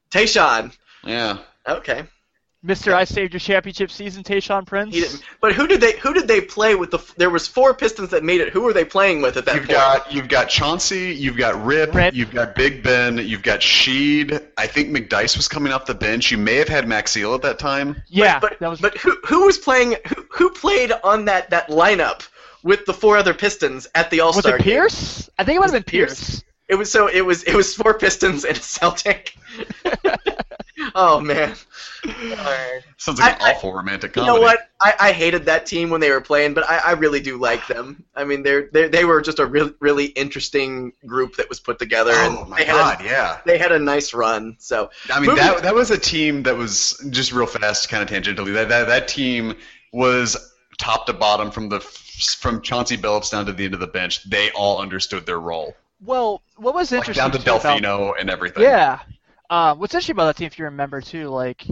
Tayshaun. 0.10 0.76
Yeah. 1.04 1.38
Okay. 1.68 2.06
Mr. 2.66 2.94
I 2.94 3.04
saved 3.04 3.34
your 3.34 3.40
championship 3.40 3.92
season, 3.92 4.24
Tayshaun 4.24 4.66
Prince. 4.66 4.96
He 4.96 5.02
didn't. 5.02 5.22
But 5.40 5.54
who 5.54 5.68
did 5.68 5.82
they 5.82 5.94
who 5.98 6.14
did 6.14 6.28
they 6.28 6.42
play 6.42 6.74
with? 6.76 6.90
The 6.92 7.00
there 7.18 7.30
was 7.30 7.48
four 7.48 7.74
Pistons 7.76 8.10
that 8.10 8.24
made 8.24 8.42
it. 8.42 8.50
Who 8.50 8.62
were 8.62 8.74
they 8.74 8.86
playing 8.86 9.22
with 9.22 9.38
at 9.38 9.46
that 9.46 9.56
You've 9.56 9.66
point? 9.66 9.78
got 9.78 10.12
you've 10.14 10.28
got 10.28 10.50
Chauncey, 10.50 11.14
you've 11.14 11.38
got 11.38 11.64
Rip, 11.64 11.94
Rip. 11.94 12.14
you've 12.16 12.32
got 12.32 12.56
Big 12.56 12.82
Ben, 12.82 13.18
you've 13.20 13.44
got 13.44 13.60
Sheed. 13.60 14.42
I 14.58 14.68
think 14.68 14.90
McDyess 14.90 15.38
was 15.38 15.48
coming 15.48 15.72
off 15.74 15.86
the 15.86 15.94
bench. 15.94 16.32
You 16.32 16.38
may 16.40 16.56
have 16.56 16.68
had 16.70 16.86
Maxiell 16.86 17.36
at 17.36 17.44
that 17.44 17.60
time. 17.60 18.02
yeah, 18.08 18.40
but 18.40 18.58
that 18.60 18.68
was. 18.70 18.82
but 18.82 18.98
who 18.98 19.16
who 19.26 19.46
was 19.46 19.58
playing? 19.60 19.96
Who, 20.08 20.26
who 20.30 20.50
played 20.50 20.92
on 21.04 21.26
that 21.26 21.52
that 21.52 21.70
lineup 21.70 22.28
with 22.64 22.86
the 22.86 22.94
four 22.94 23.16
other 23.18 23.36
Pistons 23.36 23.88
at 23.94 24.10
the 24.10 24.22
All 24.22 24.30
was 24.30 24.40
Star 24.40 24.58
it 24.58 24.64
Pierce? 24.64 25.30
I 25.38 25.44
think 25.44 25.58
it 25.58 25.60
might 25.60 25.66
have 25.68 25.74
been 25.74 25.84
Pierce. 25.84 26.44
It 26.68 26.76
was 26.76 26.92
so 26.92 27.08
it 27.08 27.22
was 27.22 27.44
it 27.44 27.54
was 27.56 27.74
four 27.76 27.94
Pistons 27.94 28.44
and 28.44 28.58
a 28.58 28.62
Celtic. 28.62 29.38
oh 30.96 31.20
man. 31.20 31.56
Alright. 32.08 32.84
Sounds 32.98 33.20
like 33.20 33.36
an 33.36 33.42
I- 33.42 33.50
I- 33.50 33.54
awful 33.54 33.74
romantic 33.74 34.16
You 34.16 34.26
know 34.26 34.40
what? 34.40 34.60
I, 34.82 34.94
I 35.00 35.12
hated 35.12 35.46
that 35.46 35.66
team 35.66 35.90
when 35.90 36.02
they 36.02 36.12
were 36.12 36.22
playing, 36.22 36.54
but 36.54 36.70
I, 36.70 36.78
I 36.78 36.92
really 36.94 37.20
do 37.20 37.38
like 37.38 37.66
them. 37.68 38.04
I 38.16 38.24
mean, 38.26 38.44
they're, 38.44 38.70
they 38.72 38.88
they 38.88 39.06
were 39.06 39.22
just 39.22 39.40
a 39.40 39.46
really 39.46 39.74
really 39.80 40.06
interesting 40.06 40.94
group 41.06 41.36
that 41.38 41.50
was 41.50 41.60
put 41.60 41.80
together, 41.80 42.12
Oh 42.14 42.42
and 42.42 42.50
my 42.50 42.58
they 42.60 42.66
had 42.66 42.74
god, 42.74 43.02
a, 43.02 43.04
yeah. 43.06 43.40
they 43.46 43.58
had 43.58 43.72
a 43.72 43.80
nice 43.80 44.14
run. 44.14 44.56
So 44.60 44.90
I 45.12 45.20
mean 45.20 45.30
Moving- 45.30 45.44
that 45.44 45.64
that 45.64 45.76
was 45.76 45.92
a 45.92 45.98
team 45.98 46.44
that 46.44 46.56
was 46.58 47.04
just 47.10 47.32
real 47.32 47.48
fast, 47.48 47.90
kind 47.90 48.04
of 48.04 48.10
tangentially. 48.10 48.54
That 48.54 48.70
that, 48.70 48.88
that 48.88 49.08
team 49.08 49.56
was 49.94 50.36
top 50.78 51.06
to 51.08 51.14
bottom 51.14 51.52
from 51.52 51.70
the 51.70 51.80
from 51.80 52.62
Chauncey 52.62 52.98
Billups 52.98 53.32
down 53.32 53.46
to 53.46 53.54
the 53.54 53.66
end 53.66 53.74
of 53.74 53.80
the 53.80 53.88
bench. 53.88 54.24
They 54.30 54.52
all 54.52 54.80
understood 54.80 55.26
their 55.26 55.40
role, 55.40 55.74
Well, 56.06 56.42
what 56.58 56.76
was 56.76 56.92
like 56.92 57.00
interesting 57.00 57.24
down 57.24 57.32
to 57.32 57.38
too 57.40 57.52
about- 57.56 57.82
Delfino 57.82 58.14
and 58.20 58.30
everything. 58.30 58.64
Yeah. 58.64 59.00
Um, 59.50 59.80
what's 59.80 59.94
interesting 59.94 60.16
about 60.16 60.26
that 60.28 60.38
team, 60.38 60.48
if 60.48 60.58
you 60.58 60.66
remember 60.66 61.02
too, 61.02 61.28
like 61.30 61.66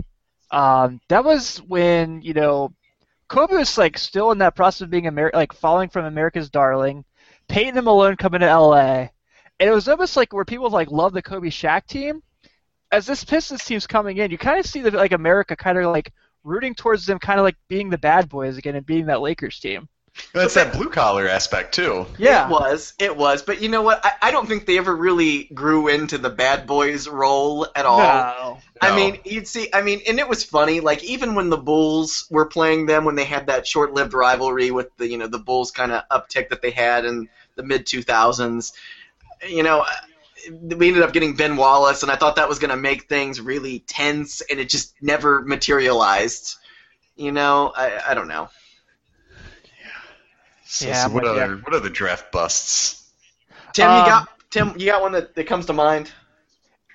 um, 0.52 1.02
that 1.10 1.24
was 1.24 1.58
when 1.64 2.22
you 2.22 2.34
know 2.34 2.72
Kobe 3.28 3.56
was 3.56 3.78
like 3.78 3.98
still 3.98 4.32
in 4.32 4.38
that 4.40 4.56
process 4.56 4.82
of 4.82 4.90
being 4.92 5.06
Amer- 5.08 5.32
like 5.34 5.54
falling 5.54 5.90
from 5.90 6.06
America's 6.06 6.50
darling, 6.50 7.04
Payton 7.48 7.78
and 7.78 7.86
Malone 7.86 8.16
coming 8.16 8.42
to 8.42 8.46
LA, 8.58 9.08
and 9.60 9.70
it 9.70 9.72
was 9.72 9.88
almost 9.88 10.16
like 10.16 10.34
where 10.34 10.46
people 10.46 10.70
like 10.70 10.92
love 10.92 11.14
the 11.14 11.22
Kobe 11.22 11.50
Shaq 11.50 11.88
team. 11.88 12.22
As 12.92 13.08
this 13.08 13.24
Pistons 13.24 13.66
team's 13.66 13.88
coming 13.88 14.18
in, 14.18 14.30
you 14.30 14.38
kind 14.38 14.60
of 14.60 14.68
see 14.68 14.82
that 14.82 14.94
like 14.94 15.14
America 15.14 15.56
kind 15.56 15.80
of 15.80 15.86
like 15.86 16.14
rooting 16.44 16.76
towards 16.76 17.08
them, 17.08 17.18
kind 17.18 17.40
of 17.40 17.44
like 17.44 17.56
being 17.68 17.90
the 17.90 17.98
bad 17.98 18.30
boys 18.30 18.58
again 18.58 18.76
and 18.76 18.86
being 18.86 19.08
that 19.08 19.22
Lakers 19.22 19.60
team. 19.60 19.90
That's 20.34 20.54
that 20.56 20.74
blue 20.74 20.90
collar 20.90 21.28
aspect 21.28 21.74
too. 21.74 22.06
Yeah. 22.18 22.48
it 22.48 22.52
was 22.52 22.94
it 23.00 23.16
was. 23.16 23.42
But 23.42 23.62
you 23.62 23.70
know 23.70 23.82
what? 23.82 24.04
I, 24.04 24.14
I 24.24 24.32
don't 24.32 24.48
think 24.48 24.66
they 24.66 24.78
ever 24.78 24.96
really 24.96 25.46
grew 25.46 25.88
into 25.88 26.18
the 26.18 26.30
bad 26.30 26.68
boys 26.68 27.08
role 27.08 27.68
at 27.76 27.86
all. 27.86 28.00
No. 28.00 28.58
I 28.82 28.90
No. 28.90 28.96
mean, 28.96 29.20
you'd 29.26 29.48
see. 29.48 29.70
I 29.74 29.82
mean, 29.82 30.02
and 30.08 30.20
it 30.20 30.28
was 30.28 30.44
funny. 30.44 30.80
Like 30.80 31.04
even 31.04 31.36
when 31.36 31.50
the 31.50 31.58
Bulls 31.58 32.28
were 32.30 32.46
playing 32.46 32.86
them, 32.86 33.06
when 33.06 33.16
they 33.16 33.26
had 33.26 33.48
that 33.48 33.66
short-lived 33.68 34.14
rivalry 34.14 34.72
with 34.72 34.96
the 34.98 35.08
you 35.08 35.18
know 35.18 35.28
the 35.28 35.40
Bulls 35.40 35.72
kind 35.72 35.92
of 35.92 36.04
uptick 36.10 36.50
that 36.50 36.62
they 36.62 36.72
had 36.72 37.06
in 37.06 37.30
the 37.56 37.64
mid 37.64 37.86
2000s, 37.86 38.74
you 39.48 39.64
know, 39.64 39.86
we 40.50 40.88
ended 40.90 41.04
up 41.04 41.14
getting 41.14 41.36
Ben 41.36 41.56
Wallace, 41.58 42.04
and 42.04 42.12
I 42.12 42.16
thought 42.16 42.36
that 42.36 42.50
was 42.50 42.60
going 42.60 42.72
to 42.72 42.78
make 42.78 43.08
things 43.08 43.40
really 43.40 43.80
tense, 43.80 44.42
and 44.42 44.60
it 44.60 44.70
just 44.70 44.94
never 45.02 45.42
materialized. 45.42 46.56
You 47.16 47.32
know, 47.32 47.72
I, 47.76 48.02
I 48.10 48.14
don't 48.16 48.28
know. 48.28 48.50
So, 50.74 50.88
Yeah, 50.88 50.94
so 50.94 51.10
what 51.10 51.24
with 51.24 51.32
ya. 51.32 51.48
other 51.48 51.58
what 51.58 51.76
other 51.76 51.90
draft 51.90 52.32
busts? 52.32 53.12
Tim, 53.74 53.92
Um, 53.92 53.94
you 53.94 54.04
got 54.04 54.28
Tim, 54.50 54.74
you 54.78 54.86
got 54.88 55.02
one 55.02 55.12
that, 55.14 55.36
that 55.36 55.48
comes 55.48 55.66
to 55.68 55.74
mind. 55.74 56.12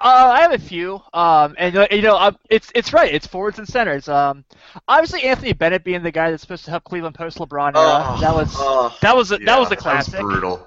Uh, 0.01 0.31
I 0.37 0.41
have 0.43 0.53
a 0.53 0.59
few, 0.59 1.01
um, 1.13 1.55
and 1.59 1.77
uh, 1.77 1.87
you 1.91 2.03
know, 2.03 2.17
um, 2.17 2.39
it's 2.51 2.71
it's 2.75 2.93
right. 2.93 3.13
It's 3.13 3.27
forwards 3.27 3.59
and 3.59 3.67
centers. 3.69 4.09
Um, 4.09 4.45
obviously 4.87 5.25
Anthony 5.25 5.53
Bennett 5.53 5.85
being 5.85 6.03
the 6.03 6.13
guy 6.13 6.31
that's 6.31 6.43
supposed 6.43 6.65
to 6.67 6.71
help 6.71 6.85
Cleveland 6.85 7.17
post 7.17 7.39
LeBron 7.39 7.77
era. 7.77 8.09
Oh, 8.09 8.19
that 8.21 8.35
was 8.35 8.53
oh, 8.57 8.97
that 9.01 9.17
was 9.17 9.33
a, 9.33 9.39
that 9.39 9.59
was 9.59 9.71
a 9.73 9.77
Yeah, 9.77 9.77
classic. 9.77 10.21
brutal. 10.21 10.67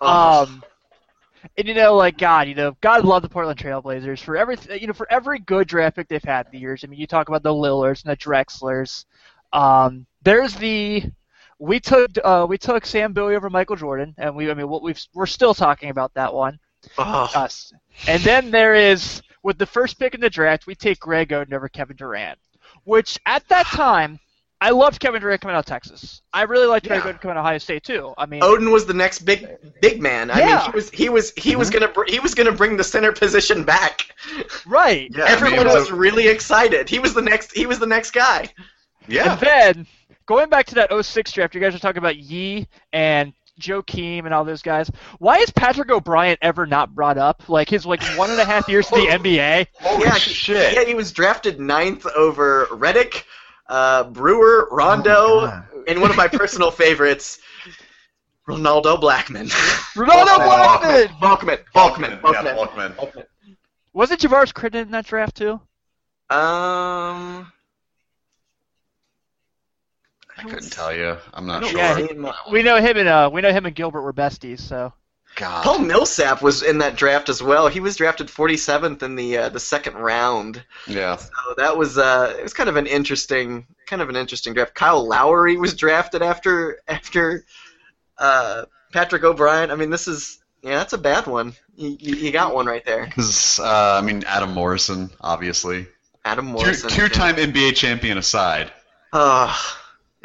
oh. 0.00 0.42
Um, 0.42 0.64
and 1.56 1.68
you 1.68 1.74
know, 1.74 1.94
like 1.96 2.18
God, 2.18 2.48
you 2.48 2.54
know, 2.54 2.76
God 2.80 3.04
love 3.04 3.22
the 3.22 3.28
Portland 3.28 3.58
Trailblazers 3.58 4.20
for 4.22 4.36
every 4.36 4.56
you 4.80 4.86
know 4.86 4.92
for 4.92 5.10
every 5.10 5.38
good 5.40 5.66
draft 5.68 5.96
pick 5.96 6.08
they've 6.08 6.22
had 6.22 6.46
in 6.46 6.52
the 6.52 6.58
years. 6.58 6.84
I 6.84 6.88
mean, 6.88 7.00
you 7.00 7.06
talk 7.06 7.28
about 7.28 7.42
the 7.42 7.54
Lillards 7.54 8.02
and 8.04 8.10
the 8.10 8.16
Drexlers. 8.16 9.06
Um, 9.52 10.06
there's 10.22 10.54
the 10.54 11.04
we 11.58 11.80
took 11.80 12.10
uh, 12.24 12.46
we 12.48 12.58
took 12.58 12.86
Sam 12.86 13.12
Bowie 13.12 13.34
over 13.36 13.50
Michael 13.50 13.76
Jordan, 13.76 14.14
and 14.18 14.34
we 14.36 14.50
I 14.50 14.54
mean 14.54 14.68
what 14.68 14.82
we've 14.82 15.00
we're 15.14 15.26
still 15.26 15.54
talking 15.54 15.90
about 15.90 16.14
that 16.14 16.32
one. 16.32 16.58
oh. 16.98 17.30
us. 17.34 17.72
And 18.06 18.22
then 18.22 18.50
there 18.50 18.74
is 18.74 19.22
with 19.42 19.58
the 19.58 19.66
first 19.66 19.98
pick 19.98 20.14
in 20.14 20.20
the 20.20 20.30
draft, 20.30 20.66
we 20.66 20.74
take 20.74 21.00
Greg 21.00 21.30
Oden 21.30 21.52
over 21.52 21.68
Kevin 21.68 21.96
Durant, 21.96 22.38
which 22.84 23.18
at 23.26 23.46
that 23.48 23.66
time 23.66 24.18
I 24.60 24.70
loved 24.70 25.00
Kevin 25.00 25.20
Durant 25.20 25.40
coming 25.40 25.54
out 25.56 25.60
of 25.60 25.66
Texas. 25.66 26.20
I 26.32 26.42
really 26.42 26.66
liked 26.66 26.86
Greg 26.86 27.02
Yeah. 27.04 27.12
Oden 27.12 27.20
coming 27.20 27.36
out 27.36 27.40
of 27.40 27.46
Ohio 27.46 27.58
State 27.58 27.82
too. 27.84 28.12
I 28.18 28.26
mean, 28.26 28.40
Oden 28.42 28.72
was 28.72 28.86
the 28.86 28.94
next 28.94 29.20
big 29.20 29.48
big 29.80 30.00
man. 30.00 30.30
I 30.30 30.38
Yeah. 30.40 30.46
mean, 30.46 30.64
he 30.66 30.70
was 30.76 30.90
he 30.90 31.08
was 31.08 31.32
he 31.36 31.56
was 31.56 31.70
gonna 31.70 31.88
br- 31.88 32.06
he 32.08 32.20
was 32.20 32.34
gonna 32.34 32.52
bring 32.52 32.76
the 32.76 32.84
center 32.84 33.12
position 33.12 33.64
back. 33.64 34.14
right. 34.66 35.10
Yeah, 35.12 35.24
I 35.24 35.26
mean, 35.26 35.34
Everyone 35.34 35.66
was 35.66 35.74
was 35.74 35.92
really 35.92 36.28
excited. 36.28 36.88
He 36.88 36.98
was 37.00 37.14
the 37.14 37.22
next 37.22 37.52
he 37.56 37.66
was 37.66 37.78
the 37.80 37.86
next 37.86 38.12
guy. 38.12 38.48
Yeah. 39.08 39.32
And 39.32 39.40
then 39.40 39.86
going 40.28 40.48
back 40.48 40.66
to 40.66 40.74
that 40.76 40.90
06 41.04 41.32
draft, 41.32 41.54
you 41.56 41.60
guys 41.60 41.74
are 41.74 41.78
talking 41.80 41.98
about 41.98 42.16
Yi 42.16 42.68
and 42.92 43.32
Joe 43.58 43.82
Keem 43.82 44.24
and 44.26 44.32
all 44.32 44.44
those 44.44 44.62
guys. 44.62 44.88
Why 45.18 45.38
is 45.38 45.50
Patrick 45.50 45.90
O'Bryant 45.90 46.38
ever 46.42 46.64
not 46.66 46.94
brought 46.94 47.18
up? 47.18 47.48
Like 47.48 47.68
his 47.68 47.84
like 47.84 48.00
one 48.16 48.30
and 48.30 48.38
a 48.38 48.44
half 48.44 48.68
years 48.68 48.86
to 48.88 48.94
the 48.94 49.06
NBA. 49.08 49.66
Holy 49.80 50.04
yeah, 50.04 50.14
he- 50.14 50.30
shit. 50.30 50.74
Yeah, 50.74 50.84
he 50.84 50.94
was 50.94 51.10
drafted 51.10 51.58
ninth 51.58 52.06
over 52.06 52.66
Redick, 52.70 53.24
uh, 53.68 54.04
Brewer, 54.04 54.68
Rondo, 54.70 55.16
Oh 55.40 55.62
and 55.88 56.00
one 56.00 56.10
of 56.10 56.16
my 56.16 56.28
personal 56.28 56.70
favorites, 56.70 57.38
Ronaldo 58.48 59.00
Blackman. 59.00 59.46
Ronaldo 59.96 60.36
Blackman. 60.36 61.08
Balkman. 61.20 61.58
Balkman. 61.74 62.10
Yeah, 62.32 62.54
Balkman. 62.54 62.94
Balkman. 62.94 63.26
Wasn't 63.92 64.20
Javaris 64.20 64.54
Critton 64.54 64.82
in 64.82 64.90
that 64.92 65.06
draft 65.06 65.36
too? 65.36 65.60
Um, 66.30 67.50
I 70.38 70.42
couldn't 70.44 70.70
tell 70.70 70.94
you. 70.94 71.16
I'm 71.34 71.46
not 71.46 71.64
sure. 71.64 71.78
Yeah, 71.78 71.96
see. 71.96 72.52
We 72.52 72.62
know 72.62 72.76
him 72.76 72.96
and 72.96 73.08
uh, 73.08 73.30
we 73.32 73.40
know 73.40 73.52
him 73.52 73.66
and 73.66 73.74
Gilbert 73.74 74.02
were 74.02 74.12
besties. 74.12 74.60
So 74.60 74.92
God. 75.34 75.64
Paul 75.64 75.80
Millsap 75.80 76.42
was 76.42 76.62
in 76.62 76.78
that 76.78 76.96
draft 76.96 77.28
as 77.28 77.42
well. 77.42 77.68
He 77.68 77.80
was 77.80 77.96
drafted 77.96 78.28
47th 78.28 79.02
in 79.02 79.14
the 79.14 79.38
uh, 79.38 79.48
the 79.48 79.60
second 79.60 79.94
round. 79.94 80.64
Yeah. 80.86 81.16
So 81.16 81.30
that 81.56 81.76
was 81.76 81.98
uh, 81.98 82.34
it 82.38 82.42
was 82.42 82.54
kind 82.54 82.68
of 82.68 82.76
an 82.76 82.86
interesting 82.86 83.66
kind 83.86 84.02
of 84.02 84.08
an 84.08 84.16
interesting 84.16 84.54
draft. 84.54 84.74
Kyle 84.74 85.06
Lowry 85.06 85.56
was 85.56 85.74
drafted 85.74 86.22
after 86.22 86.80
after 86.88 87.44
uh, 88.18 88.64
Patrick 88.92 89.24
O'Bryant. 89.24 89.70
I 89.70 89.76
mean, 89.76 89.90
this 89.90 90.08
is 90.08 90.40
yeah, 90.62 90.76
that's 90.76 90.92
a 90.92 90.98
bad 90.98 91.26
one. 91.26 91.54
You, 91.76 91.96
you, 92.00 92.14
you 92.16 92.32
got 92.32 92.54
one 92.54 92.66
right 92.66 92.84
there. 92.84 93.06
Because 93.06 93.60
uh, 93.60 93.98
I 94.02 94.04
mean, 94.04 94.24
Adam 94.26 94.52
Morrison, 94.52 95.10
obviously, 95.20 95.86
Adam 96.24 96.46
two, 96.46 96.52
Morrison. 96.52 96.90
two-time 96.90 97.36
NBA 97.36 97.76
champion 97.76 98.18
aside. 98.18 98.72
Oh, 99.12 99.56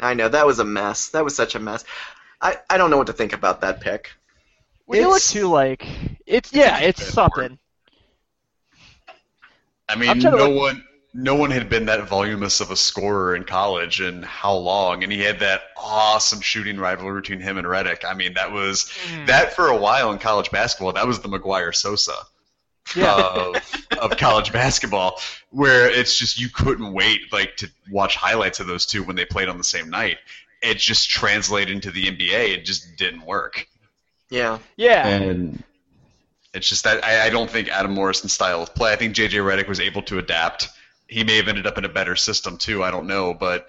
I 0.00 0.14
know 0.14 0.28
that 0.28 0.46
was 0.46 0.58
a 0.58 0.64
mess. 0.64 1.08
That 1.10 1.24
was 1.24 1.36
such 1.36 1.54
a 1.54 1.58
mess. 1.60 1.84
I, 2.40 2.56
I 2.68 2.76
don't 2.76 2.90
know 2.90 2.98
what 2.98 3.06
to 3.06 3.12
think 3.12 3.32
about 3.32 3.60
that 3.62 3.80
pick. 3.80 4.10
when 4.86 5.00
you 5.00 5.06
look 5.08 5.16
It's- 5.16 5.32
to 5.32 5.48
like 5.48 5.86
it's 6.26 6.52
yeah, 6.52 6.78
it's 6.80 7.02
something. 7.04 7.58
I 9.88 9.92
I'm 9.92 9.98
mean, 9.98 10.18
no 10.18 10.30
look- 10.48 10.56
one, 10.56 10.84
no 11.12 11.34
one 11.36 11.50
had 11.50 11.68
been 11.68 11.86
that 11.86 12.02
voluminous 12.08 12.60
of 12.60 12.70
a 12.70 12.76
scorer 12.76 13.36
in 13.36 13.44
college, 13.44 14.00
and 14.00 14.24
how 14.24 14.54
long? 14.54 15.02
And 15.04 15.12
he 15.12 15.20
had 15.20 15.38
that 15.40 15.62
awesome 15.76 16.40
shooting 16.40 16.76
rivalry 16.78 17.20
between 17.20 17.40
him 17.40 17.56
and 17.58 17.66
Redick. 17.66 18.04
I 18.04 18.14
mean, 18.14 18.34
that 18.34 18.50
was 18.50 18.90
Mm. 19.12 19.26
that 19.26 19.54
for 19.54 19.68
a 19.68 19.76
while 19.76 20.10
in 20.12 20.18
college 20.18 20.50
basketball. 20.50 20.92
That 20.92 21.06
was 21.06 21.20
the 21.20 21.28
McGwire 21.28 21.74
Sosa 21.74 22.14
Yeah. 22.96 23.14
of, 23.54 23.86
of 23.98 24.16
college 24.16 24.52
basketball, 24.52 25.20
where 25.50 25.90
it's 25.90 26.18
just 26.18 26.40
you 26.40 26.48
couldn't 26.48 26.92
wait 26.92 27.32
like 27.32 27.56
to 27.58 27.70
watch 27.90 28.16
highlights 28.16 28.60
of 28.60 28.66
those 28.66 28.86
two 28.86 29.02
when 29.02 29.16
they 29.16 29.24
played 29.24 29.48
on 29.48 29.58
the 29.58 29.64
same 29.64 29.90
night. 29.90 30.18
It 30.62 30.78
just 30.78 31.10
translated 31.10 31.74
into 31.74 31.90
the 31.90 32.06
NBA. 32.06 32.54
It 32.54 32.64
just 32.64 32.96
didn't 32.96 33.26
work. 33.26 33.66
Yeah. 34.30 34.58
yeah. 34.76 35.06
And 35.06 35.62
it's 36.54 36.68
just 36.68 36.84
that 36.84 37.04
I, 37.04 37.26
I 37.26 37.30
don't 37.30 37.50
think 37.50 37.68
Adam 37.68 37.92
Morrison's 37.92 38.32
style 38.32 38.62
of 38.62 38.74
play. 38.74 38.92
I 38.92 38.96
think 38.96 39.14
JJ 39.14 39.30
Redick 39.30 39.68
was 39.68 39.80
able 39.80 40.02
to 40.02 40.18
adapt. 40.18 40.68
He 41.08 41.24
may 41.24 41.36
have 41.36 41.48
ended 41.48 41.66
up 41.66 41.76
in 41.76 41.84
a 41.84 41.88
better 41.88 42.16
system 42.16 42.56
too. 42.56 42.82
I 42.82 42.90
don't 42.90 43.06
know, 43.06 43.34
but 43.34 43.68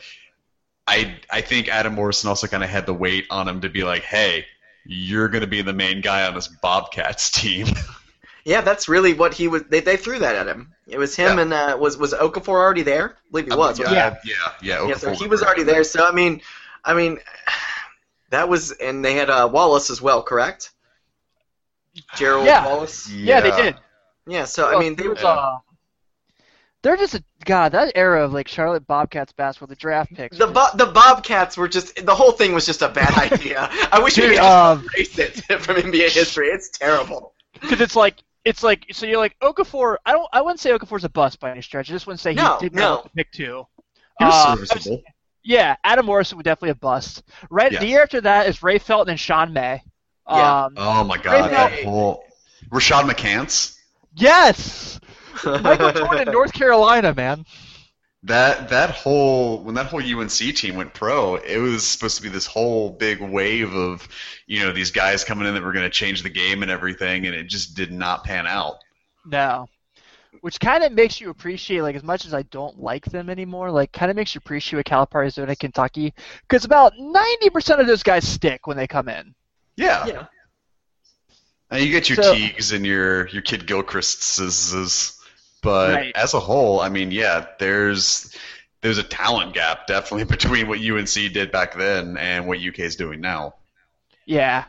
I 0.88 1.18
I 1.32 1.42
think 1.42 1.68
Adam 1.68 1.96
Morrison 1.96 2.30
also 2.30 2.48
kind 2.48 2.64
of 2.64 2.70
had 2.70 2.86
the 2.86 2.94
weight 2.94 3.26
on 3.30 3.48
him 3.48 3.62
to 3.62 3.70
be 3.70 3.84
like, 3.84 4.04
hey, 4.04 4.46
you're 4.86 5.30
going 5.30 5.42
to 5.42 5.48
be 5.48 5.62
the 5.62 5.74
main 5.74 6.02
guy 6.02 6.28
on 6.28 6.36
this 6.36 6.48
Bobcats 6.48 7.30
team. 7.32 7.68
Yeah, 8.46 8.62
that's 8.62 8.88
really 8.88 9.14
what 9.16 9.34
he 9.34 9.48
was. 9.48 9.64
They, 9.64 9.80
they 9.80 9.98
threw 9.98 10.20
that 10.20 10.36
at 10.36 10.48
him. 10.48 10.72
It 10.88 11.00
was 11.00 11.16
him 11.16 11.38
Yeah. 11.38 11.42
and 11.44 11.54
uh, 11.54 11.78
was 11.80 11.98
was 11.98 12.14
Okafor 12.14 12.50
already 12.50 12.84
there? 12.84 13.10
I 13.18 13.32
believe 13.32 13.46
he 13.48 13.56
was. 13.56 13.80
yeah, 13.80 13.86
wasn't 13.86 14.20
yeah, 14.24 14.52
yeah. 14.62 14.84
he? 14.84 14.90
yeah. 14.90 14.96
So 14.98 15.12
he 15.12 15.28
was 15.28 15.42
already 15.42 15.64
there. 15.64 15.84
So 15.84 16.06
I 16.08 16.12
mean, 16.12 16.42
I 16.84 16.94
mean, 16.94 17.18
that 18.30 18.48
was 18.48 18.72
and 18.72 19.04
they 19.04 19.16
had 19.16 19.30
uh, 19.32 19.50
Wallace 19.52 19.90
as 19.90 20.00
well, 20.02 20.22
correct? 20.22 20.72
Gerald 22.16 22.46
Yeah. 22.46 22.66
Wallace. 22.68 23.10
yeah, 23.10 23.42
they 23.42 23.52
did. 23.52 23.76
Yeah. 24.28 24.46
So 24.46 24.68
I 24.76 24.80
mean, 24.80 24.96
they 24.96 25.04
there 25.04 25.12
was, 25.12 25.22
Yeah. 25.24 25.30
uh, 25.30 25.58
they're 26.84 26.98
just 26.98 27.16
a 27.16 27.24
god. 27.46 27.72
That 27.72 27.94
era 27.96 28.24
of 28.24 28.32
like 28.32 28.48
Charlotte 28.48 28.86
Bobcats 28.86 29.32
basketball, 29.34 29.68
the 29.70 29.76
draft 29.76 30.14
picks. 30.14 30.38
The 30.38 30.46
Bo- 30.46 30.76
the 30.76 30.86
Bobcats 30.86 31.58
were 31.58 31.68
just 31.68 32.06
the 32.06 32.14
whole 32.14 32.32
thing 32.32 32.54
was 32.54 32.68
just 32.68 32.84
a 32.84 32.90
bad 32.90 33.14
idea. 33.32 33.70
I 33.92 34.00
wish 34.04 34.18
we 34.18 34.30
could 34.30 34.38
um, 34.38 34.86
just 34.96 35.18
erase 35.18 35.42
it 35.50 35.62
from 35.64 35.78
NBA 35.78 36.12
history. 36.12 36.50
It's 36.50 36.70
terrible. 36.70 37.34
because 37.62 37.82
it's 37.82 37.96
like 37.96 38.22
it's 38.46 38.64
like 38.64 38.86
so 38.92 39.06
you're 39.06 39.18
like 39.18 39.36
Okafor. 39.42 39.98
I 40.06 40.12
don't. 40.14 40.28
I 40.32 40.42
wouldn't 40.42 40.60
say 40.60 40.72
Okafor's 40.72 41.04
a 41.04 41.10
bust 41.10 41.40
by 41.40 41.52
any 41.52 41.62
stretch. 41.62 41.90
I 41.90 41.94
just 41.94 42.08
wouldn't 42.08 42.20
say 42.22 42.32
he 42.32 42.38
No, 42.38 42.58
did 42.60 42.74
no. 42.74 42.82
not 42.82 43.14
pick 43.16 43.32
two. 43.32 43.66
He 44.20 44.26
was 44.26 44.34
Uh, 44.34 44.56
serviceable. 44.56 45.04
Yeah, 45.44 45.76
Adam 45.84 46.06
Morrison 46.06 46.38
would 46.38 46.44
definitely 46.46 46.70
a 46.72 46.76
bust. 46.76 47.22
Right, 47.52 47.72
Yes. 47.72 47.82
the 47.82 47.88
year 47.88 48.02
after 48.02 48.22
that 48.22 48.48
is 48.48 48.64
Ray 48.64 48.80
Felton 48.80 49.12
and 49.12 49.20
Sean 49.20 49.52
May. 49.54 49.82
Yeah. 50.30 50.66
Um, 50.66 50.74
Oh 50.78 51.04
my 51.04 51.18
god, 51.18 51.52
that 51.52 51.84
whole 51.84 52.24
Rashad 52.72 53.04
McCants. 53.10 53.78
yes, 54.16 55.00
Michael 55.46 55.92
Jordan, 55.92 56.28
in 56.28 56.34
North 56.34 56.54
Carolina, 56.54 57.14
man. 57.14 57.46
That 58.26 58.70
that 58.70 58.90
whole 58.90 59.64
when 59.64 59.76
that 59.76 59.86
whole 59.86 60.02
UNC 60.02 60.32
team 60.56 60.76
went 60.76 60.94
pro, 60.94 61.36
it 61.36 61.58
was 61.58 61.86
supposed 61.86 62.18
to 62.18 62.24
be 62.24 62.30
this 62.30 62.48
whole 62.48 62.90
big 62.90 63.22
wave 63.22 63.74
of 63.74 64.08
you 64.48 64.62
know 64.62 64.72
these 64.72 64.90
guys 64.92 65.24
coming 65.24 65.48
in 65.48 65.54
that 65.54 65.62
were 65.64 65.72
going 65.74 65.86
to 65.86 65.92
change 65.92 66.24
the 66.24 66.30
game 66.30 66.64
and 66.64 66.72
everything, 66.72 67.28
and 67.28 67.36
it 67.36 67.48
just 67.48 67.76
did 67.76 67.92
not 67.92 68.24
pan 68.24 68.48
out. 68.48 68.78
No. 69.26 69.68
Which 70.42 70.60
kind 70.60 70.84
of 70.84 70.92
makes 70.92 71.20
you 71.20 71.32
appreciate, 71.32 71.82
like, 71.82 71.96
as 71.96 72.04
much 72.04 72.26
as 72.26 72.34
I 72.34 72.44
don't 72.44 72.80
like 72.80 73.06
them 73.06 73.32
anymore, 73.32 73.72
like, 73.72 73.92
kind 73.92 74.12
of 74.12 74.16
makes 74.16 74.36
you 74.36 74.40
appreciate 74.40 74.86
Calipari, 74.86 75.16
Arizona, 75.16 75.56
Kentucky, 75.56 76.14
because 76.42 76.66
about 76.66 76.94
90% 77.00 77.80
of 77.80 77.88
those 77.88 78.04
guys 78.04 78.28
stick 78.28 78.68
when 78.68 78.78
they 78.78 78.86
come 78.86 79.10
in. 79.10 79.34
Yeah, 79.76 80.06
Yeah. 80.06 80.26
and 81.72 81.84
you 81.84 81.90
get 81.90 82.10
your 82.10 82.22
So- 82.22 82.36
Teagues 82.36 82.74
and 82.74 82.86
your 82.86 83.28
your 83.30 83.42
Kid 83.42 83.66
Gilchrist's, 83.66 85.18
but 85.66 85.94
Right. 85.94 86.16
as 86.16 86.34
a 86.34 86.40
whole, 86.40 86.80
I 86.80 86.88
mean, 86.90 87.12
yeah, 87.12 87.48
there's 87.60 88.34
there's 88.82 88.98
a 89.00 89.04
talent 89.04 89.54
gap 89.54 89.88
definitely 89.88 90.24
between 90.38 90.68
what 90.70 90.80
UNC 90.80 91.10
did 91.34 91.52
back 91.52 91.76
then 91.76 92.16
and 92.18 92.48
what 92.48 92.60
UK 92.60 92.80
is 92.80 92.96
doing 92.96 93.20
now. 93.20 93.56
Yeah. 94.26 94.66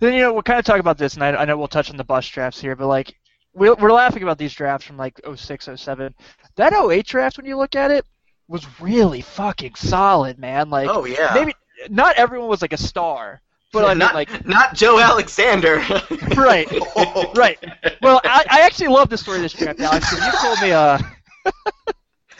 Then, 0.00 0.14
you 0.14 0.20
know, 0.20 0.32
we'll 0.32 0.42
kind 0.42 0.58
of 0.58 0.64
talk 0.64 0.78
about 0.80 0.98
this, 0.98 1.14
and 1.14 1.22
I, 1.24 1.30
I 1.34 1.44
know 1.44 1.56
we'll 1.56 1.68
touch 1.68 1.90
on 1.90 1.96
the 1.96 2.04
bus 2.04 2.28
drafts 2.28 2.60
here, 2.60 2.76
but, 2.76 2.86
like, 2.86 3.14
we're, 3.54 3.74
we're 3.74 3.92
laughing 3.92 4.22
about 4.22 4.36
these 4.38 4.52
drafts 4.54 4.86
from, 4.86 4.96
like, 4.96 5.20
06, 5.34 5.68
07. 5.76 6.14
That 6.56 6.72
08 6.74 7.06
draft, 7.06 7.36
when 7.38 7.46
you 7.46 7.56
look 7.56 7.74
at 7.76 7.90
it, 7.90 8.04
was 8.48 8.64
really 8.80 9.20
fucking 9.22 9.74
solid, 9.76 10.38
man. 10.38 10.70
Like, 10.70 10.88
Oh 10.90 11.04
yeah. 11.06 11.32
maybe 11.34 11.54
not 11.88 12.16
everyone 12.16 12.48
was, 12.48 12.62
like, 12.62 12.72
a 12.72 12.76
star, 12.78 13.40
but, 13.72 13.84
I 13.84 13.88
mean, 13.90 13.98
not 13.98 14.14
like, 14.14 14.46
not 14.46 14.74
Joe 14.74 14.98
Alexander. 14.98 15.76
right. 16.36 16.68
Right. 17.36 17.58
Well, 18.00 18.20
I, 18.24 18.44
I 18.50 18.60
actually 18.62 18.88
love 18.88 19.10
the 19.10 19.18
story 19.18 19.38
of 19.38 19.42
this 19.42 19.52
draft, 19.52 19.80
Alex. 19.80 20.08
'cause 20.10 20.24
You 20.24 20.32
told 20.40 20.60
me, 20.62 20.72
uh, 20.72 20.98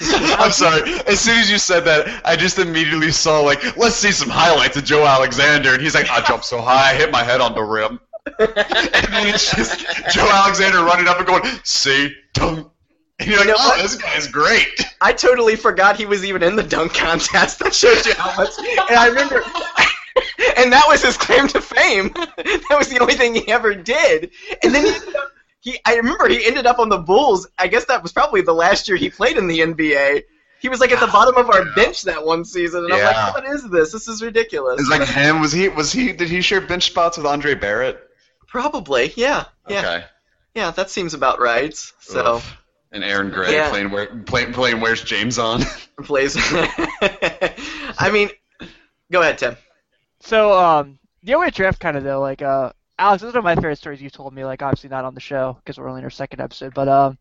I'm 0.39 0.51
sorry. 0.53 0.83
As 1.07 1.21
soon 1.21 1.39
as 1.39 1.51
you 1.51 1.59
said 1.59 1.81
that, 1.81 2.23
I 2.25 2.37
just 2.37 2.59
immediately 2.59 3.11
saw 3.11 3.41
like, 3.41 3.77
let's 3.77 3.95
see 3.97 4.13
some 4.13 4.29
highlights 4.31 4.77
of 4.77 4.85
Joe 4.85 5.05
Alexander, 5.07 5.73
and 5.75 5.83
he's 5.83 5.95
like, 5.95 6.09
I 6.11 6.21
jumped 6.23 6.45
so 6.45 6.61
high, 6.61 6.91
I 6.93 6.95
hit 6.95 7.11
my 7.11 7.23
head 7.23 7.41
on 7.41 7.55
the 7.55 7.63
rim, 7.63 7.99
and 8.39 8.49
then 8.49 9.27
it's 9.29 9.55
just 9.55 9.81
Joe 10.15 10.29
Alexander 10.31 10.79
running 10.85 11.09
up 11.09 11.19
and 11.19 11.27
going, 11.27 11.43
see, 11.65 12.15
dunk, 12.35 12.69
and 13.19 13.29
you're 13.29 13.39
like, 13.39 13.47
You 13.47 13.53
know 13.53 13.59
oh, 13.59 13.69
what? 13.69 13.83
this 13.83 13.95
guy's 13.97 14.29
great. 14.29 14.69
I 15.01 15.13
totally 15.13 15.57
forgot 15.57 15.97
he 15.97 16.05
was 16.07 16.25
even 16.25 16.43
in 16.43 16.57
the 16.57 16.63
dunk 16.63 16.93
contest. 16.95 17.59
That 17.61 17.75
shows 17.75 18.05
you 18.07 18.15
how 18.15 18.37
much. 18.37 18.51
And 18.59 18.99
I 18.99 19.07
remember, 19.09 19.43
and 20.57 20.73
that 20.73 20.85
was 20.89 21.03
his 21.03 21.17
claim 21.17 21.49
to 21.49 21.61
fame. 21.61 22.11
That 22.69 22.79
was 22.79 22.89
the 22.89 22.99
only 23.01 23.15
thing 23.15 23.35
he 23.35 23.49
ever 23.49 23.75
did. 23.75 24.31
And 24.63 24.75
then 24.75 24.85
he, 24.85 24.91
up, 24.91 25.31
he 25.61 25.79
I 25.85 25.97
remember 25.97 26.29
he 26.29 26.45
ended 26.47 26.67
up 26.67 26.79
on 26.79 26.89
the 26.89 26.99
Bulls. 26.99 27.47
I 27.59 27.69
guess 27.69 27.85
that 27.87 28.03
was 28.03 28.13
probably 28.13 28.41
the 28.43 28.53
last 28.55 28.89
year 28.89 28.97
he 28.97 29.09
played 29.11 29.37
in 29.37 29.47
the 29.47 29.61
NBA. 29.61 30.23
He 30.59 30.69
was 30.69 30.81
like 30.81 30.91
at 30.91 31.01
the 31.01 31.09
oh, 31.09 31.13
bottom 31.13 31.37
of 31.37 31.51
our 31.51 31.65
bench 31.75 32.03
that 32.03 32.25
one 32.25 32.45
season, 32.45 32.85
and 32.85 32.93
I'm 32.93 33.03
like, 33.05 33.35
what 33.35 33.47
is 33.47 33.69
this? 33.69 33.93
This 33.93 34.09
is 34.09 34.23
ridiculous. 34.23 34.81
It's 34.81 34.91
like 34.91 35.07
him. 35.07 35.41
Was 35.41 35.53
he? 35.53 35.69
Was 35.69 35.93
he? 35.93 36.13
Did 36.13 36.29
he 36.29 36.41
share 36.41 36.61
bench 36.61 36.85
spots 36.87 37.17
with 37.19 37.27
Andre 37.27 37.55
Barrett? 37.55 37.99
Probably, 38.49 39.13
yeah, 39.17 39.45
yeah, 39.69 39.79
Okay. 39.81 40.05
yeah. 40.55 40.71
That 40.71 40.89
seems 40.91 41.15
about 41.15 41.41
right. 41.41 41.75
So 42.01 42.37
Oof. 42.37 42.57
And 42.93 43.05
Aaron 43.05 43.31
Gray 43.31 43.53
Yeah. 43.55 43.69
playing 43.69 43.91
where 43.91 44.07
playing 44.25 44.81
Where's 44.81 45.03
James 45.03 45.39
on? 45.39 45.63
plays. 46.05 46.37
I 47.99 48.11
mean, 48.13 48.31
go 49.13 49.21
ahead, 49.21 49.39
Tim. 49.39 49.57
So, 50.27 50.53
um, 50.59 50.99
the 51.23 51.35
OA 51.35 51.51
draft 51.51 51.81
kind 51.81 51.97
of 51.97 52.05
though, 52.05 52.21
like, 52.21 52.43
uh, 52.43 52.73
Alex, 52.99 53.23
this 53.23 53.29
is 53.29 53.35
one 53.35 53.39
of 53.41 53.45
my 53.45 53.55
favorite 53.55 53.77
stories 53.79 54.01
you 54.01 54.11
told 54.11 54.33
me. 54.35 54.45
Like, 54.45 54.63
obviously 54.63 54.89
not 54.91 55.05
on 55.05 55.15
the 55.15 55.21
show 55.21 55.57
because 55.61 55.79
we're 55.79 55.89
only 55.89 56.01
in 56.01 56.05
our 56.05 56.11
second 56.11 56.41
episode, 56.41 56.73
but 56.75 56.89
um, 56.89 57.19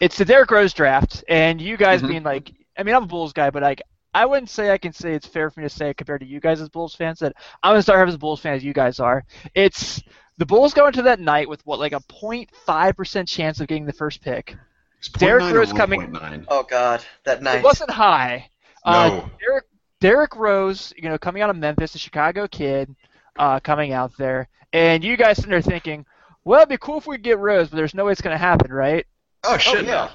it's 0.00 0.18
the 0.18 0.24
Derrick 0.24 0.50
Rose 0.50 0.72
draft, 0.74 1.22
and 1.28 1.60
you 1.60 1.76
guys 1.76 2.02
Mhm. 2.02 2.08
being 2.08 2.22
like, 2.24 2.52
I 2.76 2.82
mean, 2.82 2.94
I'm 2.94 3.04
a 3.04 3.06
Bulls 3.06 3.32
guy, 3.32 3.50
but 3.50 3.62
like, 3.62 3.82
I 4.14 4.26
wouldn't 4.26 4.50
say 4.50 4.70
I 4.70 4.78
can 4.78 4.92
say 4.92 5.14
it's 5.14 5.26
fair 5.26 5.48
for 5.50 5.60
me 5.60 5.64
to 5.66 5.70
say 5.74 5.94
compared 5.94 6.20
to 6.20 6.26
you 6.26 6.40
guys 6.40 6.60
as 6.60 6.68
Bulls 6.68 6.94
fans 6.94 7.20
that 7.20 7.32
I'm 7.62 7.72
gonna 7.72 7.82
start 7.82 7.98
having 7.98 8.10
as 8.10 8.16
a 8.16 8.18
Bulls 8.18 8.40
fan 8.40 8.54
as 8.54 8.64
you 8.64 8.74
guys 8.74 9.00
are. 9.00 9.24
It's 9.54 10.02
the 10.38 10.44
Bulls 10.46 10.74
go 10.74 10.86
into 10.86 11.02
that 11.02 11.20
night 11.20 11.48
with 11.48 11.64
what 11.64 11.78
like 11.78 11.92
a 11.92 12.00
0.5 12.00 12.96
percent 12.96 13.28
chance 13.28 13.60
of 13.60 13.68
getting 13.68 13.86
the 13.86 13.92
first 13.94 14.20
pick. 14.20 14.56
It's 14.98 15.08
Derrick 15.08 15.54
Rose 15.54 15.72
coming- 15.72 16.00
1.9. 16.12 16.44
Oh 16.48 16.62
God, 16.64 17.02
that 17.24 17.42
night. 17.42 17.58
It 17.60 17.64
wasn't 17.64 17.90
high. 17.90 18.50
Uh, 18.84 19.08
No. 19.08 19.30
Derrick, 19.40 19.64
Derrick 20.02 20.34
Rose, 20.34 20.92
you 20.96 21.08
know, 21.08 21.16
coming 21.16 21.42
out 21.42 21.50
of 21.50 21.56
Memphis, 21.56 21.94
a 21.94 21.98
Chicago 21.98 22.48
kid, 22.48 22.92
uh, 23.38 23.60
coming 23.60 23.92
out 23.92 24.10
there, 24.18 24.48
and 24.72 25.04
you 25.04 25.16
guys 25.16 25.36
sitting 25.36 25.52
there 25.52 25.62
thinking, 25.62 26.04
well, 26.44 26.58
it'd 26.58 26.68
be 26.70 26.76
cool 26.76 26.98
if 26.98 27.06
we 27.06 27.18
get 27.18 27.38
Rose, 27.38 27.68
but 27.68 27.76
there's 27.76 27.94
no 27.94 28.06
way 28.06 28.12
it's 28.12 28.20
going 28.20 28.34
to 28.34 28.38
happen, 28.38 28.72
right? 28.72 29.06
Oh 29.44 29.56
shit! 29.58 29.86
yeah. 29.86 30.10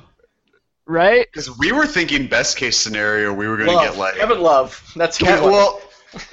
Right? 0.85 1.25
Because 1.31 1.57
we 1.57 1.71
were 1.71 1.85
thinking 1.85 2.27
best 2.27 2.57
case 2.57 2.75
scenario, 2.77 3.33
we 3.33 3.47
were 3.47 3.55
going 3.55 3.69
to 3.69 3.85
get 3.85 3.97
like 3.97 4.15
Kevin 4.15 4.41
Love. 4.41 4.91
That's 4.95 5.17
who 5.17 5.25
Ke- 5.25 5.41
well, 5.41 5.79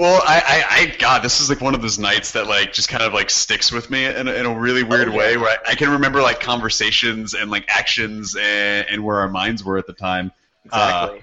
well, 0.00 0.20
I, 0.26 0.42
I, 0.44 0.76
I, 0.80 0.96
God, 0.98 1.22
this 1.22 1.40
is 1.40 1.48
like 1.48 1.60
one 1.60 1.76
of 1.76 1.82
those 1.82 1.98
nights 1.98 2.32
that 2.32 2.48
like 2.48 2.72
just 2.72 2.88
kind 2.88 3.04
of 3.04 3.12
like 3.14 3.30
sticks 3.30 3.70
with 3.70 3.88
me 3.88 4.04
in, 4.04 4.26
a- 4.28 4.32
in 4.32 4.46
a 4.46 4.54
really 4.58 4.82
weird 4.82 5.08
Oh, 5.08 5.12
yeah. 5.12 5.16
way, 5.18 5.36
where 5.36 5.50
I, 5.64 5.70
I 5.70 5.74
can 5.76 5.90
remember 5.90 6.22
like 6.22 6.40
conversations 6.40 7.34
and 7.34 7.50
like 7.52 7.64
actions 7.68 8.34
and, 8.36 8.86
and 8.88 9.04
where 9.04 9.18
our 9.18 9.28
minds 9.28 9.62
were 9.64 9.78
at 9.78 9.86
the 9.86 9.92
time. 9.92 10.32
exactly. 10.64 11.22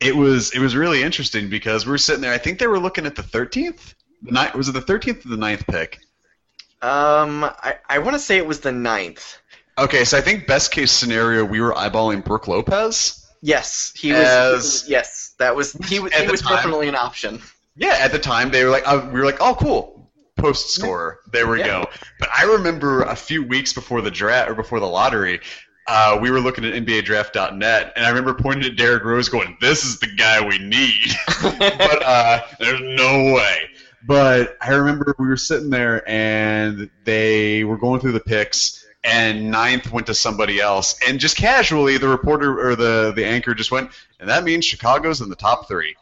It 0.00 0.14
was 0.14 0.52
it 0.54 0.58
was 0.60 0.76
really 0.76 1.02
interesting 1.02 1.48
because 1.48 1.86
we 1.86 1.90
were 1.90 1.98
sitting 1.98 2.20
there. 2.22 2.32
I 2.32 2.38
think 2.38 2.58
they 2.58 2.66
were 2.66 2.78
looking 2.78 3.06
at 3.06 3.16
the 3.16 3.22
thirteenth. 3.22 3.94
Ni- 4.22 4.48
was 4.54 4.68
it 4.68 4.72
the 4.72 4.80
thirteenth 4.80 5.24
or 5.24 5.28
the 5.30 5.36
9th 5.36 5.66
pick? 5.66 5.98
um, 6.82 7.44
I, 7.44 7.76
I 7.88 7.98
want 8.00 8.14
to 8.14 8.18
say 8.18 8.36
it 8.36 8.46
was 8.46 8.60
the 8.60 8.72
ninth. 8.72 9.38
Okay, 9.78 10.04
so 10.04 10.16
I 10.18 10.20
think 10.20 10.46
best 10.46 10.70
case 10.72 10.90
scenario, 10.92 11.44
we 11.44 11.60
were 11.60 11.72
eyeballing 11.72 12.24
Brook 12.24 12.48
Lopez. 12.48 13.26
Yes, 13.42 13.92
he 13.96 14.12
was. 14.12 14.20
As- 14.20 14.88
yes, 14.88 15.34
that 15.38 15.54
was. 15.56 15.72
He, 15.72 15.98
was- 16.00 16.12
At 16.12 16.20
he 16.20 16.26
the 16.26 16.32
was 16.32 16.40
time. 16.42 16.56
definitely 16.56 16.88
an 16.88 16.96
option. 16.96 17.40
Yeah, 17.76 17.96
at 18.00 18.12
the 18.12 18.18
time 18.18 18.50
they 18.50 18.64
were 18.64 18.70
like, 18.70 18.86
uh, 18.86 19.08
we 19.12 19.20
were 19.20 19.26
like, 19.26 19.40
oh, 19.40 19.54
cool, 19.54 20.10
post 20.36 20.70
scorer. 20.74 21.18
There 21.32 21.46
we 21.46 21.58
Yeah. 21.58 21.66
go. 21.66 21.90
But 22.18 22.30
I 22.36 22.44
remember 22.44 23.02
a 23.02 23.14
few 23.16 23.42
weeks 23.46 23.72
before 23.74 24.00
the 24.00 24.10
draft 24.10 24.50
or 24.50 24.54
before 24.54 24.80
the 24.80 24.86
lottery, 24.86 25.40
uh, 25.88 26.18
we 26.20 26.30
were 26.30 26.40
looking 26.40 26.64
at 26.64 26.74
NBA 26.74 27.02
NBADraft.net, 27.02 27.92
and 27.96 28.04
I 28.04 28.08
remember 28.08 28.34
pointing 28.34 28.70
at 28.70 28.76
Derrick 28.76 29.04
Rose, 29.04 29.28
going, 29.28 29.56
"This 29.60 29.84
is 29.84 29.98
the 29.98 30.08
guy 30.08 30.46
we 30.46 30.58
need." 30.58 31.14
but 31.42 32.02
uh, 32.02 32.40
there's 32.58 32.80
no 32.80 33.34
way. 33.34 33.70
But 34.06 34.56
I 34.60 34.74
remember 34.74 35.14
we 35.18 35.26
were 35.26 35.36
sitting 35.36 35.70
there, 35.70 36.08
and 36.08 36.90
they 37.04 37.64
were 37.64 37.78
going 37.78 38.00
through 38.00 38.12
the 38.12 38.20
picks. 38.20 38.84
And 39.04 39.52
ninth 39.52 39.92
went 39.92 40.08
to 40.08 40.14
somebody 40.14 40.60
else, 40.60 40.98
and 41.06 41.20
just 41.20 41.36
casually, 41.36 41.96
the 41.96 42.08
reporter 42.08 42.68
or 42.68 42.74
the 42.74 43.12
the 43.14 43.24
anchor 43.24 43.54
just 43.54 43.70
went, 43.70 43.92
and 44.18 44.28
that 44.28 44.42
means 44.42 44.64
Chicago's 44.64 45.20
in 45.20 45.28
the 45.28 45.36
top 45.36 45.68
three 45.68 45.94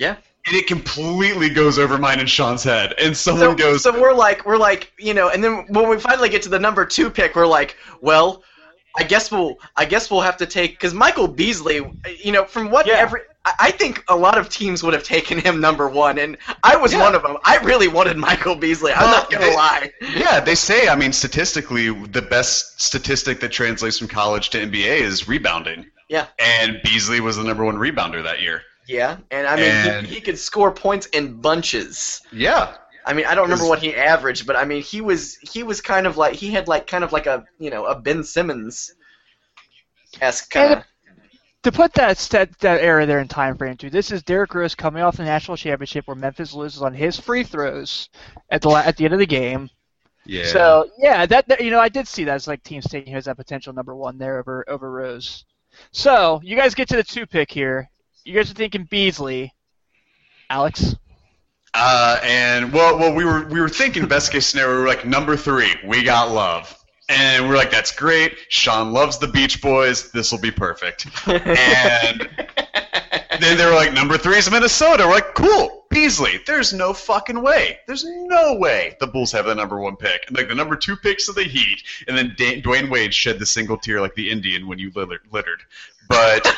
yeah. 0.00 0.16
and 0.46 0.56
it 0.56 0.66
completely 0.66 1.50
goes 1.50 1.78
over 1.78 1.98
mine 1.98 2.18
and 2.18 2.28
Sean's 2.28 2.64
head. 2.64 2.94
And 2.98 3.16
So, 3.16 3.36
someone 3.36 3.56
goes, 3.56 3.82
so 3.82 4.00
we're 4.00 4.14
like, 4.14 4.46
we're 4.46 4.56
like, 4.56 4.92
you 4.98 5.14
know, 5.14 5.28
and 5.28 5.44
then 5.44 5.66
when 5.68 5.88
we 5.88 6.00
finally 6.00 6.30
get 6.30 6.42
to 6.42 6.48
the 6.48 6.58
number 6.58 6.86
two 6.86 7.10
pick, 7.10 7.36
we're 7.36 7.46
like, 7.46 7.76
well, 8.00 8.42
I 8.96 9.04
guess 9.04 9.30
we'll, 9.30 9.56
I 9.76 9.84
guess 9.84 10.10
we'll 10.10 10.20
have 10.22 10.36
to 10.38 10.46
take 10.46 10.72
because 10.72 10.94
Michael 10.94 11.28
Beasley, 11.28 11.80
you 12.22 12.32
know, 12.32 12.44
from 12.44 12.70
what 12.70 12.86
Yeah. 12.86 12.94
every, 12.94 13.20
I 13.58 13.70
think 13.70 14.04
a 14.08 14.16
lot 14.16 14.36
of 14.36 14.48
teams 14.50 14.82
would 14.82 14.92
have 14.94 15.04
taken 15.04 15.38
him 15.38 15.60
number 15.60 15.88
one, 15.88 16.18
and 16.18 16.36
I 16.62 16.76
was 16.76 16.92
Yeah. 16.92 17.00
one 17.00 17.14
of 17.14 17.22
them. 17.22 17.36
I 17.44 17.56
really 17.58 17.88
wanted 17.88 18.16
Michael 18.18 18.54
Beasley. 18.56 18.92
I'm 18.92 19.02
Well, 19.04 19.16
not 19.18 19.30
gonna 19.30 19.46
they- 19.46 19.54
lie. 19.56 19.92
"Yeah." 20.14 20.40
They 20.40 20.54
say, 20.54 20.88
I 20.88 20.96
mean, 20.96 21.12
statistically, 21.12 21.88
the 21.90 22.20
best 22.22 22.80
statistic 22.82 23.40
that 23.40 23.50
translates 23.52 23.98
from 23.98 24.08
college 24.08 24.50
to 24.50 24.60
NBA 24.60 25.00
is 25.00 25.26
rebounding. 25.28 25.86
Yeah. 26.08 26.26
And 26.38 26.80
Beasley 26.82 27.20
was 27.20 27.36
the 27.36 27.44
number 27.44 27.64
one 27.64 27.76
rebounder 27.76 28.22
that 28.24 28.40
year. 28.42 28.62
Yeah, 28.86 29.18
and 29.30 29.46
I 29.46 29.54
mean, 29.56 29.64
And- 29.66 30.06
he, 30.06 30.16
he 30.16 30.20
could 30.20 30.38
score 30.38 30.72
points 30.72 31.06
in 31.06 31.40
bunches. 31.40 32.20
Yeah. 32.32 32.72
I 33.10 33.12
mean, 33.12 33.26
I 33.26 33.34
don't 33.34 33.44
remember 33.44 33.64
Is- 33.64 33.68
what 33.68 33.82
he 33.82 33.92
averaged, 33.92 34.46
but 34.46 34.54
I 34.54 34.64
mean, 34.64 34.82
he 34.82 35.00
was 35.00 35.36
he 35.38 35.64
was 35.64 35.80
kind 35.80 36.06
of 36.06 36.16
like 36.16 36.34
he 36.34 36.52
had 36.52 36.68
like 36.68 36.86
kind 36.86 37.02
of 37.02 37.12
like 37.12 37.26
a 37.26 37.44
you 37.58 37.68
know 37.68 37.86
a 37.86 37.98
Ben 37.98 38.22
Simmons 38.22 38.94
esque 40.20 40.48
kind 40.50 40.74
of. 40.74 40.84
To 41.64 41.72
put 41.72 41.92
that 41.94 42.16
that, 42.30 42.56
that 42.60 42.80
era 42.80 43.04
there 43.06 43.18
in 43.18 43.26
time 43.26 43.56
frame 43.56 43.76
too, 43.76 43.90
this 43.90 44.12
is 44.12 44.22
Derrick 44.22 44.54
Rose 44.54 44.76
coming 44.76 45.02
off 45.02 45.16
the 45.16 45.24
national 45.24 45.56
championship 45.56 46.06
where 46.06 46.14
Memphis 46.14 46.54
loses 46.54 46.82
on 46.82 46.94
his 46.94 47.18
free 47.18 47.42
throws 47.42 48.08
at 48.48 48.62
the 48.62 48.70
at 48.70 48.96
the 48.96 49.04
end 49.04 49.12
of 49.12 49.18
the 49.18 49.26
game. 49.26 49.68
Yeah. 50.24 50.46
So 50.46 50.88
yeah, 50.96 51.26
that, 51.26 51.48
that 51.48 51.64
you 51.64 51.72
know 51.72 51.80
I 51.80 51.88
did 51.88 52.06
see 52.06 52.22
that 52.24 52.36
as 52.36 52.46
like 52.46 52.62
teams 52.62 52.86
taking 52.86 53.12
him 53.12 53.18
as 53.18 53.24
that 53.24 53.36
potential 53.36 53.72
number 53.72 53.96
one 53.96 54.18
there 54.18 54.38
over 54.38 54.64
over 54.68 54.90
Rose. 54.90 55.44
So 55.90 56.40
you 56.44 56.56
guys 56.56 56.76
get 56.76 56.88
to 56.90 56.96
the 56.96 57.02
two 57.02 57.26
pick 57.26 57.50
here. 57.50 57.90
You 58.24 58.34
guys 58.34 58.52
are 58.52 58.54
thinking 58.54 58.84
Beasley. 58.84 59.52
Alex. 60.48 60.94
Uh, 61.72 62.18
and 62.22 62.72
well, 62.72 62.98
well, 62.98 63.14
we 63.14 63.24
were 63.24 63.46
we 63.46 63.60
were 63.60 63.68
thinking 63.68 64.06
best 64.06 64.32
case 64.32 64.46
scenario. 64.46 64.74
We 64.74 64.80
were 64.82 64.88
like 64.88 65.06
number 65.06 65.36
three, 65.36 65.72
we 65.86 66.02
got 66.02 66.32
love, 66.32 66.76
and 67.08 67.48
we're 67.48 67.56
like, 67.56 67.70
that's 67.70 67.92
great. 67.92 68.36
Sean 68.48 68.92
loves 68.92 69.18
the 69.18 69.28
Beach 69.28 69.62
Boys. 69.62 70.10
This 70.10 70.32
will 70.32 70.40
be 70.40 70.50
perfect. 70.50 71.06
And 71.28 72.28
then 73.40 73.56
they 73.56 73.64
were 73.64 73.74
like, 73.74 73.92
number 73.92 74.18
three 74.18 74.38
is 74.38 74.50
Minnesota. 74.50 75.04
We're 75.06 75.14
like, 75.14 75.34
cool, 75.34 75.84
Beasley. 75.90 76.40
There's 76.44 76.72
no 76.72 76.92
fucking 76.92 77.40
way. 77.40 77.78
There's 77.86 78.04
no 78.04 78.54
way 78.54 78.96
the 78.98 79.06
Bulls 79.06 79.30
have 79.32 79.46
the 79.46 79.54
number 79.54 79.78
one 79.78 79.94
pick. 79.96 80.24
And 80.26 80.36
like 80.36 80.48
the 80.48 80.54
number 80.56 80.74
two 80.74 80.96
picks 80.96 81.28
of 81.28 81.36
the 81.36 81.44
Heat, 81.44 81.82
and 82.08 82.18
then 82.18 82.34
da- 82.36 82.60
Dwyane 82.62 82.90
Wade 82.90 83.14
shed 83.14 83.38
the 83.38 83.46
single 83.46 83.76
tear 83.76 84.00
like 84.00 84.14
the 84.16 84.28
Indian 84.28 84.66
when 84.66 84.78
you 84.80 84.90
littered. 84.94 85.20
littered. 85.30 85.62
But 86.08 86.44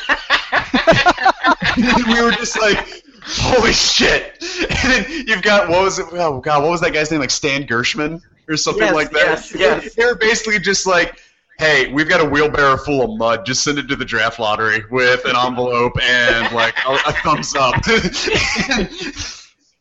we 2.07 2.21
were 2.21 2.31
just 2.31 2.59
like, 2.59 3.03
holy 3.25 3.73
shit! 3.73 4.37
And 4.83 4.91
then 5.05 5.05
you've 5.27 5.41
got 5.41 5.69
what 5.69 5.81
was 5.83 5.99
it? 5.99 6.07
Oh 6.11 6.39
god, 6.39 6.61
what 6.63 6.71
was 6.71 6.81
that 6.81 6.91
guy's 6.93 7.09
name? 7.11 7.19
Like 7.21 7.29
Stan 7.29 7.65
Gershman 7.65 8.21
or 8.49 8.57
something 8.57 8.83
Yes, 8.83 8.93
like 8.93 9.11
that. 9.11 9.25
yes, 9.51 9.55
yes. 9.55 9.93
They're 9.97 10.15
basically 10.15 10.59
just 10.59 10.85
like. 10.85 11.19
Hey, 11.59 11.93
we've 11.93 12.09
got 12.09 12.19
a 12.19 12.25
wheelbarrow 12.25 12.77
full 12.77 13.03
of 13.03 13.15
mud. 13.19 13.45
Just 13.45 13.63
send 13.63 13.77
it 13.77 13.87
to 13.89 13.95
the 13.95 14.03
draft 14.03 14.39
lottery 14.39 14.83
with 14.89 15.23
an 15.25 15.35
envelope 15.37 15.93
and 16.01 16.51
like 16.53 16.75
a, 16.83 16.93
a 16.93 17.13
thumbs 17.21 17.53
up. 17.55 17.75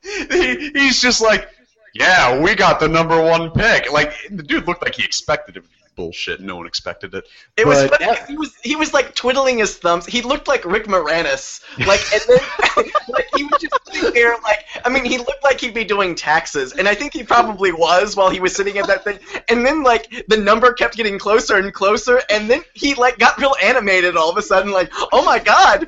he, 0.03 0.71
he's 0.75 1.01
just 1.01 1.23
like, 1.23 1.49
yeah, 1.95 2.39
we 2.41 2.55
got 2.55 2.79
the 2.79 2.89
number 2.89 3.21
one 3.23 3.51
pick. 3.53 3.91
Like 3.91 4.15
the 4.31 4.43
dude 4.43 4.67
looked 4.69 4.83
like 4.83 4.95
he 4.97 5.03
expected 5.05 5.57
it. 5.57 5.65
Bullshit. 5.95 6.41
No 6.41 6.57
one 6.57 6.67
expected 6.67 7.15
it. 7.15 7.25
It 7.57 7.67
was 7.67 7.89
But- 7.89 8.01
funny. 8.03 8.17
'cause 8.17 8.27
He 8.29 8.37
was 8.37 8.51
he 8.63 8.77
was 8.77 8.95
like 8.95 9.15
twiddling 9.15 9.59
his 9.59 9.77
thumbs. 9.77 10.07
He 10.07 10.23
looked 10.23 10.49
like 10.49 10.65
Rick 10.65 10.87
Moranis. 10.87 11.61
Like 11.87 12.01
and 12.13 12.23
then 12.29 12.93
like 13.09 13.29
he 13.37 13.45
was 13.45 13.61
just 13.61 13.75
sitting 13.93 14.13
there 14.15 14.37
like 14.43 14.65
I 14.85 14.89
mean 14.89 15.05
he 15.05 15.19
looked 15.19 15.45
like 15.45 15.61
he'd 15.61 15.75
be 15.75 15.85
doing 15.85 16.15
taxes, 16.15 16.73
and 16.73 16.89
I 16.89 16.95
think 16.95 17.13
he 17.13 17.23
probably 17.23 17.73
was 17.73 18.17
while 18.17 18.31
he 18.31 18.41
was 18.41 18.55
sitting 18.57 18.79
at 18.79 18.87
that 18.87 19.05
thing. 19.05 19.19
And 19.49 19.65
then 19.67 19.83
like 19.83 20.25
the 20.29 20.37
number 20.37 20.73
kept 20.73 20.97
getting 20.97 21.19
closer 21.19 21.57
and 21.57 21.73
closer, 21.75 22.23
and 22.31 22.49
then 22.49 22.63
he 22.75 22.95
like 22.95 23.19
got 23.19 23.39
real 23.39 23.55
animated 23.63 24.17
all 24.17 24.31
of 24.31 24.37
a 24.39 24.43
sudden. 24.43 24.73
Like 24.73 24.91
oh 25.13 25.23
my 25.25 25.39
god, 25.39 25.87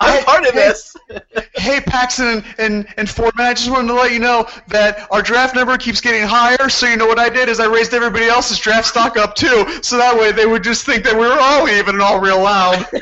I'm 0.00 0.18
Hey, 0.18 0.24
part 0.24 0.46
of 0.46 0.54
hey. 0.54 0.58
this. 0.60 0.96
Hey, 1.54 1.80
Paxson 1.80 2.26
and, 2.26 2.44
and, 2.58 2.86
and 2.96 3.08
Forman, 3.08 3.46
I 3.46 3.54
just 3.54 3.70
wanted 3.70 3.88
to 3.88 3.94
let 3.94 4.12
you 4.12 4.18
know 4.18 4.46
that 4.68 5.06
our 5.10 5.22
draft 5.22 5.54
number 5.54 5.76
keeps 5.78 6.00
getting 6.00 6.22
higher, 6.26 6.68
so 6.68 6.86
you 6.86 6.96
know 6.96 7.06
what 7.06 7.18
I 7.18 7.28
did 7.28 7.48
is 7.48 7.60
I 7.60 7.66
raised 7.66 7.94
everybody 7.94 8.26
else's 8.26 8.58
draft 8.58 8.86
stock 8.88 9.16
up 9.16 9.33
too, 9.36 9.82
so 9.82 9.96
that 9.98 10.16
way 10.18 10.32
they 10.32 10.46
would 10.46 10.62
just 10.64 10.84
think 10.86 11.04
that 11.04 11.14
we 11.14 11.20
were 11.26 11.38
all 11.40 11.68
even 11.68 11.94
and 11.96 12.02
all 12.02 12.20
real 12.20 12.42
loud. 12.42 12.86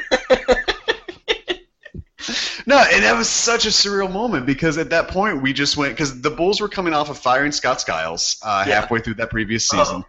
No, 2.64 2.78
and 2.78 3.02
that 3.02 3.16
was 3.16 3.28
such 3.28 3.66
a 3.66 3.70
surreal 3.70 4.10
moment 4.10 4.46
because 4.46 4.78
at 4.78 4.90
that 4.90 5.08
point 5.08 5.42
we 5.42 5.52
just 5.52 5.76
went 5.76 5.92
because 5.94 6.20
the 6.20 6.30
Bulls 6.30 6.60
were 6.60 6.68
coming 6.68 6.94
off 6.94 7.10
of 7.10 7.18
firing 7.18 7.50
Scott 7.50 7.80
Skiles 7.80 8.38
uh, 8.44 8.64
Yeah. 8.66 8.80
halfway 8.82 9.00
through 9.00 9.14
that 9.14 9.30
previous 9.30 9.68
Oh. 9.74 9.82
season. 9.82 10.04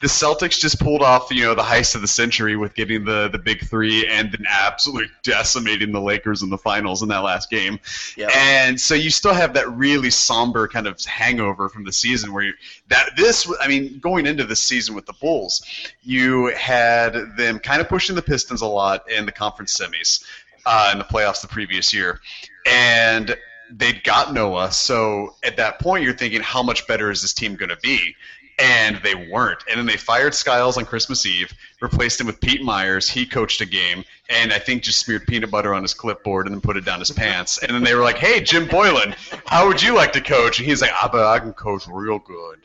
The 0.00 0.06
Celtics 0.06 0.60
just 0.60 0.78
pulled 0.80 1.02
off, 1.02 1.28
you 1.30 1.42
know, 1.44 1.54
the 1.54 1.62
heist 1.62 1.94
of 1.94 2.00
the 2.00 2.08
century 2.08 2.56
with 2.56 2.74
getting 2.74 3.04
the 3.04 3.28
the 3.28 3.38
big 3.38 3.66
three 3.66 4.06
and 4.06 4.30
then 4.30 4.44
absolutely 4.48 5.10
decimating 5.22 5.92
the 5.92 6.00
Lakers 6.00 6.42
in 6.42 6.50
the 6.50 6.58
finals 6.58 7.02
in 7.02 7.08
that 7.08 7.18
last 7.18 7.50
game. 7.50 7.80
Yeah. 8.16 8.28
And 8.32 8.80
so 8.80 8.94
you 8.94 9.10
still 9.10 9.34
have 9.34 9.54
that 9.54 9.70
really 9.72 10.10
somber 10.10 10.68
kind 10.68 10.86
of 10.86 11.04
hangover 11.04 11.68
from 11.68 11.84
the 11.84 11.92
season 11.92 12.32
where 12.32 12.44
you, 12.44 12.52
that 12.88 13.10
this 13.16 13.50
I 13.60 13.68
mean 13.68 13.98
going 13.98 14.26
into 14.26 14.44
this 14.44 14.60
season 14.60 14.94
with 14.94 15.06
the 15.06 15.14
Bulls, 15.14 15.64
you 16.02 16.46
had 16.54 17.14
them 17.36 17.58
kind 17.58 17.80
of 17.80 17.88
pushing 17.88 18.16
the 18.16 18.22
Pistons 18.22 18.60
a 18.60 18.66
lot 18.66 19.10
in 19.10 19.26
the 19.26 19.32
conference 19.32 19.76
semis 19.76 20.24
uh, 20.64 20.90
in 20.92 20.98
the 20.98 21.04
playoffs 21.04 21.40
the 21.40 21.48
previous 21.48 21.92
year, 21.92 22.20
and 22.66 23.36
they'd 23.70 24.02
got 24.04 24.32
Noah. 24.32 24.72
So 24.72 25.34
at 25.42 25.56
that 25.56 25.78
point, 25.78 26.04
you're 26.04 26.14
thinking, 26.14 26.40
how 26.40 26.62
much 26.62 26.86
better 26.86 27.10
is 27.10 27.22
this 27.22 27.34
team 27.34 27.56
going 27.56 27.70
to 27.70 27.78
be? 27.82 28.16
And 28.58 29.00
they 29.04 29.14
weren't. 29.14 29.62
And 29.68 29.78
then 29.78 29.86
they 29.86 29.96
fired 29.96 30.34
Skiles 30.34 30.76
on 30.76 30.84
Christmas 30.84 31.24
Eve, 31.24 31.52
replaced 31.80 32.20
him 32.20 32.26
with 32.26 32.40
Pete 32.40 32.62
Myers. 32.62 33.08
He 33.08 33.24
coached 33.24 33.60
a 33.60 33.66
game, 33.66 34.04
and 34.28 34.52
I 34.52 34.58
think 34.58 34.82
just 34.82 34.98
smeared 34.98 35.26
peanut 35.26 35.50
butter 35.50 35.74
on 35.74 35.82
his 35.82 35.94
clipboard 35.94 36.46
and 36.46 36.54
then 36.54 36.60
put 36.60 36.76
it 36.76 36.84
down 36.84 36.98
his 36.98 37.10
pants. 37.10 37.58
And 37.58 37.72
then 37.72 37.84
they 37.84 37.94
were 37.94 38.02
like, 38.02 38.18
"Hey, 38.18 38.40
Jim 38.40 38.66
Boylan, 38.66 39.14
how 39.46 39.68
would 39.68 39.80
you 39.80 39.94
like 39.94 40.12
to 40.14 40.20
coach?" 40.20 40.58
And 40.58 40.66
he's 40.66 40.82
like, 40.82 40.90
"I 41.00 41.06
bet 41.06 41.24
I 41.24 41.38
can 41.38 41.52
coach 41.52 41.86
real 41.88 42.18
good." 42.18 42.58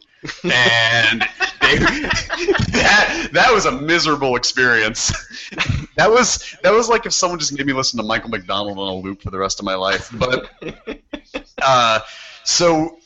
and 0.44 1.22
they, 1.62 1.78
that 2.72 3.30
that 3.34 3.50
was 3.52 3.66
a 3.66 3.72
miserable 3.72 4.36
experience. 4.36 5.12
that 5.98 6.10
was 6.10 6.56
that 6.64 6.72
was 6.72 6.88
like 6.88 7.06
if 7.06 7.14
someone 7.14 7.40
just 7.40 7.56
made 7.56 7.66
me 7.66 7.74
listen 7.74 7.98
to 7.98 8.04
Michael 8.06 8.30
McDonald 8.30 8.78
on 8.78 8.88
a 8.88 8.96
loop 8.96 9.22
for 9.22 9.32
the 9.32 9.38
rest 9.38 9.60
of 9.60 9.66
my 9.66 9.76
life. 9.76 10.10
But 10.14 10.50
uh, 11.62 12.00
so 12.44 12.98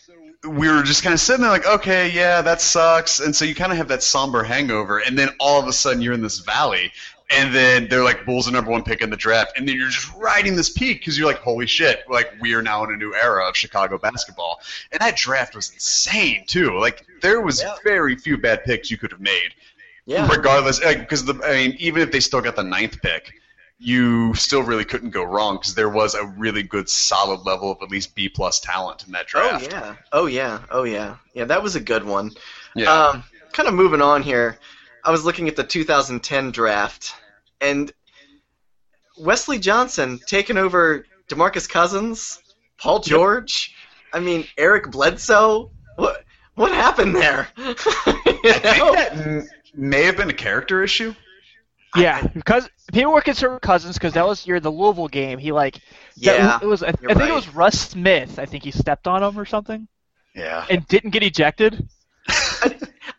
we 0.43 0.69
were 0.69 0.83
just 0.83 1.03
kind 1.03 1.13
of 1.13 1.19
sitting 1.19 1.41
there 1.41 1.51
like, 1.51 1.65
okay, 1.65 2.09
yeah, 2.11 2.41
that 2.41 2.61
sucks. 2.61 3.19
And 3.19 3.35
so 3.35 3.45
you 3.45 3.55
kind 3.55 3.71
of 3.71 3.77
have 3.77 3.87
that 3.89 4.03
somber 4.03 4.43
hangover, 4.43 4.99
and 4.99 5.17
then 5.17 5.29
all 5.39 5.59
of 5.61 5.67
a 5.67 5.73
sudden 5.73 6.01
you're 6.01 6.13
in 6.13 6.21
this 6.21 6.39
valley. 6.39 6.91
And 7.29 7.53
then 7.53 7.89
they're 7.89 8.05
like 8.05 8.25
Bulls 8.25 8.47
are 8.47 8.51
number 8.51 8.71
one 8.71 8.83
pick 8.83 9.01
in 9.01 9.09
the 9.09 9.17
draft, 9.17 9.57
and 9.57 9.67
then 9.67 9.75
you're 9.75 9.89
just 9.89 10.13
riding 10.15 10.55
this 10.55 10.69
peak 10.69 10.99
because 11.01 11.17
you're 11.17 11.27
like, 11.27 11.39
holy 11.39 11.67
shit, 11.67 12.03
like 12.09 12.31
we 12.39 12.53
are 12.53 12.61
now 12.61 12.85
in 12.85 12.93
a 12.93 12.95
new 12.95 13.13
era 13.13 13.45
of 13.49 13.57
Chicago 13.57 13.97
basketball. 13.97 14.61
And 14.93 15.01
that 15.01 15.17
draft 15.17 15.53
was 15.53 15.69
insane 15.73 16.45
too. 16.47 16.79
Like 16.79 17.05
there 17.21 17.41
was 17.41 17.61
Yeah. 17.61 17.75
very 17.83 18.15
few 18.15 18.37
bad 18.37 18.63
picks 18.63 18.89
you 18.89 18.97
could 18.97 19.11
have 19.11 19.19
made 19.19 19.53
Yeah. 20.05 20.25
regardless 20.29 20.79
because 20.79 21.25
the 21.25 21.33
I 21.43 21.67
mean 21.67 21.75
even 21.79 22.01
if 22.01 22.11
they 22.13 22.21
still 22.21 22.39
got 22.39 22.55
the 22.55 22.63
ninth 22.63 23.01
pick, 23.01 23.33
you 23.79 24.33
still 24.33 24.63
really 24.63 24.85
couldn't 24.85 25.11
go 25.11 25.23
wrong 25.23 25.57
because 25.57 25.75
there 25.75 25.89
was 25.89 26.15
a 26.15 26.25
really 26.25 26.63
good 26.63 26.89
solid 26.89 27.45
level 27.45 27.71
of 27.71 27.77
at 27.81 27.91
least 27.91 28.15
B 28.15 28.27
plus 28.27 28.59
talent 28.59 29.05
in 29.05 29.11
that 29.13 29.27
draft. 29.27 29.67
Oh 29.71 29.77
yeah. 29.77 29.95
Oh 30.11 30.25
yeah. 30.25 30.59
Oh 30.71 30.83
yeah. 30.83 31.17
Yeah, 31.33 31.45
that 31.45 31.61
was 31.61 31.75
a 31.75 31.79
good 31.79 32.03
one. 32.03 32.31
Yeah. 32.75 32.91
Um, 32.91 33.23
kind 33.51 33.69
of 33.69 33.75
moving 33.75 34.01
on 34.01 34.23
here. 34.23 34.57
I 35.03 35.11
was 35.11 35.23
looking 35.23 35.47
at 35.47 35.55
the 35.55 35.63
2010 35.63 36.51
draft, 36.51 37.13
and 37.61 37.91
Wesley 39.17 39.59
Johnson 39.59 40.19
taking 40.25 40.57
over 40.57 41.05
DeMarcus 41.29 41.69
Cousins, 41.69 42.39
Paul 42.77 42.99
George. 42.99 43.75
I 44.11 44.19
mean, 44.19 44.45
Eric 44.57 44.91
Bledsoe. 44.91 45.71
What 45.95 46.23
what 46.55 46.71
happened 46.71 47.15
there? 47.15 47.47
You 48.43 48.53
I 48.53 48.59
think 48.59 48.95
that 48.95 49.47
may 49.73 50.03
have 50.03 50.15
been 50.15 50.29
a 50.29 50.33
character 50.33 50.83
issue. 50.83 51.13
Yeah, 52.01 52.25
because 52.27 52.69
people 52.93 53.11
were 53.13 53.21
concerned 53.21 53.53
with 53.53 53.61
Cousins 53.61 53.95
because 53.95 54.13
that 54.13 54.25
was 54.27 54.45
your 54.47 54.59
the 54.59 54.71
Louisville 54.71 55.07
game. 55.07 55.37
He 55.39 55.51
like 55.51 55.75
that- 55.75 55.81
Yeah. 56.17 56.59
it 56.61 56.65
was. 56.65 56.83
I, 56.83 56.89
I 56.89 56.91
think 56.91 57.15
right. 57.19 57.29
it 57.29 57.33
was 57.33 57.47
Russ 57.49 57.79
Smith. 57.79 58.39
I 58.39 58.45
think 58.45 58.63
he 58.63 58.71
stepped 58.71 59.07
on 59.07 59.23
him 59.23 59.37
or 59.39 59.45
something 59.45 59.87
Yeah. 60.35 60.65
and 60.69 60.87
didn't 60.87 61.11
get 61.11 61.23
ejected. 61.23 61.87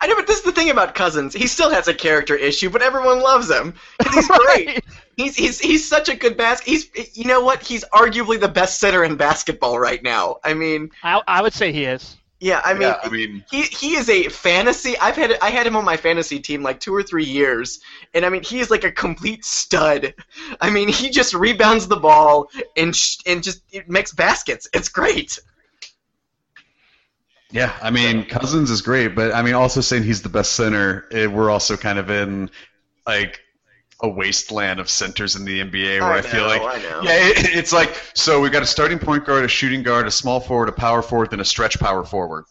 I 0.01 0.07
know, 0.07 0.14
but 0.16 0.26
this 0.26 0.39
is 0.39 0.45
the 0.45 0.53
thing 0.53 0.70
about 0.70 0.95
Cousins. 0.95 1.35
He 1.35 1.47
still 1.47 1.70
has 1.70 1.89
a 1.89 1.95
character 1.95 2.37
issue, 2.37 2.70
but 2.70 2.83
everyone 2.83 3.20
loves 3.20 3.51
him 3.51 3.74
'Cause 4.01 4.14
he's 4.14 4.29
great. 4.47 4.85
He's 5.16 5.35
he's 5.37 5.59
he's 5.59 5.89
such 5.89 6.09
a 6.09 6.14
good 6.14 6.37
bas. 6.37 6.61
He's 6.61 6.89
you 7.16 7.24
know 7.24 7.43
what? 7.43 7.62
He's 7.62 7.85
arguably 7.87 8.39
the 8.39 8.49
best 8.49 8.79
center 8.79 9.03
in 9.03 9.16
basketball 9.16 9.79
right 9.81 10.01
now. 10.03 10.37
I 10.45 10.55
mean, 10.55 10.91
I, 11.03 11.20
I 11.26 11.43
would 11.43 11.53
say 11.55 11.72
he 11.72 11.85
is. 11.85 12.16
Yeah. 12.41 12.61
I 12.64 12.72
mean, 12.74 12.82
yeah, 12.82 12.99
I 13.03 13.09
mean, 13.09 13.45
he 13.51 13.62
he 13.62 13.97
is 13.97 14.09
a 14.09 14.28
fantasy. 14.28 14.97
I've 14.99 15.16
had 15.16 15.39
I 15.43 15.51
had 15.51 15.66
him 15.66 15.76
on 15.76 15.84
my 15.84 15.97
fantasy 15.97 16.39
team 16.41 16.62
like 16.62 16.80
two 16.80 16.95
or 16.95 17.03
three 17.03 17.24
years, 17.24 17.80
and 18.14 18.24
I 18.24 18.28
mean 18.30 18.43
he 18.43 18.61
is 18.61 18.70
like 18.70 18.84
a 18.84 18.93
complete 18.93 19.45
stud. 19.45 20.14
I 20.61 20.70
mean 20.70 20.89
he 20.89 21.11
just 21.11 21.34
rebounds 21.34 21.89
the 21.89 21.97
ball 21.97 22.49
and 22.76 22.95
sh- 22.95 23.18
and 23.26 23.43
just 23.43 23.62
it 23.72 23.89
makes 23.89 24.12
baskets. 24.12 24.68
It's 24.72 24.89
great. 24.89 25.39
yeah, 27.51 27.76
I 27.82 27.91
mean, 27.91 28.24
Cousins 28.26 28.70
is 28.70 28.82
great, 28.82 29.14
but 29.14 29.34
I 29.34 29.43
mean, 29.43 29.55
also 29.55 29.80
saying 29.80 30.03
he's 30.05 30.22
the 30.22 30.28
best 30.28 30.53
center, 30.53 31.07
eh, 31.12 31.26
we're 31.26 31.51
also 31.51 31.76
kind 31.76 31.99
of 31.99 32.11
in 32.11 32.51
like 33.07 33.41
a 34.03 34.09
wasteland 34.09 34.79
of 34.81 34.89
centers 34.89 35.35
in 35.37 35.45
the 35.45 35.61
NBA 35.61 36.01
where 36.01 36.13
I, 36.13 36.23
feel 36.23 36.43
know, 36.43 36.47
like 36.49 36.63
I 36.63 36.79
know. 36.83 37.01
Yeah, 37.03 37.17
it, 37.17 37.57
it's 37.57 37.73
like 37.73 37.95
so 38.15 38.41
we've 38.41 38.53
got 38.53 38.63
a 38.63 38.67
starting 38.67 38.99
point 38.99 39.25
guard, 39.25 39.45
a 39.45 39.49
shooting 39.49 39.83
guard, 39.83 40.07
a 40.07 40.11
small 40.11 40.41
forward, 40.41 40.69
a 40.69 40.73
power 40.73 41.03
forward, 41.03 41.31
then 41.31 41.41
a 41.41 41.45
stretch 41.45 41.79
power 41.81 42.05
forward. 42.05 42.45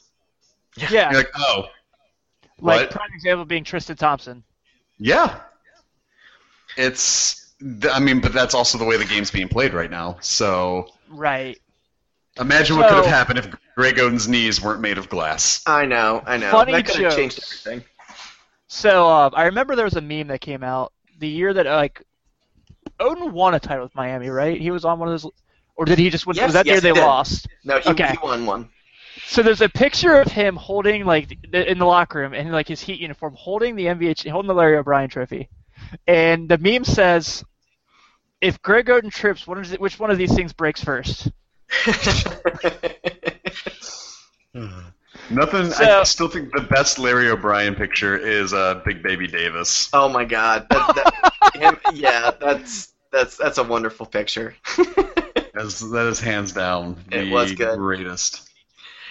Yeah, 0.78 1.10
You're 1.12 1.20
like, 1.22 1.32
oh, 1.36 1.66
like 2.62 2.82
what? 2.82 2.91
prime 2.91 3.10
example 3.16 3.45
being 3.45 3.64
Tristan 3.64 3.95
Thompson. 3.95 4.43
yeah. 5.00 5.39
It's, 6.76 7.54
I 7.91 8.00
mean, 8.00 8.22
but 8.22 8.34
that's 8.34 8.54
also 8.54 8.78
the 8.78 8.86
way 8.86 8.98
the 8.98 9.06
game's 9.06 9.32
being 9.32 9.48
played 9.48 9.74
right 9.74 9.89
now. 9.89 10.18
So 10.22 10.89
Right. 11.10 11.60
imagine 12.39 12.78
what 12.78 12.88
could 12.88 12.98
have 12.98 13.06
happened 13.06 13.39
if 13.39 13.50
Greg 13.76 14.00
Oden's 14.00 14.28
knees 14.28 14.62
weren't 14.62 14.82
made 14.82 14.98
of 14.98 15.10
glass. 15.10 15.64
I 15.66 15.86
know, 15.86 16.22
I 16.26 16.38
know. 16.38 16.52
Funny 16.52 16.74
that 16.74 16.86
could 16.86 17.02
have 17.02 17.16
changed 17.16 17.39
everything. 17.41 17.84
So 18.68 19.08
uh, 19.08 19.30
I 19.34 19.45
remember 19.45 19.76
there 19.76 19.86
was 19.86 19.95
a 19.95 20.02
meme 20.02 20.28
that 20.28 20.41
came 20.41 20.64
out 20.64 20.91
the 21.18 21.28
year 21.28 21.53
that 21.53 21.65
like 21.65 22.03
Oden 22.99 23.32
won 23.32 23.53
a 23.53 23.59
title 23.59 23.84
with 23.84 23.95
Miami, 23.95 24.30
right? 24.30 24.59
He 24.59 24.72
was 24.72 24.86
on 24.86 24.99
one 24.99 25.09
of 25.09 25.13
those, 25.22 25.32
or 25.76 25.86
did 25.86 25.99
he 25.99 26.09
just 26.09 26.26
win? 26.26 26.36
Yes, 26.36 26.45
was 26.45 26.53
that 26.53 26.65
yes, 26.65 26.76
year 26.76 26.82
they 26.82 26.99
did. 26.99 27.05
lost? 27.05 27.47
No, 27.63 27.80
he, 27.80 27.89
Okay. 27.89 28.11
he 28.11 28.18
won 28.24 28.45
one. 28.45 28.70
So 29.26 29.41
there's 29.43 29.61
a 29.61 29.70
picture 29.70 30.20
of 30.20 30.32
him 30.32 30.55
holding 30.55 31.05
like 31.05 31.38
in 31.53 31.80
the 31.80 31.86
locker 31.86 32.20
room 32.20 32.34
in 32.34 32.51
like 32.51 32.68
his 32.68 32.82
Heat 32.82 32.99
uniform, 32.99 33.34
holding 33.36 33.76
the 33.76 33.86
NBA, 33.86 34.30
holding 34.30 34.47
the 34.47 34.53
Larry 34.53 34.78
O'Brien 34.78 35.09
trophy, 35.09 35.49
and 36.07 36.47
the 36.47 36.57
meme 36.57 36.86
says, 36.86 37.43
if 38.41 38.61
Greg 38.61 38.86
Oden 38.86 39.11
trips, 39.11 39.47
what 39.47 39.57
is 39.57 39.74
it, 39.74 39.82
which 39.82 39.99
one 39.99 40.11
of 40.11 40.18
these 40.18 40.34
things 40.34 40.53
breaks 40.53 40.84
first? 40.84 41.32
Nothing. 45.30 45.73
I 45.73 46.03
still 46.03 46.30
think 46.30 46.53
the 46.53 46.61
best 46.61 46.99
Larry 46.99 47.30
O'Brien 47.30 47.75
picture 47.75 48.17
is 48.17 48.53
uh, 48.53 48.82
Big 48.86 49.03
Baby 49.03 49.28
Davis. 49.28 49.89
oh 49.93 50.09
my 50.09 50.25
God. 50.25 50.67
That, 50.69 50.95
that, 50.95 51.55
him, 51.55 51.78
yeah, 51.93 52.32
that's 52.39 52.93
that's 53.11 53.38
that's 53.38 53.57
a 53.57 53.63
wonderful 53.63 54.05
picture. 54.05 54.55
That's, 55.53 55.80
that 55.80 56.05
is 56.05 56.19
hands 56.19 56.51
down 56.51 57.03
the 57.09 57.21
It 57.21 57.32
was 57.32 57.51
good. 57.53 57.80
greatest. 57.80 58.47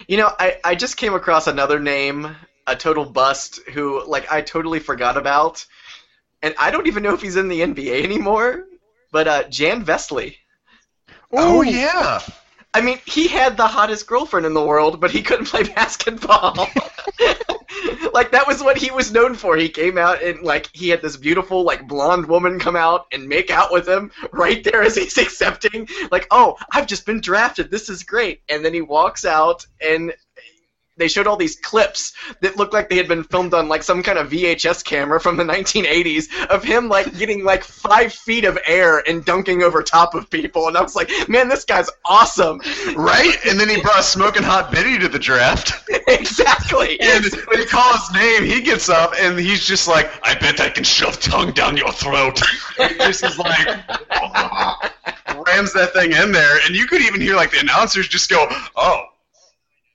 You 0.06 0.18
know, 0.18 0.30
I, 0.38 0.60
I 0.62 0.76
just 0.76 0.96
came 0.96 1.12
across 1.12 1.48
another 1.48 1.80
name, 1.80 2.36
a 2.68 2.76
total 2.76 3.04
bust, 3.04 3.58
who 3.72 4.06
like 4.06 4.30
I 4.30 4.42
totally 4.42 4.78
forgot 4.78 5.16
about, 5.16 5.66
and 6.42 6.54
I 6.56 6.70
don't 6.70 6.86
even 6.86 7.02
know 7.02 7.14
if 7.14 7.20
he's 7.20 7.34
in 7.34 7.48
the 7.48 7.62
NBA 7.62 8.04
anymore. 8.04 8.64
But 9.10 9.26
uh, 9.26 9.42
Jan 9.48 9.84
Vestley. 9.84 10.36
Oh 11.32 11.62
Ooh. 11.62 11.64
yeah. 11.64 12.20
I 12.76 12.82
mean, 12.82 12.98
he 13.06 13.26
had 13.26 13.56
the 13.56 13.66
hottest 13.66 14.06
girlfriend 14.06 14.44
in 14.44 14.52
the 14.52 14.62
world, 14.62 15.00
but 15.00 15.10
he 15.10 15.22
couldn't 15.22 15.46
play 15.46 15.62
basketball. 15.74 16.52
like 18.12 18.32
that 18.32 18.44
was 18.46 18.62
what 18.62 18.76
he 18.76 18.90
was 18.90 19.10
known 19.10 19.34
for. 19.34 19.56
He 19.56 19.70
came 19.70 19.96
out 19.96 20.22
and 20.22 20.42
like 20.42 20.68
he 20.74 20.90
had 20.90 21.00
this 21.00 21.16
beautiful 21.16 21.62
like 21.62 21.88
blonde 21.88 22.26
woman 22.26 22.58
come 22.58 22.76
out 22.76 23.06
and 23.12 23.30
make 23.30 23.50
out 23.50 23.72
with 23.72 23.88
him 23.88 24.10
right 24.30 24.62
there 24.62 24.82
as 24.82 24.94
he's 24.94 25.16
accepting. 25.26 25.88
Like, 26.10 26.26
oh, 26.30 26.58
I've 26.70 26.86
just 26.86 27.06
been 27.06 27.22
drafted. 27.22 27.70
This 27.70 27.88
is 27.88 28.02
great. 28.02 28.42
And 28.46 28.62
then 28.62 28.74
he 28.74 28.82
walks 28.82 29.24
out 29.24 29.66
and 29.80 30.12
they 30.96 31.08
showed 31.08 31.26
all 31.26 31.36
these 31.36 31.56
clips 31.56 32.14
that 32.40 32.56
looked 32.56 32.72
like 32.72 32.88
they 32.88 32.96
had 32.96 33.08
been 33.08 33.22
filmed 33.22 33.54
on 33.54 33.68
like 33.68 33.82
some 33.82 34.02
kind 34.02 34.18
of 34.18 34.30
VHS 34.30 34.84
camera 34.84 35.20
from 35.20 35.36
the 35.36 35.44
1980s 35.44 36.46
of 36.46 36.64
him 36.64 36.88
like 36.88 37.16
getting 37.18 37.44
like 37.44 37.62
five 37.62 38.12
feet 38.12 38.44
of 38.44 38.58
air 38.66 39.02
and 39.08 39.24
dunking 39.24 39.62
over 39.62 39.82
top 39.82 40.14
of 40.14 40.30
people. 40.30 40.68
And 40.68 40.76
I 40.76 40.82
was 40.82 40.96
like, 40.96 41.10
man, 41.28 41.48
this 41.48 41.64
guy's 41.64 41.90
awesome. 42.04 42.60
Right? 42.96 43.36
And 43.46 43.60
then 43.60 43.68
he 43.68 43.80
brought 43.80 44.04
Smoking 44.04 44.42
Hot 44.42 44.70
Biddy 44.72 44.98
to 44.98 45.08
the 45.08 45.18
draft. 45.18 45.72
exactly. 46.08 47.00
And 47.00 47.24
when 47.24 47.58
you 47.58 47.66
call 47.66 47.92
his 47.92 48.12
name, 48.12 48.44
he 48.44 48.62
gets 48.62 48.88
up 48.88 49.12
and 49.18 49.38
he's 49.38 49.64
just 49.64 49.88
like, 49.88 50.10
I 50.22 50.34
bet 50.34 50.60
I 50.60 50.70
can 50.70 50.84
shove 50.84 51.20
tongue 51.20 51.52
down 51.52 51.76
your 51.76 51.92
throat. 51.92 52.40
this 52.78 53.22
is 53.22 53.38
like, 53.38 53.66
rams 55.46 55.72
that 55.72 55.92
thing 55.92 56.12
in 56.12 56.32
there. 56.32 56.58
And 56.64 56.74
you 56.74 56.86
could 56.86 57.02
even 57.02 57.20
hear 57.20 57.36
like 57.36 57.50
the 57.50 57.60
announcers 57.60 58.08
just 58.08 58.30
go, 58.30 58.46
oh, 58.76 59.04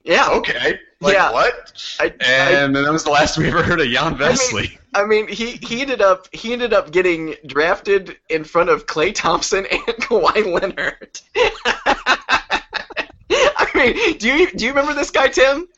yeah. 0.04 0.28
okay. 0.30 0.78
Like, 1.02 1.14
Yeah. 1.14 1.32
what? 1.32 1.96
I, 2.00 2.04
I, 2.20 2.52
And 2.64 2.74
then 2.74 2.84
that 2.84 2.92
was 2.92 3.04
the 3.04 3.10
last 3.10 3.36
we 3.36 3.48
ever 3.48 3.62
heard 3.62 3.80
of 3.80 3.88
Jan 3.88 4.14
Vesely. 4.16 4.78
I 4.94 5.04
mean, 5.04 5.26
he, 5.28 5.52
he 5.52 5.80
ended 5.82 6.00
up 6.00 6.28
he 6.32 6.52
ended 6.52 6.72
up 6.72 6.92
getting 6.92 7.34
drafted 7.46 8.16
in 8.28 8.44
front 8.44 8.70
of 8.70 8.86
Klay 8.86 9.14
Thompson 9.14 9.66
and 9.70 9.80
Kawhi 9.82 10.44
Leonard. 10.60 11.20
I 13.34 13.70
mean, 13.74 14.18
do 14.18 14.28
you 14.28 14.50
do 14.52 14.64
you 14.64 14.70
remember 14.70 14.94
this 14.94 15.10
guy, 15.10 15.28
Tim? 15.28 15.68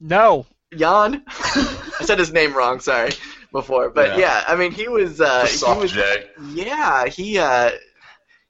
No. 0.00 0.46
Jan? 0.76 1.22
I 1.28 2.04
said 2.04 2.18
his 2.18 2.32
name 2.32 2.54
wrong. 2.56 2.80
Sorry 2.80 3.10
before, 3.52 3.90
but 3.90 4.18
Yeah. 4.18 4.18
yeah, 4.18 4.44
I 4.48 4.56
mean, 4.56 4.72
he 4.72 4.88
was 4.88 5.20
uh, 5.20 5.42
The 5.42 5.46
he 5.48 5.56
soft 5.56 5.80
was 5.80 5.92
J. 5.92 6.26
yeah 6.52 7.06
he 7.06 7.38
uh. 7.38 7.70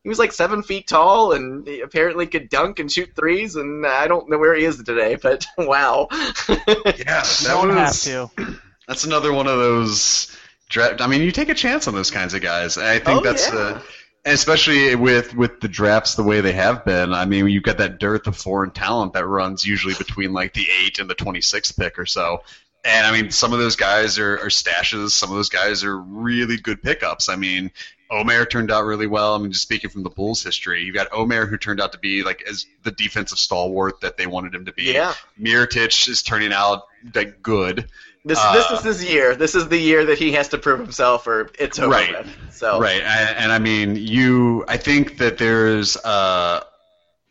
He 0.04 0.08
was 0.10 0.18
like 0.18 0.32
seven 0.32 0.62
feet 0.62 0.86
tall 0.86 1.32
and 1.32 1.66
he 1.66 1.80
apparently 1.80 2.26
could 2.26 2.50
dunk 2.50 2.78
and 2.78 2.92
shoot 2.92 3.10
threes. 3.16 3.56
And 3.56 3.84
I 3.86 4.06
don't 4.06 4.28
know 4.30 4.38
where 4.38 4.54
he 4.54 4.64
is 4.64 4.80
today, 4.82 5.16
but 5.16 5.44
wow. 5.58 6.08
Yeah, 6.48 7.22
that 7.22 7.44
don't 7.48 7.70
have 7.70 7.88
was, 7.88 8.04
to. 8.04 8.30
That's 8.86 9.04
another 9.04 9.32
one 9.32 9.46
of 9.46 9.58
those 9.58 10.36
draft. 10.68 11.00
I 11.00 11.06
mean, 11.06 11.22
you 11.22 11.32
take 11.32 11.48
a 11.48 11.54
chance 11.54 11.88
on 11.88 11.94
those 11.94 12.10
kinds 12.10 12.34
of 12.34 12.42
guys. 12.42 12.76
I 12.76 12.98
think 12.98 13.20
Oh, 13.20 13.24
that's 13.24 13.46
yeah. 13.48 13.54
the, 13.54 13.82
and 14.26 14.34
especially 14.34 14.94
with 14.94 15.34
with 15.34 15.60
the 15.60 15.68
drafts 15.68 16.16
the 16.16 16.22
way 16.22 16.42
they 16.42 16.52
have 16.52 16.84
been. 16.84 17.14
I 17.14 17.24
mean, 17.24 17.48
you've 17.48 17.62
got 17.62 17.78
that 17.78 17.98
dearth 17.98 18.26
of 18.26 18.36
foreign 18.36 18.72
talent 18.72 19.14
that 19.14 19.26
runs 19.26 19.64
usually 19.66 19.94
between 19.94 20.34
like 20.34 20.52
the 20.52 20.66
eight 20.82 20.98
and 20.98 21.08
the 21.08 21.14
twenty 21.14 21.40
sixth 21.40 21.78
pick 21.78 21.98
or 21.98 22.04
so. 22.06 22.42
And 22.84 23.06
I 23.06 23.12
mean, 23.12 23.30
some 23.30 23.54
of 23.54 23.58
those 23.58 23.76
guys 23.76 24.18
are, 24.18 24.34
are 24.38 24.48
stashes. 24.50 25.12
Some 25.12 25.30
of 25.30 25.36
those 25.36 25.48
guys 25.48 25.82
are 25.84 25.98
really 25.98 26.58
good 26.58 26.82
pickups. 26.82 27.30
I 27.30 27.36
mean, 27.36 27.70
Omer 28.10 28.44
turned 28.44 28.70
out 28.70 28.84
really 28.84 29.06
well. 29.06 29.34
I 29.34 29.38
mean, 29.38 29.50
just 29.50 29.62
speaking 29.62 29.90
from 29.90 30.02
the 30.02 30.10
Bulls' 30.10 30.42
history, 30.42 30.84
you've 30.84 30.94
got 30.94 31.08
Omer 31.12 31.46
who 31.46 31.56
turned 31.56 31.80
out 31.80 31.92
to 31.92 31.98
be 31.98 32.22
like 32.22 32.42
as 32.48 32.66
the 32.82 32.90
defensive 32.90 33.38
stalwart 33.38 34.00
that 34.02 34.16
they 34.16 34.26
wanted 34.26 34.54
him 34.54 34.66
to 34.66 34.72
be. 34.72 34.92
yeah. 34.92 35.14
Mirotic 35.40 36.08
is 36.08 36.22
turning 36.22 36.52
out 36.52 36.84
like 37.14 37.42
good. 37.42 37.88
This 38.24 38.38
Uh, 38.40 38.54
this 38.54 38.70
is 38.70 38.84
his 38.84 39.04
year. 39.04 39.36
This 39.36 39.54
is 39.54 39.68
the 39.68 39.78
year 39.78 40.06
that 40.06 40.18
he 40.18 40.32
has 40.32 40.48
to 40.48 40.58
prove 40.58 40.80
himself, 40.80 41.26
or 41.26 41.50
it's 41.58 41.78
over. 41.78 41.90
Right. 41.90 42.26
So 42.50 42.80
Right, 42.80 43.02
and, 43.02 43.36
and 43.36 43.52
I 43.52 43.58
mean, 43.58 43.96
you. 43.96 44.64
I 44.66 44.78
think 44.78 45.18
that 45.18 45.36
there's 45.36 45.96
uh, 45.98 46.64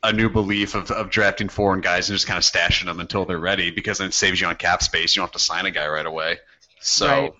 a 0.03 0.13
new 0.13 0.29
belief 0.29 0.75
of, 0.75 0.91
of 0.91 1.09
drafting 1.09 1.49
foreign 1.49 1.81
guys 1.81 2.09
and 2.09 2.15
just 2.15 2.27
kind 2.27 2.37
of 2.37 2.43
stashing 2.43 2.85
them 2.85 2.99
until 2.99 3.25
they're 3.25 3.39
ready 3.39 3.71
because 3.71 3.99
then 3.99 4.07
it 4.07 4.13
saves 4.13 4.39
you 4.39 4.47
on 4.47 4.55
cap 4.55 4.83
space. 4.83 5.15
You 5.15 5.21
don't 5.21 5.27
have 5.27 5.33
to 5.33 5.39
sign 5.39 5.65
a 5.65 5.71
guy 5.71 5.87
right 5.87 6.05
away. 6.05 6.39
So 6.79 7.07
Right. 7.07 7.33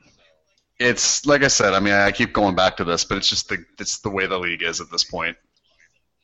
It's 0.80 1.26
like 1.26 1.44
I 1.44 1.48
said. 1.48 1.74
I 1.74 1.80
mean, 1.80 1.94
I 1.94 2.12
keep 2.12 2.34
going 2.34 2.56
back 2.56 2.78
to 2.78 2.84
this, 2.84 3.06
but 3.06 3.18
it's 3.18 3.30
just 3.30 3.50
the 3.50 3.64
it's 3.80 4.00
the 4.00 4.10
way 4.10 4.26
the 4.28 4.38
league 4.40 4.64
is 4.64 4.82
at 4.82 4.92
this 4.92 5.04
point. 5.04 5.38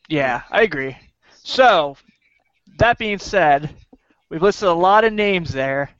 Yeah, 0.07 0.41
I 0.49 0.63
agree. 0.63 0.97
So, 1.43 1.95
that 2.79 2.97
being 2.97 3.19
said, 3.19 3.69
we've 4.29 4.41
listed 4.41 4.67
a 4.67 4.73
lot 4.73 5.03
of 5.03 5.13
names 5.13 5.51
there. 5.53 5.91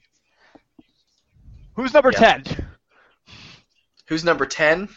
Who's 1.74 1.94
number 1.94 2.10
Yeah. 2.12 2.18
ten? 2.38 2.44
who's 4.06 4.24
number 4.24 4.44
ten? 4.46 4.88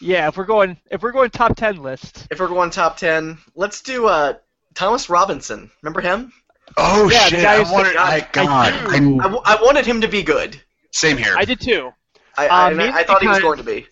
Yeah, 0.00 0.28
if 0.28 0.36
we're 0.36 0.44
going 0.46 0.78
if 0.90 1.02
we're 1.02 1.12
going 1.12 1.30
top 1.30 1.56
ten 1.56 1.82
list. 1.82 2.26
If 2.30 2.40
we're 2.40 2.48
going 2.48 2.70
top 2.70 2.96
ten, 2.96 3.38
let's 3.54 3.82
do 3.82 4.06
uh, 4.06 4.34
Thomas 4.74 5.10
Robinson. 5.10 5.70
Remember 5.82 6.00
him? 6.00 6.32
Oh 6.76 7.10
Yeah, 7.10 7.26
shit! 7.26 7.42
guy 7.42 7.56
I 7.62 7.70
wanted. 7.72 7.96
I- 7.96 8.16
I, 8.16 8.28
God, 8.32 8.48
I 8.48 8.98
do. 8.98 9.14
I, 9.16 9.18
I, 9.20 9.22
w- 9.24 9.42
I 9.44 9.58
wanted 9.62 9.86
him 9.86 10.00
to 10.02 10.08
be 10.08 10.22
good. 10.22 10.60
same 10.92 11.16
here. 11.16 11.34
I 11.36 11.44
did 11.44 11.60
too. 11.60 11.90
I, 12.38 12.46
Uh, 12.48 12.52
I, 12.54 12.70
and 12.70 12.82
I- 12.82 12.98
I 13.00 13.04
thought 13.04 13.22
he 13.22 13.28
was 13.28 13.40
going 13.40 13.58
to 13.58 13.64
be. 13.64 13.86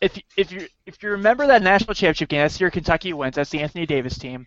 If 0.00 0.16
if 0.36 0.52
you 0.52 0.68
if 0.86 1.02
you 1.02 1.10
remember 1.10 1.46
that 1.48 1.62
national 1.62 1.94
championship 1.94 2.28
game, 2.28 2.42
that's 2.42 2.56
the 2.56 2.60
year 2.64 2.70
Kentucky 2.70 3.12
wins. 3.12 3.34
That's 3.34 3.50
the 3.50 3.60
Anthony 3.60 3.84
Davis 3.86 4.16
team. 4.16 4.46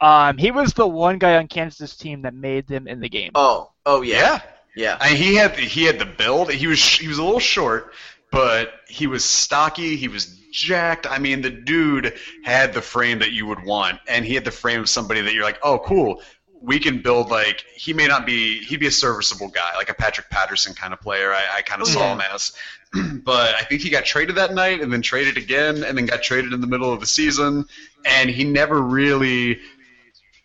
Um, 0.00 0.38
he 0.38 0.50
was 0.52 0.74
the 0.74 0.86
one 0.86 1.18
guy 1.18 1.36
on 1.36 1.48
Kansas' 1.48 1.96
team 1.96 2.22
that 2.22 2.34
made 2.34 2.66
them 2.68 2.86
in 2.86 3.00
the 3.00 3.08
game. 3.08 3.32
Oh, 3.34 3.70
oh 3.86 4.02
yeah, 4.02 4.16
yeah. 4.16 4.40
yeah. 4.76 4.98
I, 5.00 5.08
he 5.10 5.34
had 5.34 5.56
he 5.58 5.84
had 5.84 5.98
the 5.98 6.06
build. 6.06 6.52
He 6.52 6.66
was 6.68 6.80
he 6.84 7.08
was 7.08 7.18
a 7.18 7.24
little 7.24 7.40
short, 7.40 7.92
but 8.30 8.74
he 8.88 9.08
was 9.08 9.24
stocky. 9.24 9.96
He 9.96 10.06
was 10.06 10.38
jacked. 10.52 11.06
I 11.10 11.18
mean, 11.18 11.42
the 11.42 11.50
dude 11.50 12.14
had 12.44 12.72
the 12.72 12.82
frame 12.82 13.18
that 13.20 13.32
you 13.32 13.46
would 13.46 13.64
want, 13.64 13.98
and 14.06 14.24
he 14.24 14.34
had 14.34 14.44
the 14.44 14.50
frame 14.52 14.80
of 14.80 14.88
somebody 14.88 15.20
that 15.22 15.34
you're 15.34 15.44
like, 15.44 15.58
oh, 15.64 15.80
cool. 15.80 16.22
We 16.62 16.78
can 16.78 17.02
build 17.02 17.30
like 17.30 17.64
he 17.74 17.92
may 17.92 18.06
not 18.06 18.24
be 18.24 18.62
he'd 18.64 18.78
be 18.80 18.86
a 18.86 18.90
serviceable 18.92 19.48
guy, 19.48 19.70
like 19.76 19.90
a 19.90 19.94
Patrick 19.94 20.30
Patterson 20.30 20.74
kind 20.74 20.92
of 20.92 21.00
player. 21.00 21.32
I, 21.32 21.58
I 21.58 21.62
kind 21.62 21.82
of 21.82 21.88
Oh, 21.88 21.90
saw 21.90 22.00
yeah. 22.00 22.14
him 22.14 22.20
as, 22.32 22.52
but 23.24 23.54
I 23.56 23.62
think 23.64 23.82
he 23.82 23.90
got 23.90 24.04
traded 24.04 24.36
that 24.36 24.54
night, 24.54 24.80
and 24.80 24.92
then 24.92 25.02
traded 25.02 25.36
again, 25.36 25.82
and 25.82 25.98
then 25.98 26.06
got 26.06 26.22
traded 26.22 26.52
in 26.52 26.60
the 26.60 26.66
middle 26.68 26.92
of 26.92 27.00
the 27.00 27.06
season, 27.06 27.66
and 28.04 28.30
he 28.30 28.44
never 28.44 28.80
really, 28.80 29.60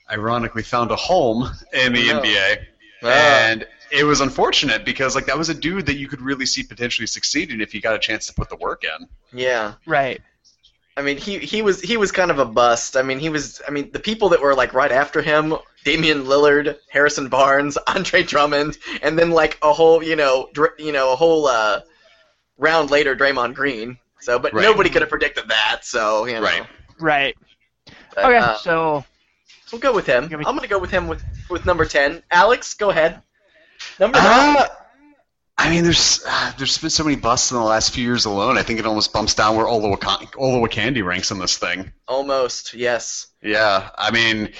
ironically, 0.09 0.63
found 0.63 0.91
a 0.91 0.95
home 0.95 1.49
in 1.74 1.93
the 1.93 2.07
No. 2.07 2.22
NBA 2.22 2.65
and 3.03 3.68
it 3.91 4.03
was 4.03 4.22
unfortunate 4.22 4.84
because 4.84 5.15
like 5.15 5.28
that 5.28 5.38
was 5.38 5.49
a 5.49 5.53
dude 5.53 5.86
that 5.86 5.97
you 5.97 6.07
could 6.07 6.22
really 6.22 6.45
see 6.45 6.63
potentially 6.63 7.05
succeeding 7.07 7.61
if 7.61 7.72
he 7.72 7.80
got 7.80 7.93
a 7.95 7.99
chance 7.99 8.26
to 8.28 8.34
put 8.34 8.49
the 8.49 8.55
work 8.55 8.84
in. 8.84 9.07
yeah. 9.32 9.74
Right. 9.86 10.22
I 10.95 11.03
mean, 11.03 11.18
he, 11.18 11.38
he 11.38 11.61
was 11.61 11.80
he 11.80 11.95
was 11.95 12.11
kind 12.11 12.32
of 12.32 12.39
a 12.39 12.45
bust. 12.45 12.97
I 12.97 13.03
mean, 13.03 13.20
he 13.20 13.30
was. 13.30 13.61
I 13.68 13.72
mean, 13.72 13.91
the 13.91 13.99
people 13.99 14.30
that 14.30 14.41
were 14.41 14.55
like 14.55 14.74
right 14.74 14.91
after 14.91 15.22
him: 15.22 15.53
Damian 15.88 16.25
Lillard, 16.25 16.77
Harrison 16.89 17.29
Barnes, 17.29 17.77
Andre 17.88 18.21
Drummond, 18.21 18.77
and 19.01 19.17
then 19.17 19.31
like 19.31 19.57
a 19.61 19.71
whole 19.71 20.03
you 20.03 20.17
know 20.17 20.49
dr- 20.51 20.77
you 20.77 20.91
know 20.91 21.13
a 21.13 21.15
whole 21.15 21.47
uh, 21.47 21.79
round 22.57 22.91
later, 22.91 23.15
Draymond 23.15 23.53
Green. 23.53 23.97
So, 24.19 24.38
but 24.38 24.51
Right. 24.53 24.63
nobody 24.63 24.89
could 24.89 25.01
have 25.01 25.09
predicted 25.09 25.47
that. 25.47 25.79
So 25.85 26.25
you 26.25 26.33
know. 26.33 26.41
Right. 26.41 26.67
Right. 26.99 27.38
But, 28.13 28.25
Okay. 28.25 28.38
uh, 28.38 28.55
so 28.57 29.05
we'll 29.71 29.79
go 29.79 29.93
with 29.93 30.05
him. 30.05 30.25
I'm 30.25 30.41
gonna 30.55 30.67
go 30.67 30.77
with 30.77 30.91
him 30.91 31.07
with 31.07 31.23
with 31.49 31.65
number 31.65 31.85
ten. 31.85 32.21
Alex, 32.31 32.73
go 32.73 32.89
ahead. 32.89 33.21
Number 33.97 34.17
nine. 34.19 34.57
Uh, 34.57 34.67
I 35.57 35.69
mean, 35.69 35.85
there's 35.85 36.21
uh, 36.27 36.51
there's 36.57 36.77
been 36.79 36.89
so 36.89 37.05
many 37.05 37.15
busts 37.15 37.51
in 37.51 37.57
the 37.57 37.63
last 37.63 37.93
few 37.93 38.03
years 38.03 38.25
alone. 38.25 38.57
I 38.57 38.63
think 38.63 38.77
it 38.79 38.85
almost 38.85 39.13
bumps 39.13 39.33
down 39.35 39.55
where 39.55 39.65
Olowokandi 39.65 40.31
Olowokandi 40.33 41.01
ranks 41.03 41.31
in 41.31 41.39
this 41.39 41.57
thing. 41.57 41.93
Almost. 42.09 42.73
Yes. 42.73 43.27
Yeah, 43.41 43.89
I 43.97 44.11
mean, 44.11 44.51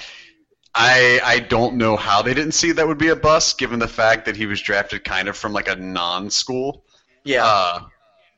I 0.74 1.20
I 1.24 1.38
don't 1.40 1.76
know 1.76 1.96
how 1.96 2.22
they 2.22 2.34
didn't 2.34 2.52
see 2.52 2.72
that 2.72 2.86
would 2.86 2.98
be 2.98 3.08
a 3.08 3.16
bust, 3.16 3.58
given 3.58 3.78
the 3.78 3.88
fact 3.88 4.26
that 4.26 4.36
he 4.36 4.46
was 4.46 4.60
drafted 4.60 5.04
kind 5.04 5.28
of 5.28 5.36
from 5.36 5.52
like 5.52 5.68
a 5.68 5.76
non-school. 5.76 6.84
Yeah. 7.24 7.44
Uh, 7.44 7.80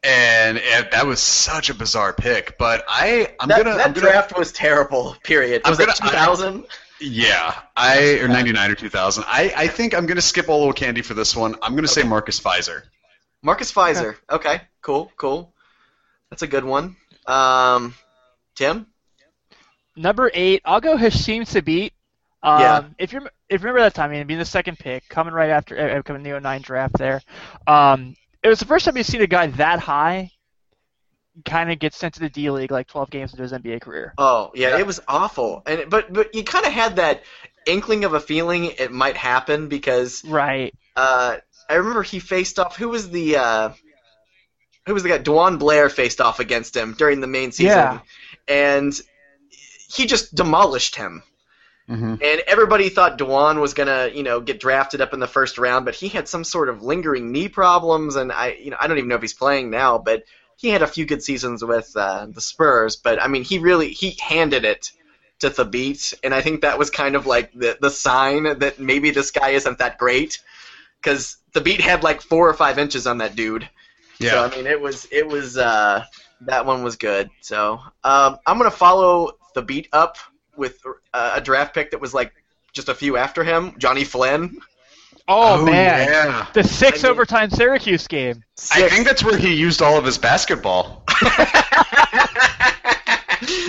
and, 0.03 0.57
and 0.59 0.89
that 0.93 1.07
was 1.07 1.21
such 1.21 1.69
a 1.69 1.75
bizarre 1.75 2.13
pick. 2.15 2.57
But 2.59 2.85
I 2.89 3.35
I'm 3.39 3.49
that 3.49 3.59
gonna 3.65 3.77
that 3.77 3.87
I'm 3.89 3.93
gonna, 3.93 4.07
draft 4.09 4.37
was 4.39 4.53
terrible. 4.53 5.17
Period. 5.23 5.63
I'm 5.65 5.73
Was 5.73 5.79
gonna- 5.79 5.93
2000? 5.93 6.65
Yeah, 7.03 7.55
I 7.77 8.19
or 8.19 8.29
ninety 8.29 8.53
nine 8.53 8.71
or 8.71 8.75
two 8.75 8.91
thousand. 8.91 9.25
I, 9.27 9.53
I 9.57 9.67
think 9.69 9.95
I'm 9.95 10.05
gonna 10.05 10.21
skip 10.21 10.51
Olo 10.51 10.71
Candy 10.73 11.01
for 11.01 11.15
this 11.15 11.35
one. 11.35 11.55
I'm 11.63 11.75
gonna 11.75 11.89
say 11.89 12.03
Marcus 12.03 12.39
Fizer. 12.39 12.83
Marcus 13.43 13.73
Fizer. 13.73 14.17
Okay. 14.31 14.61
Cool. 14.83 15.11
Cool. 15.17 15.55
That's 16.29 16.43
a 16.43 16.47
good 16.47 16.65
one. 16.65 16.97
Um, 17.27 17.95
Tim? 18.55 18.87
Number 19.97 20.31
eight, 20.35 20.61
I'll 20.67 20.83
go 20.83 20.97
Hasheem 20.99 21.43
Thabeet. 21.43 21.93
Um, 22.43 22.61
Yeah. 22.61 22.85
If 22.99 23.13
you 23.13 23.21
if 23.49 23.61
you 23.61 23.67
remember 23.67 23.81
that 23.81 23.95
time, 23.95 24.11
I 24.11 24.15
mean, 24.15 24.27
being 24.27 24.39
the 24.39 24.45
second 24.45 24.79
pick, 24.79 25.09
coming 25.09 25.35
right 25.35 25.51
after 25.51 25.79
uh, 25.79 26.03
coming 26.03 26.25
in 26.25 26.33
the 26.33 26.41
09 26.41 26.63
draft 26.63 26.97
there, 26.99 27.21
um, 27.67 28.15
it 28.43 28.49
was 28.49 28.59
the 28.59 28.65
first 28.65 28.85
time 28.85 28.97
you've 28.97 29.07
seen 29.07 29.21
a 29.23 29.27
guy 29.27 29.49
that 29.49 29.81
high 29.81 30.31
kind 31.45 31.71
of 31.71 31.79
get 31.79 31.95
sent 31.95 32.15
to 32.15 32.21
the 32.21 32.29
D 32.29 32.51
League 32.51 32.71
like 32.71 32.87
12 32.89 33.11
games 33.11 33.33
into 33.33 33.43
his 33.43 33.53
NBA 33.53 33.81
career. 33.81 34.15
Oh 34.19 34.51
yeah, 34.55 34.71
Yeah. 34.71 34.79
it 34.79 34.87
was 34.87 35.01
awful. 35.09 35.63
And 35.67 35.89
but 35.91 36.13
but 36.13 36.35
you 36.35 36.43
kind 36.45 36.67
of 36.67 36.73
had 36.73 36.97
that 36.97 37.23
inkling 37.67 38.05
of 38.05 38.15
a 38.15 38.21
feeling 38.21 38.65
it 38.67 38.91
might 38.91 39.17
happen 39.17 39.69
because 39.69 40.25
Right. 40.25 40.75
uh, 40.97 41.37
I 41.69 41.75
remember 41.75 42.03
he 42.03 42.19
faced 42.19 42.59
off. 42.59 42.77
Who 42.77 42.89
was 42.89 43.11
the 43.11 43.37
uh, 43.37 43.71
who 44.87 44.95
was 44.95 45.03
the 45.03 45.09
guy? 45.11 45.19
DeJuan 45.19 45.59
Blair 45.59 45.89
faced 45.89 46.21
off 46.21 46.41
against 46.41 46.75
him 46.77 46.95
during 46.99 47.21
the 47.21 47.27
main 47.27 47.53
season, 47.53 47.77
Yeah. 47.79 47.99
and 48.49 48.99
he 49.93 50.07
just 50.07 50.35
demolished 50.35 50.97
him. 50.97 51.23
Mm-hmm. 51.91 52.15
And 52.23 52.43
everybody 52.47 52.89
thought 52.89 53.19
DeJuan 53.19 53.61
was 53.61 53.75
gonna, 53.75 54.11
you 54.15 54.23
know, 54.23 54.41
get 54.41 54.61
drafted 54.61 55.01
up 55.01 55.13
in 55.13 55.19
the 55.19 55.27
first 55.27 55.59
round, 55.59 55.85
but 55.85 55.97
he 55.97 56.07
had 56.07 56.29
some 56.29 56.45
sort 56.45 56.69
of 56.69 56.83
lingering 56.83 57.33
knee 57.33 57.49
problems, 57.49 58.15
and 58.15 58.31
I, 58.31 58.53
you 58.53 58.71
know, 58.71 58.77
I 58.81 58.87
don't 58.87 58.99
even 58.99 59.09
know 59.09 59.17
if 59.17 59.23
he's 59.23 59.35
playing 59.35 59.71
now, 59.71 59.99
but 59.99 60.23
he 60.57 60.69
had 60.69 60.83
a 60.83 60.87
few 60.87 61.05
good 61.05 61.23
seasons 61.23 61.65
with 61.65 61.91
uh, 61.97 62.27
the 62.31 62.41
Spurs. 62.41 62.95
But 62.95 63.21
I 63.21 63.27
mean, 63.27 63.43
he 63.43 63.59
really 63.59 63.91
he 63.91 64.17
handed 64.21 64.65
it 64.65 64.93
to 65.41 65.51
Thabeet, 65.51 66.15
and 66.23 66.33
I 66.33 66.43
think 66.43 66.61
that 66.61 66.79
was 66.79 66.91
kind 66.91 67.17
of 67.17 67.27
like 67.27 67.53
the 67.55 67.77
the 67.81 67.91
sign 67.91 68.45
that 68.61 68.79
maybe 68.79 69.11
this 69.11 69.33
guy 69.33 69.51
isn't 69.51 69.79
that 69.79 69.99
great, 69.99 70.39
because 71.01 71.39
Thabeet 71.53 71.81
had 71.81 72.05
like 72.05 72.21
four 72.21 72.49
or 72.49 72.55
five 72.55 72.79
inches 72.79 73.09
on 73.09 73.19
that 73.19 73.35
dude. 73.35 73.69
Yeah. 74.21 74.31
So 74.31 74.45
I 74.45 74.51
mean, 74.57 74.67
it 74.69 74.81
was 74.81 75.09
it 75.11 75.27
was 75.27 75.59
uh, 75.59 76.05
that 76.43 76.67
one 76.67 76.85
was 76.85 76.95
good. 76.95 77.31
So 77.41 77.81
um, 78.05 78.39
I'm 78.47 78.59
gonna 78.59 78.71
follow 78.71 79.33
the 79.55 79.63
beat 79.63 79.89
up 79.93 80.19
with 80.61 80.79
uh, 81.13 81.33
a 81.35 81.41
draft 81.41 81.75
pick 81.75 81.91
that 81.91 82.01
was 82.01 82.15
like 82.15 82.33
just 82.73 82.89
a 82.89 82.95
few 82.95 83.17
after 83.17 83.43
him, 83.43 83.75
Johnny 83.79 84.05
Flynn. 84.05 84.59
Oh, 85.27 85.65
man. 85.65 86.09
Yeah. 86.09 86.47
The 86.55 86.63
six 86.63 87.03
I 87.03 87.09
mean- 87.09 87.13
overtime 87.13 87.51
Syracuse 87.51 88.07
game. 88.07 88.43
I 88.73 88.89
think 88.89 89.07
that's 89.07 89.25
where 89.25 89.37
he 89.37 89.55
used 89.55 89.83
all 89.83 89.97
of 89.99 90.05
his 90.05 90.19
basketball. 90.19 91.05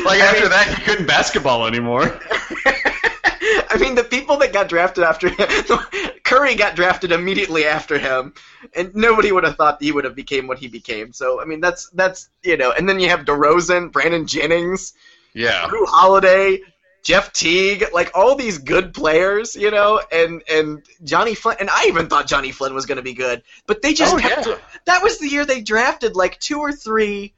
Like 0.03 0.19
I 0.19 0.25
after 0.25 0.41
mean- 0.41 0.49
that, 0.49 0.67
he 0.77 0.83
couldn't 0.83 1.05
basketball 1.07 1.65
anymore. 1.65 2.03
I 3.69 3.77
mean, 3.79 3.95
the 3.95 4.03
people 4.03 4.35
that 4.37 4.51
got 4.51 4.67
drafted 4.67 5.03
after 5.05 5.29
him, 5.29 5.47
Curry 6.23 6.55
got 6.55 6.75
drafted 6.75 7.11
immediately 7.13 7.65
after 7.65 7.97
him, 7.97 8.33
and 8.75 8.93
nobody 8.93 9.31
would 9.31 9.43
have 9.45 9.55
thought 9.55 9.81
he 9.81 9.91
would 9.93 10.03
have 10.03 10.15
became 10.15 10.47
what 10.47 10.59
he 10.59 10.67
became. 10.67 11.13
So, 11.13 11.41
I 11.41 11.45
mean, 11.45 11.61
that's 11.61 11.89
that's 11.91 12.29
you 12.43 12.57
know, 12.57 12.71
and 12.71 12.87
then 12.89 12.99
you 12.99 13.07
have 13.09 13.21
DeRozan, 13.21 13.91
Brandon 13.91 14.27
Jennings, 14.27 14.93
Yeah. 15.33 15.67
Jrue 15.69 15.85
Holiday, 15.87 16.59
Jeff 17.03 17.33
Teague, 17.33 17.85
like 17.93 18.11
all 18.13 18.35
these 18.35 18.59
good 18.59 18.93
players, 18.93 19.55
you 19.55 19.71
know, 19.71 20.01
and 20.11 20.43
and 20.49 20.83
Johnny 21.03 21.33
Flynn, 21.35 21.57
and 21.59 21.69
I 21.69 21.85
even 21.87 22.07
thought 22.07 22.27
Johnny 22.27 22.51
Flynn 22.51 22.73
was 22.75 22.85
going 22.85 22.97
to 22.97 23.01
be 23.01 23.13
good, 23.13 23.41
but 23.65 23.81
they 23.81 23.93
just 23.93 24.13
Oh, 24.13 24.19
kept. 24.19 24.45
yeah. 24.47 24.57
That 24.85 25.01
was 25.01 25.17
the 25.17 25.27
year 25.27 25.45
they 25.45 25.61
drafted 25.61 26.15
like 26.15 26.39
two 26.39 26.59
or 26.59 26.71
three, 26.71 27.33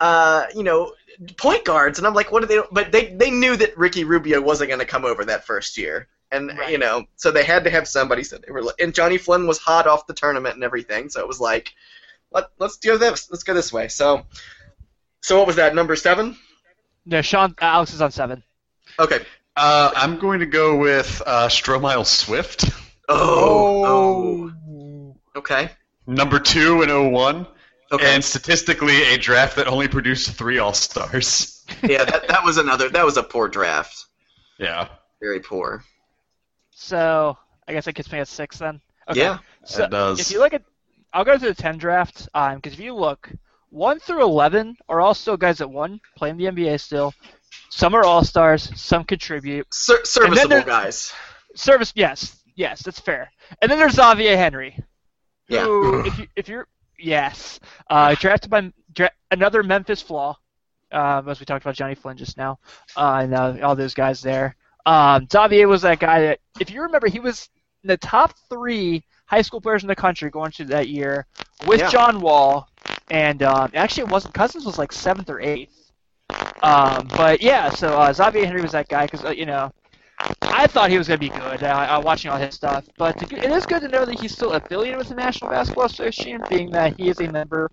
uh, 0.00 0.46
you 0.54 0.62
know, 0.62 0.92
point 1.38 1.64
guards, 1.64 1.98
and 1.98 2.06
I'm 2.06 2.14
like, 2.14 2.30
what 2.30 2.42
are 2.42 2.46
they? 2.46 2.60
But 2.70 2.92
they 2.92 3.06
they 3.14 3.30
knew 3.30 3.56
that 3.56 3.76
Ricky 3.78 4.04
Rubio 4.04 4.40
wasn't 4.40 4.68
going 4.68 4.80
to 4.80 4.86
come 4.86 5.04
over 5.06 5.24
that 5.24 5.46
first 5.46 5.78
year, 5.78 6.06
and 6.30 6.48
Right. 6.58 6.70
you 6.70 6.78
know, 6.78 7.04
so 7.16 7.30
they 7.30 7.44
had 7.44 7.64
to 7.64 7.70
have 7.70 7.88
somebody. 7.88 8.22
So 8.22 8.36
they 8.36 8.52
were, 8.52 8.62
and 8.78 8.94
Johnny 8.94 9.16
Flynn 9.16 9.46
was 9.46 9.58
hot 9.58 9.86
off 9.86 10.06
the 10.06 10.14
tournament 10.14 10.56
and 10.56 10.64
everything, 10.64 11.08
so 11.08 11.20
it 11.20 11.26
was 11.28 11.40
like, 11.40 11.72
let 12.32 12.48
let's 12.58 12.76
do 12.76 12.98
this, 12.98 13.30
let's 13.30 13.44
go 13.44 13.54
this 13.54 13.72
way. 13.72 13.88
So, 13.88 14.26
so 15.22 15.38
what 15.38 15.46
was 15.46 15.56
that 15.56 15.74
number 15.74 15.96
seven? 15.96 16.36
No, 17.06 17.22
Sean 17.22 17.54
Alex 17.60 17.94
is 17.94 18.02
on 18.02 18.10
seven. 18.10 18.42
Okay. 19.00 19.24
Uh, 19.56 19.90
I'm 19.96 20.18
going 20.18 20.40
to 20.40 20.46
go 20.46 20.76
with 20.78 21.20
uh, 21.26 21.48
Stromile 21.48 22.06
Swift, 22.06 22.64
Oh. 23.08 23.84
oh. 24.54 25.16
Okay. 25.36 25.70
number 26.06 26.38
two 26.38 26.82
in 26.82 26.88
01, 27.12 27.46
Okay. 27.92 28.14
and 28.14 28.22
statistically 28.24 29.02
a 29.14 29.18
draft 29.18 29.56
that 29.56 29.66
only 29.66 29.88
produced 29.88 30.32
three 30.32 30.58
All 30.58 30.72
Stars. 30.72 31.64
yeah, 31.82 32.04
that, 32.04 32.28
that 32.28 32.44
was 32.44 32.58
another. 32.58 32.88
That 32.88 33.04
was 33.04 33.16
a 33.16 33.22
poor 33.22 33.48
draft. 33.48 34.06
Yeah. 34.58 34.88
Very 35.20 35.40
poor. 35.40 35.82
So 36.70 37.36
I 37.66 37.72
guess 37.72 37.84
that 37.86 37.94
gets 37.94 38.10
me 38.12 38.18
at 38.18 38.28
six 38.28 38.58
then. 38.58 38.80
Okay. 39.08 39.20
Yeah. 39.20 39.38
So 39.64 39.84
It 39.84 39.90
does. 39.90 40.20
if 40.20 40.30
you 40.30 40.38
look 40.38 40.54
at, 40.54 40.62
I'll 41.12 41.24
go 41.24 41.36
to 41.36 41.44
the 41.46 41.54
ten 41.54 41.78
draft. 41.78 42.28
Um, 42.34 42.56
because 42.56 42.74
if 42.74 42.80
you 42.80 42.94
look, 42.94 43.28
one 43.70 43.98
through 44.00 44.22
eleven 44.22 44.76
are 44.88 45.00
all 45.00 45.14
still 45.14 45.36
guys 45.36 45.58
that 45.58 45.68
won 45.68 46.00
playing 46.16 46.36
the 46.36 46.44
NBA 46.46 46.80
still. 46.80 47.12
Some 47.70 47.94
are 47.94 48.04
all 48.04 48.24
stars. 48.24 48.70
Some 48.80 49.04
contribute. 49.04 49.66
Ser- 49.72 50.04
serviceable 50.04 50.62
guys. 50.62 51.12
Service, 51.54 51.92
yes, 51.96 52.42
yes, 52.54 52.82
that's 52.82 53.00
fair. 53.00 53.30
And 53.60 53.70
then 53.70 53.78
there's 53.78 53.94
Xavier 53.94 54.36
Henry. 54.36 54.78
Yeah. 55.48 55.64
Who, 55.64 56.04
if 56.04 56.18
you 56.18 56.26
if 56.36 56.48
you're 56.48 56.68
yes, 56.98 57.58
uh, 57.88 58.14
drafted 58.14 58.50
by 58.50 58.72
dra- 58.92 59.10
another 59.30 59.62
Memphis 59.62 60.02
flaw. 60.02 60.36
Um, 60.92 61.28
as 61.28 61.38
we 61.38 61.46
talked 61.46 61.64
about 61.64 61.76
Johnny 61.76 61.94
Flynn 61.94 62.16
just 62.16 62.36
now, 62.36 62.58
uh, 62.96 63.20
and 63.22 63.32
uh, 63.32 63.56
all 63.62 63.76
those 63.76 63.94
guys 63.94 64.20
there. 64.20 64.56
Um, 64.86 65.28
Xavier 65.30 65.68
was 65.68 65.82
that 65.82 66.00
guy 66.00 66.20
that, 66.22 66.40
if 66.58 66.68
you 66.70 66.82
remember, 66.82 67.06
he 67.06 67.20
was 67.20 67.48
in 67.84 67.88
the 67.88 67.96
top 67.96 68.34
three 68.48 69.04
high 69.26 69.42
school 69.42 69.60
players 69.60 69.82
in 69.82 69.88
the 69.88 69.94
country 69.94 70.30
going 70.30 70.50
through 70.50 70.66
that 70.66 70.88
year 70.88 71.26
with 71.64 71.78
Yeah. 71.78 71.90
John 71.90 72.20
Wall, 72.20 72.68
and 73.08 73.40
um, 73.44 73.70
actually 73.74 74.02
it 74.02 74.08
wasn't 74.08 74.34
Cousins 74.34 74.66
was 74.66 74.78
like 74.78 74.92
seventh 74.92 75.30
or 75.30 75.40
eighth. 75.40 75.79
Um, 76.62 77.08
but 77.16 77.42
yeah, 77.42 77.70
so 77.70 77.88
uh, 77.88 78.12
Xavier 78.12 78.46
Henry 78.46 78.62
was 78.62 78.72
that 78.72 78.88
guy 78.88 79.06
because 79.06 79.24
uh, 79.24 79.30
you 79.30 79.46
know 79.46 79.72
I 80.42 80.66
thought 80.66 80.90
he 80.90 80.98
was 80.98 81.08
going 81.08 81.18
to 81.20 81.26
be 81.26 81.30
good. 81.30 81.62
Uh, 81.62 81.66
uh, 81.66 82.02
watching 82.04 82.30
all 82.30 82.38
his 82.38 82.54
stuff, 82.54 82.84
but 82.98 83.22
it 83.32 83.50
is 83.50 83.64
good 83.64 83.80
to 83.82 83.88
know 83.88 84.04
that 84.04 84.20
he's 84.20 84.32
still 84.32 84.52
affiliated 84.52 84.98
with 84.98 85.08
the 85.08 85.14
National 85.14 85.50
Basketball 85.50 85.86
Association, 85.86 86.42
being 86.48 86.70
that 86.72 86.96
he 86.98 87.08
is 87.08 87.18
a 87.20 87.30
member 87.30 87.70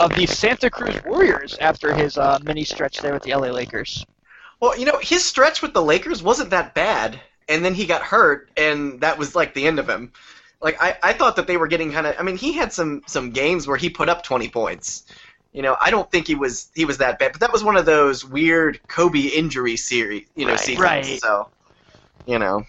of 0.00 0.14
the 0.14 0.26
Santa 0.26 0.70
Cruz 0.70 0.96
Warriors 1.04 1.56
after 1.60 1.94
his 1.94 2.18
uh, 2.18 2.38
mini 2.42 2.64
stretch 2.64 2.98
there 2.98 3.14
with 3.14 3.22
the 3.22 3.34
LA 3.34 3.48
Lakers. 3.48 4.04
Well, 4.60 4.78
you 4.78 4.86
know, 4.86 4.98
his 4.98 5.24
stretch 5.24 5.62
with 5.62 5.72
the 5.72 5.82
Lakers 5.82 6.22
wasn't 6.22 6.50
that 6.50 6.74
bad, 6.74 7.18
and 7.48 7.64
then 7.64 7.74
he 7.74 7.86
got 7.86 8.02
hurt, 8.02 8.50
and 8.56 9.00
that 9.00 9.18
was 9.18 9.34
like 9.34 9.54
the 9.54 9.66
end 9.66 9.78
of 9.78 9.88
him. 9.88 10.12
Like 10.60 10.82
I, 10.82 10.98
I 11.02 11.12
thought 11.12 11.36
that 11.36 11.46
they 11.46 11.56
were 11.56 11.68
getting 11.68 11.92
kind 11.92 12.06
of. 12.06 12.16
I 12.18 12.22
mean, 12.22 12.36
he 12.36 12.52
had 12.52 12.72
some 12.72 13.02
some 13.06 13.30
games 13.30 13.66
where 13.66 13.76
he 13.76 13.88
put 13.88 14.08
up 14.08 14.24
20 14.24 14.48
points. 14.48 15.04
You 15.52 15.62
know, 15.62 15.76
I 15.80 15.90
don't 15.90 16.10
think 16.10 16.26
he 16.26 16.34
was 16.34 16.70
he 16.74 16.84
was 16.84 16.98
that 16.98 17.18
bad, 17.18 17.32
but 17.32 17.40
that 17.40 17.52
was 17.52 17.64
one 17.64 17.76
of 17.76 17.86
those 17.86 18.24
weird 18.24 18.80
Kobe 18.88 19.20
injury 19.20 19.76
series, 19.76 20.26
you 20.36 20.44
know, 20.44 20.52
Right. 20.52 20.60
seasons. 20.60 20.80
Right. 20.80 21.20
So, 21.20 21.48
you 22.26 22.38
know, 22.38 22.64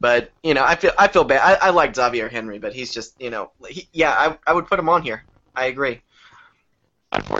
but 0.00 0.30
you 0.42 0.54
know, 0.54 0.64
I 0.64 0.76
feel 0.76 0.92
I 0.98 1.08
feel 1.08 1.24
bad. 1.24 1.40
I, 1.40 1.68
I 1.68 1.70
like 1.70 1.94
Xavier 1.94 2.28
Henry, 2.28 2.58
but 2.58 2.72
he's 2.72 2.92
just 2.94 3.20
you 3.20 3.30
know, 3.30 3.50
he, 3.68 3.88
yeah, 3.92 4.12
I 4.12 4.38
I 4.50 4.52
would 4.54 4.66
put 4.66 4.78
him 4.78 4.88
on 4.88 5.02
here. 5.02 5.24
I 5.56 5.66
agree. 5.66 6.00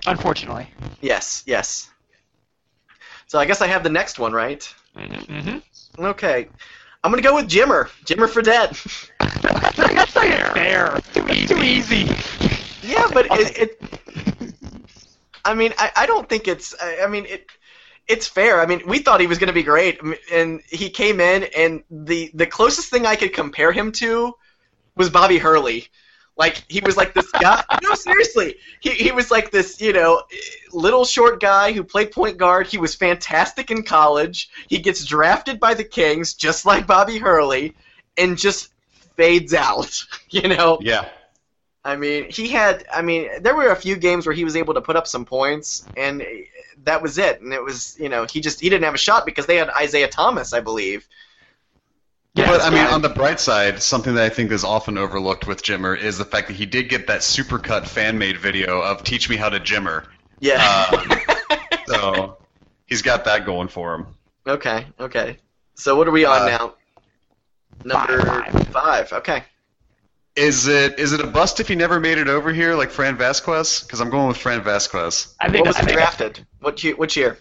Unfortunately. 0.07 0.69
Yes, 1.01 1.43
yes. 1.47 1.91
So 3.27 3.39
I 3.39 3.45
guess 3.45 3.61
I 3.61 3.67
have 3.67 3.83
the 3.83 3.91
next 3.91 4.19
one, 4.19 4.33
right? 4.33 4.73
Mm-hmm. 4.97 6.05
Okay. 6.05 6.49
I'm 7.03 7.11
gonna 7.11 7.23
go 7.23 7.35
with 7.35 7.49
Jimmer. 7.49 7.89
Jimmer 8.05 8.29
Fredette. 8.29 9.11
That's 9.43 9.79
not 9.95 10.09
fair. 10.09 11.01
Too 11.13 11.27
easy. 11.29 11.47
Too 11.55 11.63
easy. 11.63 12.17
yeah, 12.83 13.09
but 13.13 13.31
I'll 13.31 13.41
it, 13.41 13.59
it. 13.59 14.34
I 15.45 15.55
mean, 15.55 15.73
I, 15.79 15.91
I 15.97 16.07
don't 16.07 16.29
think 16.29 16.49
it's. 16.49 16.75
I, 16.81 17.03
I 17.05 17.07
mean, 17.07 17.27
it. 17.27 17.47
It's 18.07 18.27
fair. 18.29 18.61
I 18.61 18.67
mean, 18.67 18.83
we 18.87 18.99
thought 18.99 19.21
he 19.21 19.27
was 19.27 19.39
going 19.39 19.49
to 19.49 19.55
be 19.55 19.63
great, 19.63 19.99
and 20.31 20.61
he 20.69 20.91
came 20.91 21.21
in, 21.21 21.45
and 21.57 21.83
the 21.91 22.31
the 22.35 22.47
closest 22.47 22.91
thing 22.91 23.07
I 23.07 23.17
could 23.17 23.33
compare 23.33 23.73
him 23.73 23.93
to 23.93 24.35
was 24.95 25.09
Bobby 25.09 25.39
Hurley. 25.39 25.89
Like 26.37 26.65
he 26.69 26.81
was 26.81 26.97
like 26.97 27.15
this 27.15 27.31
guy. 27.31 27.63
no, 27.83 27.95
seriously, 27.95 28.57
he 28.81 28.91
he 28.91 29.13
was 29.13 29.31
like 29.31 29.51
this, 29.51 29.81
you 29.81 29.93
know, 29.93 30.23
little 30.73 31.05
short 31.05 31.41
guy 31.41 31.73
who 31.73 31.85
played 31.85 32.11
point 32.11 32.39
guard. 32.39 32.67
He 32.67 32.77
was 32.77 32.95
fantastic 32.95 33.71
in 33.71 33.85
college. 33.85 34.51
He 34.69 34.79
gets 34.79 35.05
drafted 35.05 35.61
by 35.61 35.75
the 35.75 35.85
Kings, 35.85 36.35
just 36.35 36.67
like 36.67 36.87
Bobby 36.87 37.19
Hurley, 37.19 37.75
and 38.19 38.37
just 38.37 38.71
fades 39.17 39.55
out. 39.55 40.05
You 40.31 40.49
know. 40.49 40.79
Yeah. 40.81 41.09
I 41.85 41.97
mean, 41.97 42.31
he 42.31 42.49
had. 42.49 42.85
I 42.93 43.03
mean, 43.03 43.29
there 43.43 43.55
were 43.55 43.69
a 43.71 43.77
few 43.77 43.97
games 43.97 44.27
where 44.27 44.35
he 44.35 44.45
was 44.45 44.57
able 44.57 44.75
to 44.75 44.81
put 44.81 44.97
up 44.97 45.07
some 45.07 45.25
points, 45.25 45.85
and 45.97 46.25
that 46.85 47.03
was 47.03 47.19
it. 47.19 47.41
And 47.43 47.53
it 47.53 47.63
was, 47.63 47.97
you 48.01 48.09
know, 48.09 48.25
he 48.25 48.41
just 48.41 48.61
he 48.61 48.71
didn't 48.71 48.85
have 48.85 48.95
a 48.95 48.99
shot 48.99 49.27
because 49.27 49.45
they 49.47 49.57
had 49.57 49.69
Isaiah 49.71 50.09
Thomas, 50.09 50.53
I 50.55 50.61
believe. 50.61 51.07
Yeah, 52.35 52.47
but 52.47 52.63
I 52.63 52.71
mean, 52.71 52.79
yeah. 52.79 52.95
on 52.95 53.03
the 53.03 53.11
bright 53.11 53.39
side, 53.39 53.81
something 53.83 54.15
that 54.15 54.25
I 54.25 54.29
think 54.29 54.51
is 54.51 54.65
often 54.65 54.99
overlooked 54.99 55.47
with 55.47 55.63
Jimmer 55.63 55.97
is 55.97 56.19
the 56.19 56.25
fact 56.25 56.49
that 56.49 56.55
he 56.55 56.67
did 56.67 56.89
get 56.89 57.07
that 57.07 57.21
supercut 57.21 57.87
fan 57.87 58.19
made 58.19 58.39
video 58.39 58.81
of 58.81 59.05
"Teach 59.05 59.29
Me 59.29 59.37
How 59.37 59.51
to 59.51 59.61
Jimmer." 59.61 60.07
Yeah. 60.41 60.89
Um, 60.91 61.59
so 61.87 62.39
he's 62.87 63.03
got 63.03 63.25
that 63.27 63.45
going 63.47 63.69
for 63.69 63.95
him. 63.95 64.07
okay. 64.47 64.87
Okay. 64.99 65.37
So 65.75 65.97
what 65.97 66.09
are 66.09 66.13
we 66.13 66.25
on 66.25 66.43
Uh, 66.43 66.47
now? 66.47 66.75
Number 67.85 68.21
Five. 68.23 68.69
five. 68.69 69.13
Okay. 69.13 69.45
Is 70.37 70.67
it 70.67 70.99
is 70.99 71.13
it 71.13 71.21
a 71.21 71.27
bust 71.29 71.61
if 71.61 71.69
he 71.69 71.77
never 71.77 72.01
made 72.01 72.19
it 72.19 72.27
over 72.29 72.53
here 72.53 72.75
like 72.75 72.91
Fran 72.91 73.17
Vazquez? 73.17 73.85
Because 73.87 74.01
I'm 74.01 74.11
going 74.11 74.27
with 74.29 74.37
Fran 74.37 74.63
Vazquez. 74.63 75.35
I 75.41 75.49
think 75.49 75.65
What 75.65 75.69
was 75.69 75.77
I 75.77 75.81
he 75.81 75.87
think- 75.87 75.99
drafted? 75.99 76.47
What 76.61 76.83
year? 76.83 76.97
Which 76.97 77.17
year? 77.17 77.39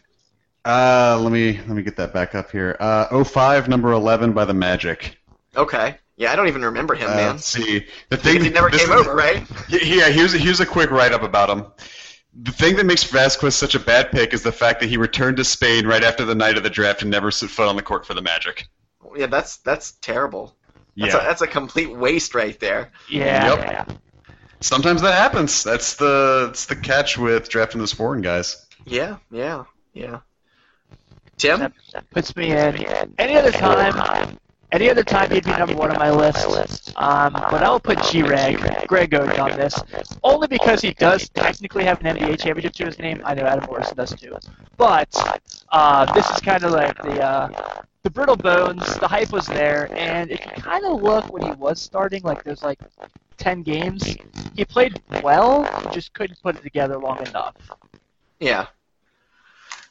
Uh, 0.65 1.17
let 1.21 1.31
me 1.31 1.53
let 1.57 1.69
me 1.69 1.81
get 1.81 1.95
that 1.97 2.13
back 2.13 2.35
up 2.35 2.51
here. 2.51 2.77
Uh, 2.79 3.23
05, 3.23 3.67
number 3.67 3.91
11 3.91 4.31
by 4.33 4.45
the 4.45 4.53
Magic. 4.53 5.17
Okay. 5.57 5.97
Yeah, 6.15 6.31
I 6.31 6.35
don't 6.35 6.47
even 6.47 6.63
remember 6.63 6.93
him, 6.93 7.09
Uh, 7.09 7.15
man. 7.15 7.31
let's 7.31 7.45
see. 7.47 7.85
The 8.09 8.17
thing 8.17 8.33
Because 8.33 8.47
he 8.47 8.53
never 8.53 8.69
this 8.69 8.85
came 8.85 8.93
is- 8.93 9.01
over, 9.07 9.15
right? 9.15 9.43
Yeah, 9.69 10.09
here's 10.09 10.33
here's 10.33 10.59
a 10.59 10.65
quick 10.65 10.91
write 10.91 11.11
up 11.13 11.23
about 11.23 11.49
him. 11.49 11.65
The 12.43 12.51
thing 12.51 12.75
that 12.77 12.85
makes 12.85 13.03
Vazquez 13.03 13.53
such 13.53 13.73
a 13.75 13.79
bad 13.79 14.11
pick 14.11 14.33
is 14.33 14.41
the 14.43 14.51
fact 14.51 14.79
that 14.81 14.87
he 14.89 14.97
returned 14.97 15.37
to 15.37 15.43
Spain 15.43 15.85
right 15.87 16.03
after 16.03 16.25
the 16.25 16.33
night 16.35 16.57
of 16.57 16.63
the 16.63 16.69
draft 16.69 17.01
and 17.01 17.09
never 17.11 17.29
set 17.31 17.49
foot 17.49 17.67
on 17.67 17.75
the 17.75 17.81
court 17.83 18.05
for 18.07 18.13
the 18.13 18.21
Magic. 18.21 18.67
Yeah, 19.15 19.25
that's 19.27 19.57
that's 19.57 19.93
terrible. 20.01 20.55
That's, 20.97 21.13
Yeah. 21.13 21.21
a, 21.21 21.23
that's 21.23 21.41
a 21.41 21.47
complete 21.47 21.95
waste 21.95 22.35
right 22.35 22.59
there. 22.59 22.91
Yeah. 23.09 23.55
Yep. 23.55 23.59
yeah. 23.59 23.85
Sometimes 24.61 25.01
that 25.01 25.15
happens. 25.15 25.63
That's 25.63 25.95
the 25.95 26.45
that's 26.47 26.67
the 26.67 26.75
catch 26.77 27.17
with 27.17 27.49
drafting 27.49 27.79
those 27.79 27.91
foreign 27.91 28.21
guys. 28.21 28.65
Yeah, 28.85 29.17
yeah, 29.29 29.65
yeah. 29.93 30.19
Tim? 31.37 31.59
That, 31.59 31.73
that 31.93 32.09
puts 32.11 32.33
me 32.35 32.51
in. 32.51 32.85
Any 33.17 33.35
other 33.35 33.51
time, 33.51 34.37
any 34.73 34.89
other 34.89 35.03
time 35.03 35.29
he'd 35.29 35.45
be 35.45 35.51
number 35.51 35.75
one 35.75 35.91
on 35.91 35.99
my 35.99 36.09
list. 36.09 36.93
Um, 36.97 37.33
but 37.33 37.63
I'll 37.63 37.79
put 37.79 38.01
G-Reg, 38.03 38.87
Greg 38.87 39.11
Oden 39.11 39.39
on 39.39 39.51
this, 39.51 39.79
only 40.23 40.47
because 40.47 40.81
he 40.81 40.93
does 40.93 41.29
technically 41.29 41.83
have 41.85 42.03
an 42.03 42.17
NBA 42.17 42.39
championship 42.41 42.73
to 42.73 42.85
his 42.85 42.99
name. 42.99 43.21
I 43.23 43.35
know 43.35 43.43
Adam 43.43 43.65
Morrison 43.67 43.95
does 43.95 44.13
too. 44.15 44.35
But 44.77 45.15
uh, 45.71 46.11
this 46.13 46.29
is 46.31 46.39
kind 46.41 46.63
of 46.63 46.71
like 46.71 46.97
the 47.03 47.23
uh, 47.23 47.83
the 48.01 48.09
brittle 48.09 48.35
bones. 48.35 48.83
The 48.97 49.07
hype 49.07 49.31
was 49.31 49.45
there, 49.45 49.89
and 49.93 50.31
if 50.31 50.43
you 50.43 50.51
kind 50.51 50.85
of 50.85 51.01
look 51.01 51.31
when 51.31 51.43
he 51.43 51.51
was 51.53 51.79
starting, 51.79 52.23
like 52.23 52.43
there's 52.43 52.63
like 52.63 52.79
ten 53.37 53.61
games, 53.61 54.17
he 54.55 54.65
played 54.65 55.01
well, 55.23 55.69
just 55.93 56.13
couldn't 56.13 56.41
put 56.41 56.55
it 56.55 56.63
together 56.63 56.97
long 56.97 57.25
enough. 57.27 57.55
Yeah. 58.39 58.67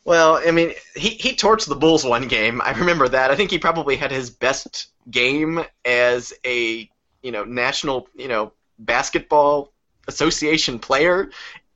Well, 0.05 0.41
I 0.45 0.51
mean, 0.51 0.73
he, 0.97 1.11
he 1.11 1.37
torched 1.37 1.69
the 1.69 1.77
Bulls 1.77 2.05
one 2.05 2.27
game. 2.27 2.61
I 2.61 2.73
remember 2.73 3.09
that. 3.09 3.31
I 3.31 3.37
think 3.37 3.51
he 3.51 3.59
probably 3.59 3.97
had 3.97 4.11
his 4.11 4.31
best 4.31 4.89
game 5.11 5.65
as 5.85 6.33
a 6.45 6.89
you 7.23 7.33
know 7.33 7.45
national 7.45 8.09
you 8.15 8.29
know 8.29 8.53
basketball 8.79 9.73
association 10.09 10.79
player 10.79 11.31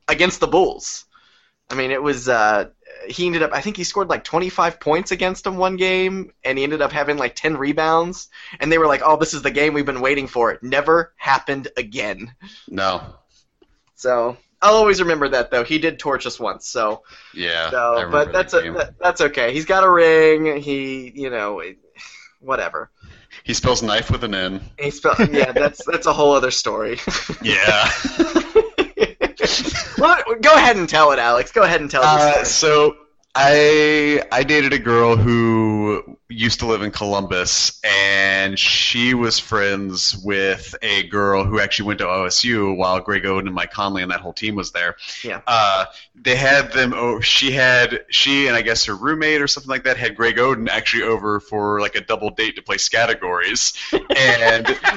against 0.07 0.39
the 0.39 0.47
Bulls. 0.47 1.05
I 1.69 1.75
mean, 1.75 1.91
it 1.91 2.01
was 2.01 2.29
uh, 2.29 2.69
he 3.07 3.25
ended 3.25 3.43
up. 3.43 3.51
I 3.53 3.61
think 3.61 3.77
he 3.77 3.83
scored 3.83 4.09
like 4.09 4.23
25 4.23 4.79
points 4.79 5.11
against 5.11 5.43
them 5.43 5.57
one 5.57 5.75
game, 5.75 6.31
and 6.43 6.57
he 6.57 6.63
ended 6.63 6.81
up 6.81 6.91
having 6.91 7.17
like 7.17 7.35
10 7.35 7.57
rebounds. 7.57 8.29
And 8.59 8.71
they 8.71 8.77
were 8.77 8.87
like, 8.87 9.01
"Oh, 9.03 9.17
this 9.17 9.33
is 9.33 9.41
the 9.41 9.51
game 9.51 9.73
we've 9.73 9.85
been 9.85 10.01
waiting 10.01 10.27
for." 10.27 10.51
It 10.51 10.63
never 10.63 11.13
happened 11.17 11.69
again. 11.77 12.33
No. 12.69 13.01
So 13.95 14.37
I'll 14.61 14.75
always 14.75 14.99
remember 14.99 15.29
that 15.29 15.51
though. 15.51 15.63
He 15.63 15.77
did 15.77 15.99
torch 15.99 16.25
us 16.25 16.39
once, 16.39 16.67
so. 16.67 17.03
Yeah. 17.33 17.69
So, 17.69 18.09
but 18.11 18.31
that's 18.31 18.53
that 18.53 18.65
a, 18.65 18.71
that, 18.71 18.99
that's 18.99 19.21
okay. 19.21 19.53
He's 19.53 19.65
got 19.65 19.83
a 19.83 19.89
ring. 19.89 20.61
He, 20.61 21.11
you 21.15 21.29
know, 21.29 21.61
whatever. 22.39 22.89
He 23.43 23.53
spells 23.53 23.83
knife 23.83 24.09
with 24.09 24.23
an 24.23 24.33
N. 24.33 24.61
He 24.79 24.89
spelled, 24.91 25.19
yeah, 25.31 25.51
that's 25.51 25.85
that's 25.85 26.07
a 26.07 26.13
whole 26.13 26.33
other 26.33 26.51
story. 26.51 26.99
Yeah. 27.41 27.89
well, 29.97 30.17
go 30.41 30.53
ahead 30.55 30.75
and 30.77 30.89
tell 30.89 31.11
it, 31.11 31.19
Alex. 31.19 31.51
Go 31.51 31.63
ahead 31.63 31.81
and 31.81 31.89
tell 31.89 32.01
Uh, 32.03 32.43
story. 32.43 32.45
so 32.45 32.97
I 33.39 34.23
I 34.31 34.41
dated 34.41 34.73
a 34.73 34.79
girl 34.79 35.15
who 35.15 36.17
used 36.27 36.59
to 36.61 36.65
live 36.65 36.81
in 36.81 36.89
Columbus, 36.89 37.79
and 37.83 38.57
she 38.57 39.13
was 39.13 39.37
friends 39.37 40.17
with 40.17 40.73
a 40.81 41.03
girl 41.03 41.43
who 41.43 41.59
actually 41.59 41.85
went 41.85 41.99
to 41.99 42.05
OSU 42.05 42.75
while 42.75 42.99
Greg 42.99 43.25
Oden 43.25 43.41
and 43.41 43.53
Mike 43.53 43.71
Conley 43.71 44.01
and 44.01 44.09
that 44.09 44.21
whole 44.21 44.33
team 44.33 44.55
was 44.55 44.71
there. 44.71 44.95
Yeah. 45.23 45.41
Uh, 45.45 45.85
they 46.15 46.35
had 46.35 46.71
them. 46.71 46.93
Oh, 46.95 47.19
she 47.19 47.51
had 47.51 48.05
she 48.09 48.47
and 48.47 48.55
I 48.55 48.63
guess 48.63 48.85
her 48.85 48.95
roommate 48.95 49.39
or 49.39 49.47
something 49.47 49.69
like 49.69 49.83
that 49.83 49.97
had 49.97 50.15
Greg 50.15 50.37
Oden 50.37 50.67
actually 50.67 51.03
over 51.03 51.39
for 51.39 51.79
like 51.79 51.93
a 51.93 52.01
double 52.01 52.31
date 52.31 52.55
to 52.55 52.63
play 52.63 52.77
categories, 52.77 53.73
and. 54.15 54.67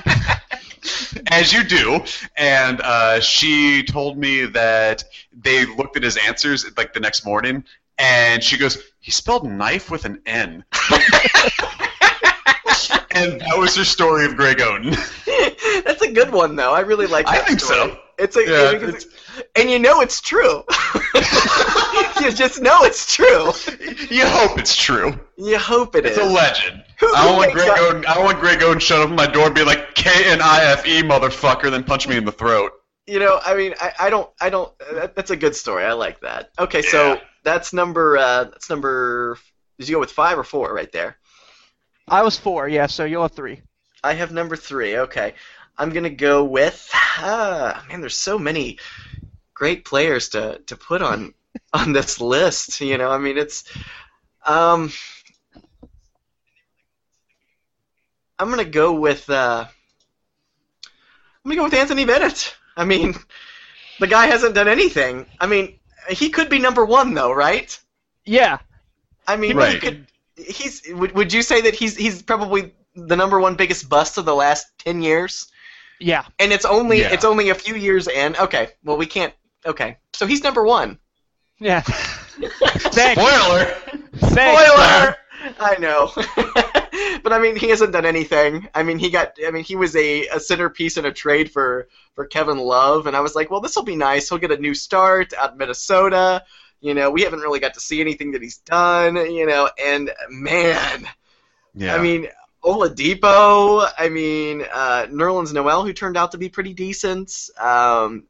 As 1.26 1.52
you 1.52 1.62
do, 1.62 2.02
and 2.38 2.80
uh, 2.80 3.20
she 3.20 3.82
told 3.82 4.16
me 4.16 4.46
that 4.46 5.04
they 5.30 5.66
looked 5.66 5.98
at 5.98 6.02
his 6.02 6.16
answers 6.16 6.64
like 6.78 6.94
the 6.94 7.00
next 7.00 7.26
morning, 7.26 7.64
and 8.00 8.42
she 8.42 8.56
goes, 8.58 8.78
"He 8.98 9.10
spelled 9.10 9.48
knife 9.48 9.90
with 9.90 10.04
an 10.04 10.20
N." 10.26 10.64
and 13.12 13.40
that 13.40 13.54
was 13.56 13.76
her 13.76 13.84
story 13.84 14.24
of 14.24 14.36
Greg 14.36 14.58
Oden. 14.58 14.94
that's 15.84 16.02
a 16.02 16.10
good 16.12 16.30
one, 16.32 16.56
though. 16.56 16.72
I 16.74 16.80
really 16.80 17.06
like. 17.06 17.26
It. 17.26 17.32
I 17.32 17.38
think 17.38 17.60
story. 17.60 17.90
so. 17.92 17.98
It's 18.18 18.36
a, 18.36 18.40
Yeah, 18.42 18.72
it's- 18.88 19.06
and 19.56 19.70
you 19.70 19.78
know 19.78 20.00
it's 20.02 20.20
true. 20.20 20.62
you 22.20 22.30
just 22.32 22.60
know 22.60 22.82
it's 22.82 23.14
true. 23.14 23.46
You 24.14 24.26
hope 24.26 24.58
it's 24.58 24.76
true. 24.76 25.18
You 25.38 25.58
hope 25.58 25.94
it 25.96 26.04
It's 26.04 26.18
is. 26.18 26.26
a 26.28 26.30
legend. 26.30 26.84
Who- 26.98 27.14
I 27.14 27.24
don't 27.24 27.36
want 27.36 27.52
Greg 27.52 27.68
that- 27.68 27.78
Oden. 27.78 28.06
I 28.06 28.14
don't 28.14 28.24
want 28.24 28.38
Greg 28.40 28.58
Oden 28.60 28.80
shut 28.80 29.00
up 29.00 29.08
at 29.08 29.16
my 29.16 29.26
door 29.26 29.46
and 29.46 29.54
be 29.54 29.64
like 29.64 29.94
K 29.94 30.10
N 30.30 30.40
I 30.42 30.64
F 30.64 30.86
E 30.86 31.02
motherfucker, 31.02 31.70
then 31.70 31.82
punch 31.82 32.06
me 32.08 32.16
in 32.18 32.24
the 32.26 32.32
throat. 32.32 32.72
You 33.10 33.18
know, 33.18 33.40
I 33.44 33.56
mean, 33.56 33.74
I, 33.80 33.92
I 33.98 34.10
don't, 34.10 34.30
I 34.40 34.50
don't. 34.50 34.72
That, 34.78 35.16
that's 35.16 35.30
a 35.30 35.36
good 35.36 35.56
story. 35.56 35.84
I 35.84 35.92
like 35.92 36.20
that. 36.20 36.50
Okay, 36.58 36.80
so 36.80 37.20
that's 37.42 37.72
number. 37.72 38.16
Uh, 38.16 38.44
that's 38.44 38.70
number. 38.70 39.36
Did 39.78 39.88
you 39.88 39.96
go 39.96 40.00
with 40.00 40.12
five 40.12 40.38
or 40.38 40.44
four 40.44 40.72
right 40.72 40.90
there? 40.92 41.16
I 42.06 42.22
was 42.22 42.36
four, 42.36 42.68
yeah. 42.68 42.86
So 42.86 43.04
you'll 43.04 43.22
have 43.22 43.32
three. 43.32 43.62
I 44.04 44.14
have 44.14 44.30
number 44.32 44.54
three. 44.54 44.96
Okay, 44.96 45.34
I'm 45.76 45.90
gonna 45.90 46.10
go 46.10 46.44
with. 46.44 46.88
Ah, 47.22 47.84
man, 47.88 48.00
there's 48.00 48.16
so 48.16 48.38
many 48.38 48.78
great 49.52 49.84
players 49.84 50.30
to 50.30 50.60
to 50.68 50.76
put 50.76 51.02
on 51.02 51.34
on 51.72 51.92
this 51.92 52.20
list. 52.20 52.80
You 52.80 52.96
know, 52.96 53.10
I 53.10 53.18
mean, 53.18 53.36
it's. 53.36 53.64
Um, 54.46 54.92
I'm 58.38 58.48
gonna 58.48 58.64
go 58.64 58.92
with. 58.94 59.28
Uh, 59.28 59.66
I'm 61.44 61.48
gonna 61.50 61.56
go 61.56 61.64
with 61.64 61.74
Anthony 61.74 62.04
Bennett. 62.04 62.54
I 62.80 62.84
mean, 62.84 63.14
the 64.00 64.06
guy 64.06 64.26
hasn't 64.26 64.54
done 64.54 64.68
anything. 64.68 65.26
I 65.38 65.46
mean, 65.46 65.78
he 66.08 66.30
could 66.30 66.48
be 66.48 66.58
number 66.58 66.84
one 66.84 67.14
though, 67.14 67.32
right? 67.32 67.78
Yeah. 68.24 68.58
I 69.26 69.36
mean, 69.36 69.56
Right. 69.56 69.74
he 69.74 69.78
could. 69.78 70.06
He's. 70.36 70.82
Would, 70.92 71.12
would 71.12 71.32
you 71.32 71.42
say 71.42 71.60
that 71.60 71.74
he's 71.74 71.96
he's 71.96 72.22
probably 72.22 72.72
the 72.96 73.16
number 73.16 73.38
one 73.38 73.54
biggest 73.54 73.88
bust 73.88 74.18
of 74.18 74.24
the 74.24 74.34
last 74.34 74.66
ten 74.78 75.02
years? 75.02 75.50
Yeah. 76.00 76.24
And 76.38 76.52
it's 76.52 76.64
only 76.64 77.00
Yeah. 77.00 77.12
it's 77.12 77.24
only 77.26 77.50
a 77.50 77.54
few 77.54 77.74
years 77.76 78.08
in. 78.08 78.34
Okay, 78.36 78.70
well 78.82 78.96
we 78.96 79.06
can't. 79.06 79.34
Okay, 79.66 79.98
so 80.14 80.26
he's 80.26 80.42
number 80.42 80.64
one. 80.64 80.98
Yeah. 81.58 81.80
Thanks. 81.84 83.20
Spoiler. 83.20 83.64
Thanks. 84.16 84.62
Spoiler. 84.62 85.16
I 85.60 85.76
know, 85.78 86.10
but 87.22 87.32
I 87.32 87.38
mean 87.38 87.56
he 87.56 87.68
hasn't 87.68 87.92
done 87.92 88.06
anything. 88.06 88.68
I 88.74 88.82
mean 88.82 88.98
he 88.98 89.10
got. 89.10 89.34
I 89.46 89.50
mean 89.50 89.64
he 89.64 89.76
was 89.76 89.94
a, 89.96 90.26
a 90.28 90.40
centerpiece 90.40 90.96
in 90.96 91.06
a 91.06 91.12
trade 91.12 91.50
for 91.50 91.88
for 92.14 92.26
Kevin 92.26 92.58
Love, 92.58 93.06
and 93.06 93.16
I 93.16 93.20
was 93.20 93.34
like, 93.34 93.50
well 93.50 93.60
this 93.60 93.76
will 93.76 93.84
be 93.84 93.96
nice. 93.96 94.28
He'll 94.28 94.38
get 94.38 94.52
a 94.52 94.56
new 94.56 94.74
start 94.74 95.32
out 95.34 95.52
in 95.52 95.58
Minnesota. 95.58 96.44
You 96.80 96.94
know, 96.94 97.10
we 97.10 97.22
haven't 97.22 97.40
really 97.40 97.60
got 97.60 97.74
to 97.74 97.80
see 97.80 98.00
anything 98.00 98.32
that 98.32 98.42
he's 98.42 98.58
done. 98.58 99.16
You 99.16 99.46
know, 99.46 99.70
and 99.82 100.10
man, 100.30 101.06
Yeah. 101.74 101.94
I 101.94 102.02
mean, 102.02 102.28
Oladipo. 102.64 103.90
I 103.98 104.08
mean, 104.08 104.62
uh, 104.72 105.06
Nerlens 105.10 105.52
Noel, 105.52 105.84
who 105.84 105.92
turned 105.92 106.16
out 106.16 106.32
to 106.32 106.38
be 106.38 106.48
pretty 106.48 106.74
decent. 106.74 107.32
Um, 107.58 108.24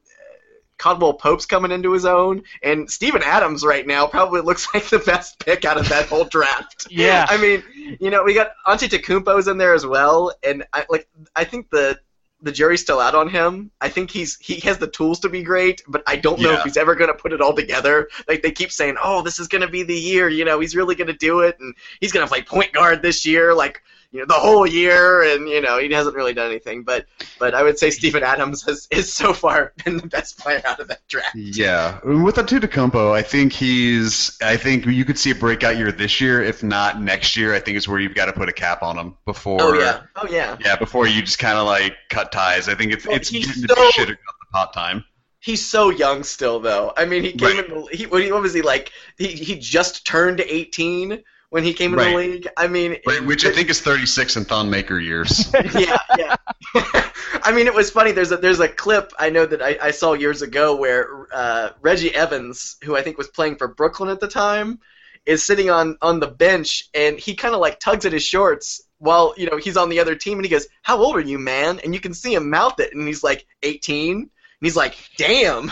Caldwell 0.81 1.12
Pope's 1.12 1.45
coming 1.45 1.70
into 1.70 1.93
his 1.93 2.07
own, 2.07 2.43
and 2.62 2.91
Steven 2.91 3.22
Adams 3.22 3.64
right 3.64 3.87
now 3.87 4.07
probably 4.07 4.41
looks 4.41 4.66
like 4.74 4.89
the 4.89 4.99
best 4.99 5.39
pick 5.39 5.64
out 5.64 5.76
of 5.76 5.89
that 5.91 6.07
whole 6.07 6.24
draft. 6.24 6.87
Yeah. 6.91 7.26
I 7.28 7.37
mean, 7.37 7.62
you 8.01 8.11
know, 8.11 8.24
we 8.24 8.35
got 8.35 8.53
Antetokounmpo's 8.66 9.47
in 9.47 9.59
there 9.59 9.74
as 9.74 9.87
well, 9.87 10.33
and 10.43 10.64
I 10.72 10.87
like. 10.89 11.07
I 11.37 11.45
think 11.45 11.70
the 11.70 12.01
the 12.43 12.51
jury's 12.51 12.81
still 12.81 13.01
out 13.01 13.14
on 13.14 13.28
him. 13.28 13.70
I 13.81 13.91
think 13.91 14.11
he's 14.11 14.39
he 14.39 14.61
has 14.61 14.78
the 14.78 14.87
tools 14.87 15.20
to 15.20 15.28
be 15.28 15.43
great, 15.43 15.83
but 15.87 16.03
I 16.07 16.16
don't 16.16 16.41
know 16.41 16.53
if 16.53 16.62
he's 16.62 16.78
ever 16.78 16.95
going 16.95 17.12
to 17.12 17.14
put 17.14 17.35
it 17.35 17.43
all 17.43 17.55
together. 17.55 18.09
Like 18.26 18.43
they 18.43 18.51
keep 18.51 18.72
saying, 18.72 18.97
"Oh, 19.03 19.22
this 19.22 19.39
is 19.39 19.49
going 19.49 19.62
to 19.62 19.68
be 19.68 19.83
the 19.83 19.95
year." 19.95 20.31
You 20.31 20.47
know, 20.47 20.61
he's 20.61 20.74
really 20.74 20.95
going 20.95 21.09
to 21.09 21.12
do 21.12 21.41
it, 21.41 21.61
and 21.61 21.74
he's 22.01 22.12
going 22.12 22.26
to 22.26 22.31
play 22.31 22.43
point 22.43 22.72
guard 22.72 23.03
this 23.03 23.26
year, 23.26 23.55
like 23.55 23.83
you 24.13 24.21
know, 24.21 24.27
the 24.27 24.35
whole 24.35 24.67
year. 24.67 25.23
And 25.23 25.49
you 25.49 25.61
know, 25.61 25.79
he 25.79 25.93
hasn't 25.93 26.17
really 26.17 26.33
done 26.33 26.51
anything. 26.51 26.83
But 26.83 27.07
but 27.39 27.55
I 27.55 27.63
would 27.63 27.79
say 27.79 27.91
Steven 27.91 28.23
Adams 28.23 28.63
has 28.65 28.89
is 28.91 29.13
so 29.13 29.33
far 29.33 29.73
been 29.85 29.97
the 29.99 30.07
best 30.07 30.39
player 30.39 30.61
out 30.67 30.81
of 30.81 30.89
that 30.89 31.07
draft. 31.09 31.35
Yeah, 31.35 31.99
with 32.05 32.37
Antetokounmpo, 32.37 33.13
I 33.13 33.23
think 33.23 33.53
he's. 33.53 34.37
I 34.43 34.57
think 34.57 34.87
you 34.87 35.05
could 35.05 35.19
see 35.19 35.31
a 35.31 35.35
breakout 35.35 35.77
year 35.77 35.93
this 35.93 36.21
year, 36.21 36.43
if 36.43 36.63
not 36.63 37.01
next 37.01 37.37
year. 37.37 37.55
I 37.55 37.61
think 37.61 37.77
is 37.77 37.87
where 37.89 38.01
you've 38.01 38.15
got 38.15 38.27
to 38.27 38.33
put 38.33 38.49
a 38.49 38.53
cap 38.53 38.83
on 38.83 38.97
him 38.99 39.17
before. 39.27 39.59
Oh 39.61 39.75
yeah, 39.75 40.03
oh 40.17 40.27
yeah. 40.31 40.57
Yeah, 40.65 40.77
before 40.77 41.07
you 41.07 41.21
just 41.23 41.39
kind 41.39 41.59
of 41.59 41.67
like 41.67 41.95
cut 42.09 42.33
ties. 42.33 42.69
I 42.69 42.75
think 42.75 42.93
it's 42.93 43.07
Well, 43.07 43.17
it's 43.17 43.31
getting 43.31 43.49
to 43.51 43.69
so- 43.69 43.75
be 43.75 43.91
shit 43.93 44.09
about 44.09 44.19
the 44.41 44.47
pot 44.53 44.73
time. 44.73 45.05
He's 45.43 45.65
so 45.65 45.89
young 45.89 46.23
still, 46.23 46.61
though. 46.61 46.93
I 46.99 47.07
mean, 47.07 47.23
he 47.23 47.33
came 47.33 47.57
Right. 47.57 47.71
in. 47.71 47.87
He 47.93 48.05
what, 48.05 48.23
what 48.31 48.43
was 48.43 48.53
he 48.53 48.61
like? 48.61 48.93
He 49.17 49.29
he 49.29 49.59
just 49.59 50.05
turned 50.07 50.41
18 50.41 51.23
when 51.51 51.64
he 51.64 51.74
came 51.74 51.92
in 51.92 51.98
the 51.98 52.16
league. 52.16 52.48
I 52.57 52.66
mean, 52.66 52.96
Right, 53.07 53.24
Which 53.24 53.44
I 53.44 53.53
think 53.53 53.68
is 53.68 53.80
36 53.80 54.36
in 54.36 54.44
Thon 54.44 54.70
Maker 54.70 54.98
years. 54.98 55.53
yeah, 55.74 55.98
yeah. 56.16 56.36
I 57.42 57.53
mean, 57.53 57.66
it 57.66 57.74
was 57.74 57.90
funny. 57.90 58.12
There's 58.12 58.32
a 58.32 58.36
there's 58.36 58.61
a 58.61 58.68
clip 58.68 59.12
I 59.18 59.30
know 59.30 59.46
that 59.46 59.62
I, 59.62 59.76
I 59.82 59.90
saw 59.90 60.14
years 60.14 60.42
ago 60.42 60.76
where 60.76 61.26
uh, 61.32 61.70
Reggie 61.80 62.14
Evans, 62.14 62.76
who 62.82 62.96
I 62.96 63.03
think 63.03 63.18
was 63.18 63.28
playing 63.28 63.57
for 63.57 63.68
Brooklyn 63.68 64.09
at 64.09 64.20
the 64.20 64.28
time, 64.28 64.80
is 65.26 65.44
sitting 65.44 65.70
on 65.70 65.96
on 66.01 66.20
the 66.20 66.26
bench 66.26 66.88
and 66.94 67.18
he 67.18 67.34
kind 67.34 67.55
of 67.55 67.61
like 67.61 67.80
tugs 67.80 68.07
at 68.07 68.12
his 68.12 68.22
shorts 68.22 68.82
while 68.98 69.34
you 69.36 69.46
know 69.51 69.57
he's 69.57 69.76
on 69.76 69.88
the 69.88 70.01
other 70.01 70.14
team 70.14 70.38
and 70.38 70.44
he 70.44 70.51
goes, 70.51 70.68
"How 70.82 70.98
old 70.98 71.16
are 71.16 71.20
you, 71.20 71.38
man?" 71.38 71.80
And 71.82 71.94
you 71.94 72.01
can 72.01 72.14
see 72.14 72.34
him 72.34 72.51
mouth 72.51 72.78
it 72.80 72.94
and 72.94 73.07
he's 73.07 73.24
like 73.24 73.46
18. 73.62 74.16
And 74.16 74.30
he's 74.66 74.76
like, 74.76 74.96
"Damn!" 75.16 75.70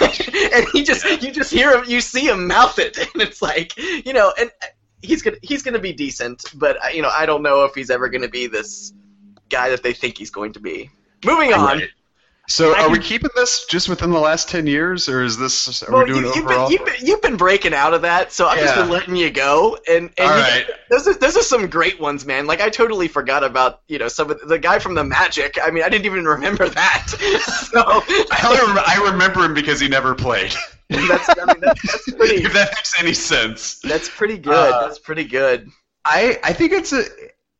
and 0.00 0.66
he 0.72 0.84
just 0.84 1.04
you 1.22 1.32
just 1.32 1.50
hear 1.50 1.72
him, 1.72 1.84
you 1.88 2.00
see 2.00 2.28
him 2.28 2.46
mouth 2.46 2.78
it, 2.78 2.96
and 2.96 3.20
it's 3.20 3.42
like, 3.42 3.76
you 3.76 4.12
know, 4.12 4.32
and 4.38 4.50
he's 5.02 5.22
gonna 5.22 5.36
he's 5.42 5.62
gonna 5.62 5.78
be 5.78 5.92
decent, 5.92 6.44
but 6.54 6.82
uh, 6.84 6.88
you 6.88 7.02
know, 7.02 7.10
I 7.10 7.26
don't 7.26 7.42
know 7.42 7.64
if 7.64 7.74
he's 7.74 7.90
ever 7.90 8.08
gonna 8.08 8.28
be 8.28 8.46
this 8.46 8.92
guy 9.48 9.70
that 9.70 9.82
they 9.82 9.92
think 9.92 10.18
he's 10.18 10.30
going 10.30 10.52
to 10.52 10.60
be. 10.60 10.90
Moving 11.24 11.52
on. 11.52 11.78
Right. 11.78 11.88
So 12.50 12.72
I 12.74 12.84
are 12.84 12.90
we 12.90 12.98
keeping 12.98 13.28
this 13.36 13.66
just 13.66 13.90
within 13.90 14.10
the 14.10 14.18
last 14.18 14.48
10 14.48 14.66
years, 14.66 15.06
or 15.06 15.22
is 15.22 15.36
this 15.36 15.82
are 15.82 15.92
Well, 15.92 16.04
we 16.04 16.12
doing 16.12 16.24
you, 16.24 16.34
you've, 16.34 16.48
been, 16.48 16.70
you've, 16.70 16.84
been, 16.86 16.94
you've 17.02 17.20
been 17.20 17.36
breaking 17.36 17.74
out 17.74 17.92
of 17.92 18.02
that, 18.02 18.32
so 18.32 18.46
I've 18.46 18.58
just 18.58 18.74
been 18.74 18.88
letting 18.88 19.16
you 19.16 19.28
go. 19.30 19.76
And, 19.86 20.10
and 20.16 20.30
All 20.30 20.34
you- 20.34 20.42
right. 20.42 20.66
those 20.88 21.06
are 21.06 21.12
those 21.12 21.36
are 21.36 21.42
some 21.42 21.68
great 21.68 22.00
ones, 22.00 22.24
man. 22.24 22.46
Like 22.46 22.62
I 22.62 22.70
totally 22.70 23.06
forgot 23.06 23.44
about 23.44 23.82
you 23.86 23.98
know 23.98 24.08
some 24.08 24.30
of 24.30 24.40
the 24.48 24.58
guy 24.58 24.78
from 24.78 24.94
the 24.94 25.04
Magic. 25.04 25.58
I 25.62 25.70
mean, 25.70 25.84
I 25.84 25.90
didn't 25.90 26.06
even 26.06 26.24
remember 26.24 26.70
that. 26.70 27.06
so 27.70 27.82
I, 27.84 28.46
only 28.46 28.74
rem- 28.74 28.84
I 28.86 29.10
remember 29.12 29.44
him 29.44 29.52
because 29.52 29.78
he 29.78 29.88
never 29.88 30.14
played. 30.14 30.54
That's 30.90 31.28
I 31.28 31.44
mean, 31.46 31.60
that's, 31.60 31.82
that's 31.82 32.10
pretty 32.16 32.36
if 32.44 32.52
that 32.54 32.70
makes 32.74 32.98
any 33.00 33.12
sense. 33.14 33.78
that's 33.80 34.08
pretty 34.08 34.38
good. 34.38 34.54
Uh, 34.54 34.86
that's 34.86 34.98
pretty 34.98 35.24
good. 35.24 35.68
I 36.04 36.38
I 36.42 36.52
think 36.52 36.72
it's 36.72 36.92
a 36.92 37.04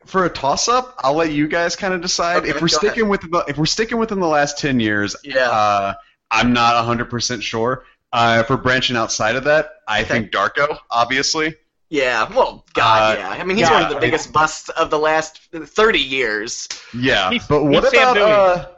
for 0.07 0.25
a 0.25 0.31
toss 0.31 0.69
up. 0.69 0.95
I'll 1.01 1.15
let 1.15 1.33
you 1.33 1.47
guys 1.49 1.77
kind 1.77 1.93
of 1.93 2.01
decide 2.01 2.39
Okay, 2.39 2.49
if 2.51 2.55
we're 2.57 2.61
go 2.69 2.79
sticking 2.79 3.09
with 3.11 3.21
the, 3.21 3.45
if 3.49 3.59
we're 3.59 3.67
sticking 3.67 3.99
within 3.99 4.21
the 4.21 4.27
last 4.27 4.57
10 4.59 4.81
years. 4.81 5.15
Yeah. 5.23 5.51
Uh, 5.51 5.95
I'm 6.31 6.55
not 6.55 6.83
100% 6.87 7.43
sure. 7.43 7.85
Uh, 8.11 8.39
if 8.43 8.49
we're 8.49 8.57
branching 8.57 8.97
outside 8.97 9.37
of 9.37 9.45
that, 9.45 9.69
I 9.87 10.01
Okay. 10.01 10.09
think 10.09 10.31
Darko, 10.33 10.79
obviously. 10.91 11.55
Yeah. 11.91 12.27
Well, 12.35 12.65
God, 12.73 13.17
uh, 13.17 13.21
yeah. 13.21 13.29
I 13.29 13.45
mean, 13.45 13.59
he's 13.59 13.69
yeah, 13.69 13.75
one 13.75 13.83
of 13.83 13.91
the 13.91 13.97
I- 13.97 14.01
biggest 14.01 14.33
busts 14.33 14.71
of 14.71 14.89
the 14.89 14.99
last 14.99 15.41
thirty 15.53 15.99
years. 16.01 16.69
Yeah, 16.95 17.29
He's- 17.31 17.47
but 17.47 17.65
what 17.65 17.87
about 17.87 18.17
uh, 18.17 18.69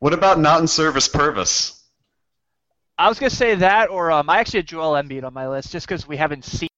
what 0.00 0.12
about 0.12 0.40
not 0.40 0.60
in 0.60 0.66
service 0.66 1.08
Pervis? 1.08 1.79
I 3.00 3.08
was 3.08 3.18
gonna 3.18 3.30
say 3.30 3.54
that, 3.54 3.88
or 3.88 4.10
um, 4.10 4.28
I 4.28 4.40
actually 4.40 4.58
had 4.58 4.66
Joel 4.66 4.92
Embiid 4.92 5.24
on 5.24 5.32
my 5.32 5.48
list 5.48 5.72
just 5.72 5.88
because 5.88 6.06
we 6.06 6.18
haven't 6.18 6.44
seen 6.44 6.68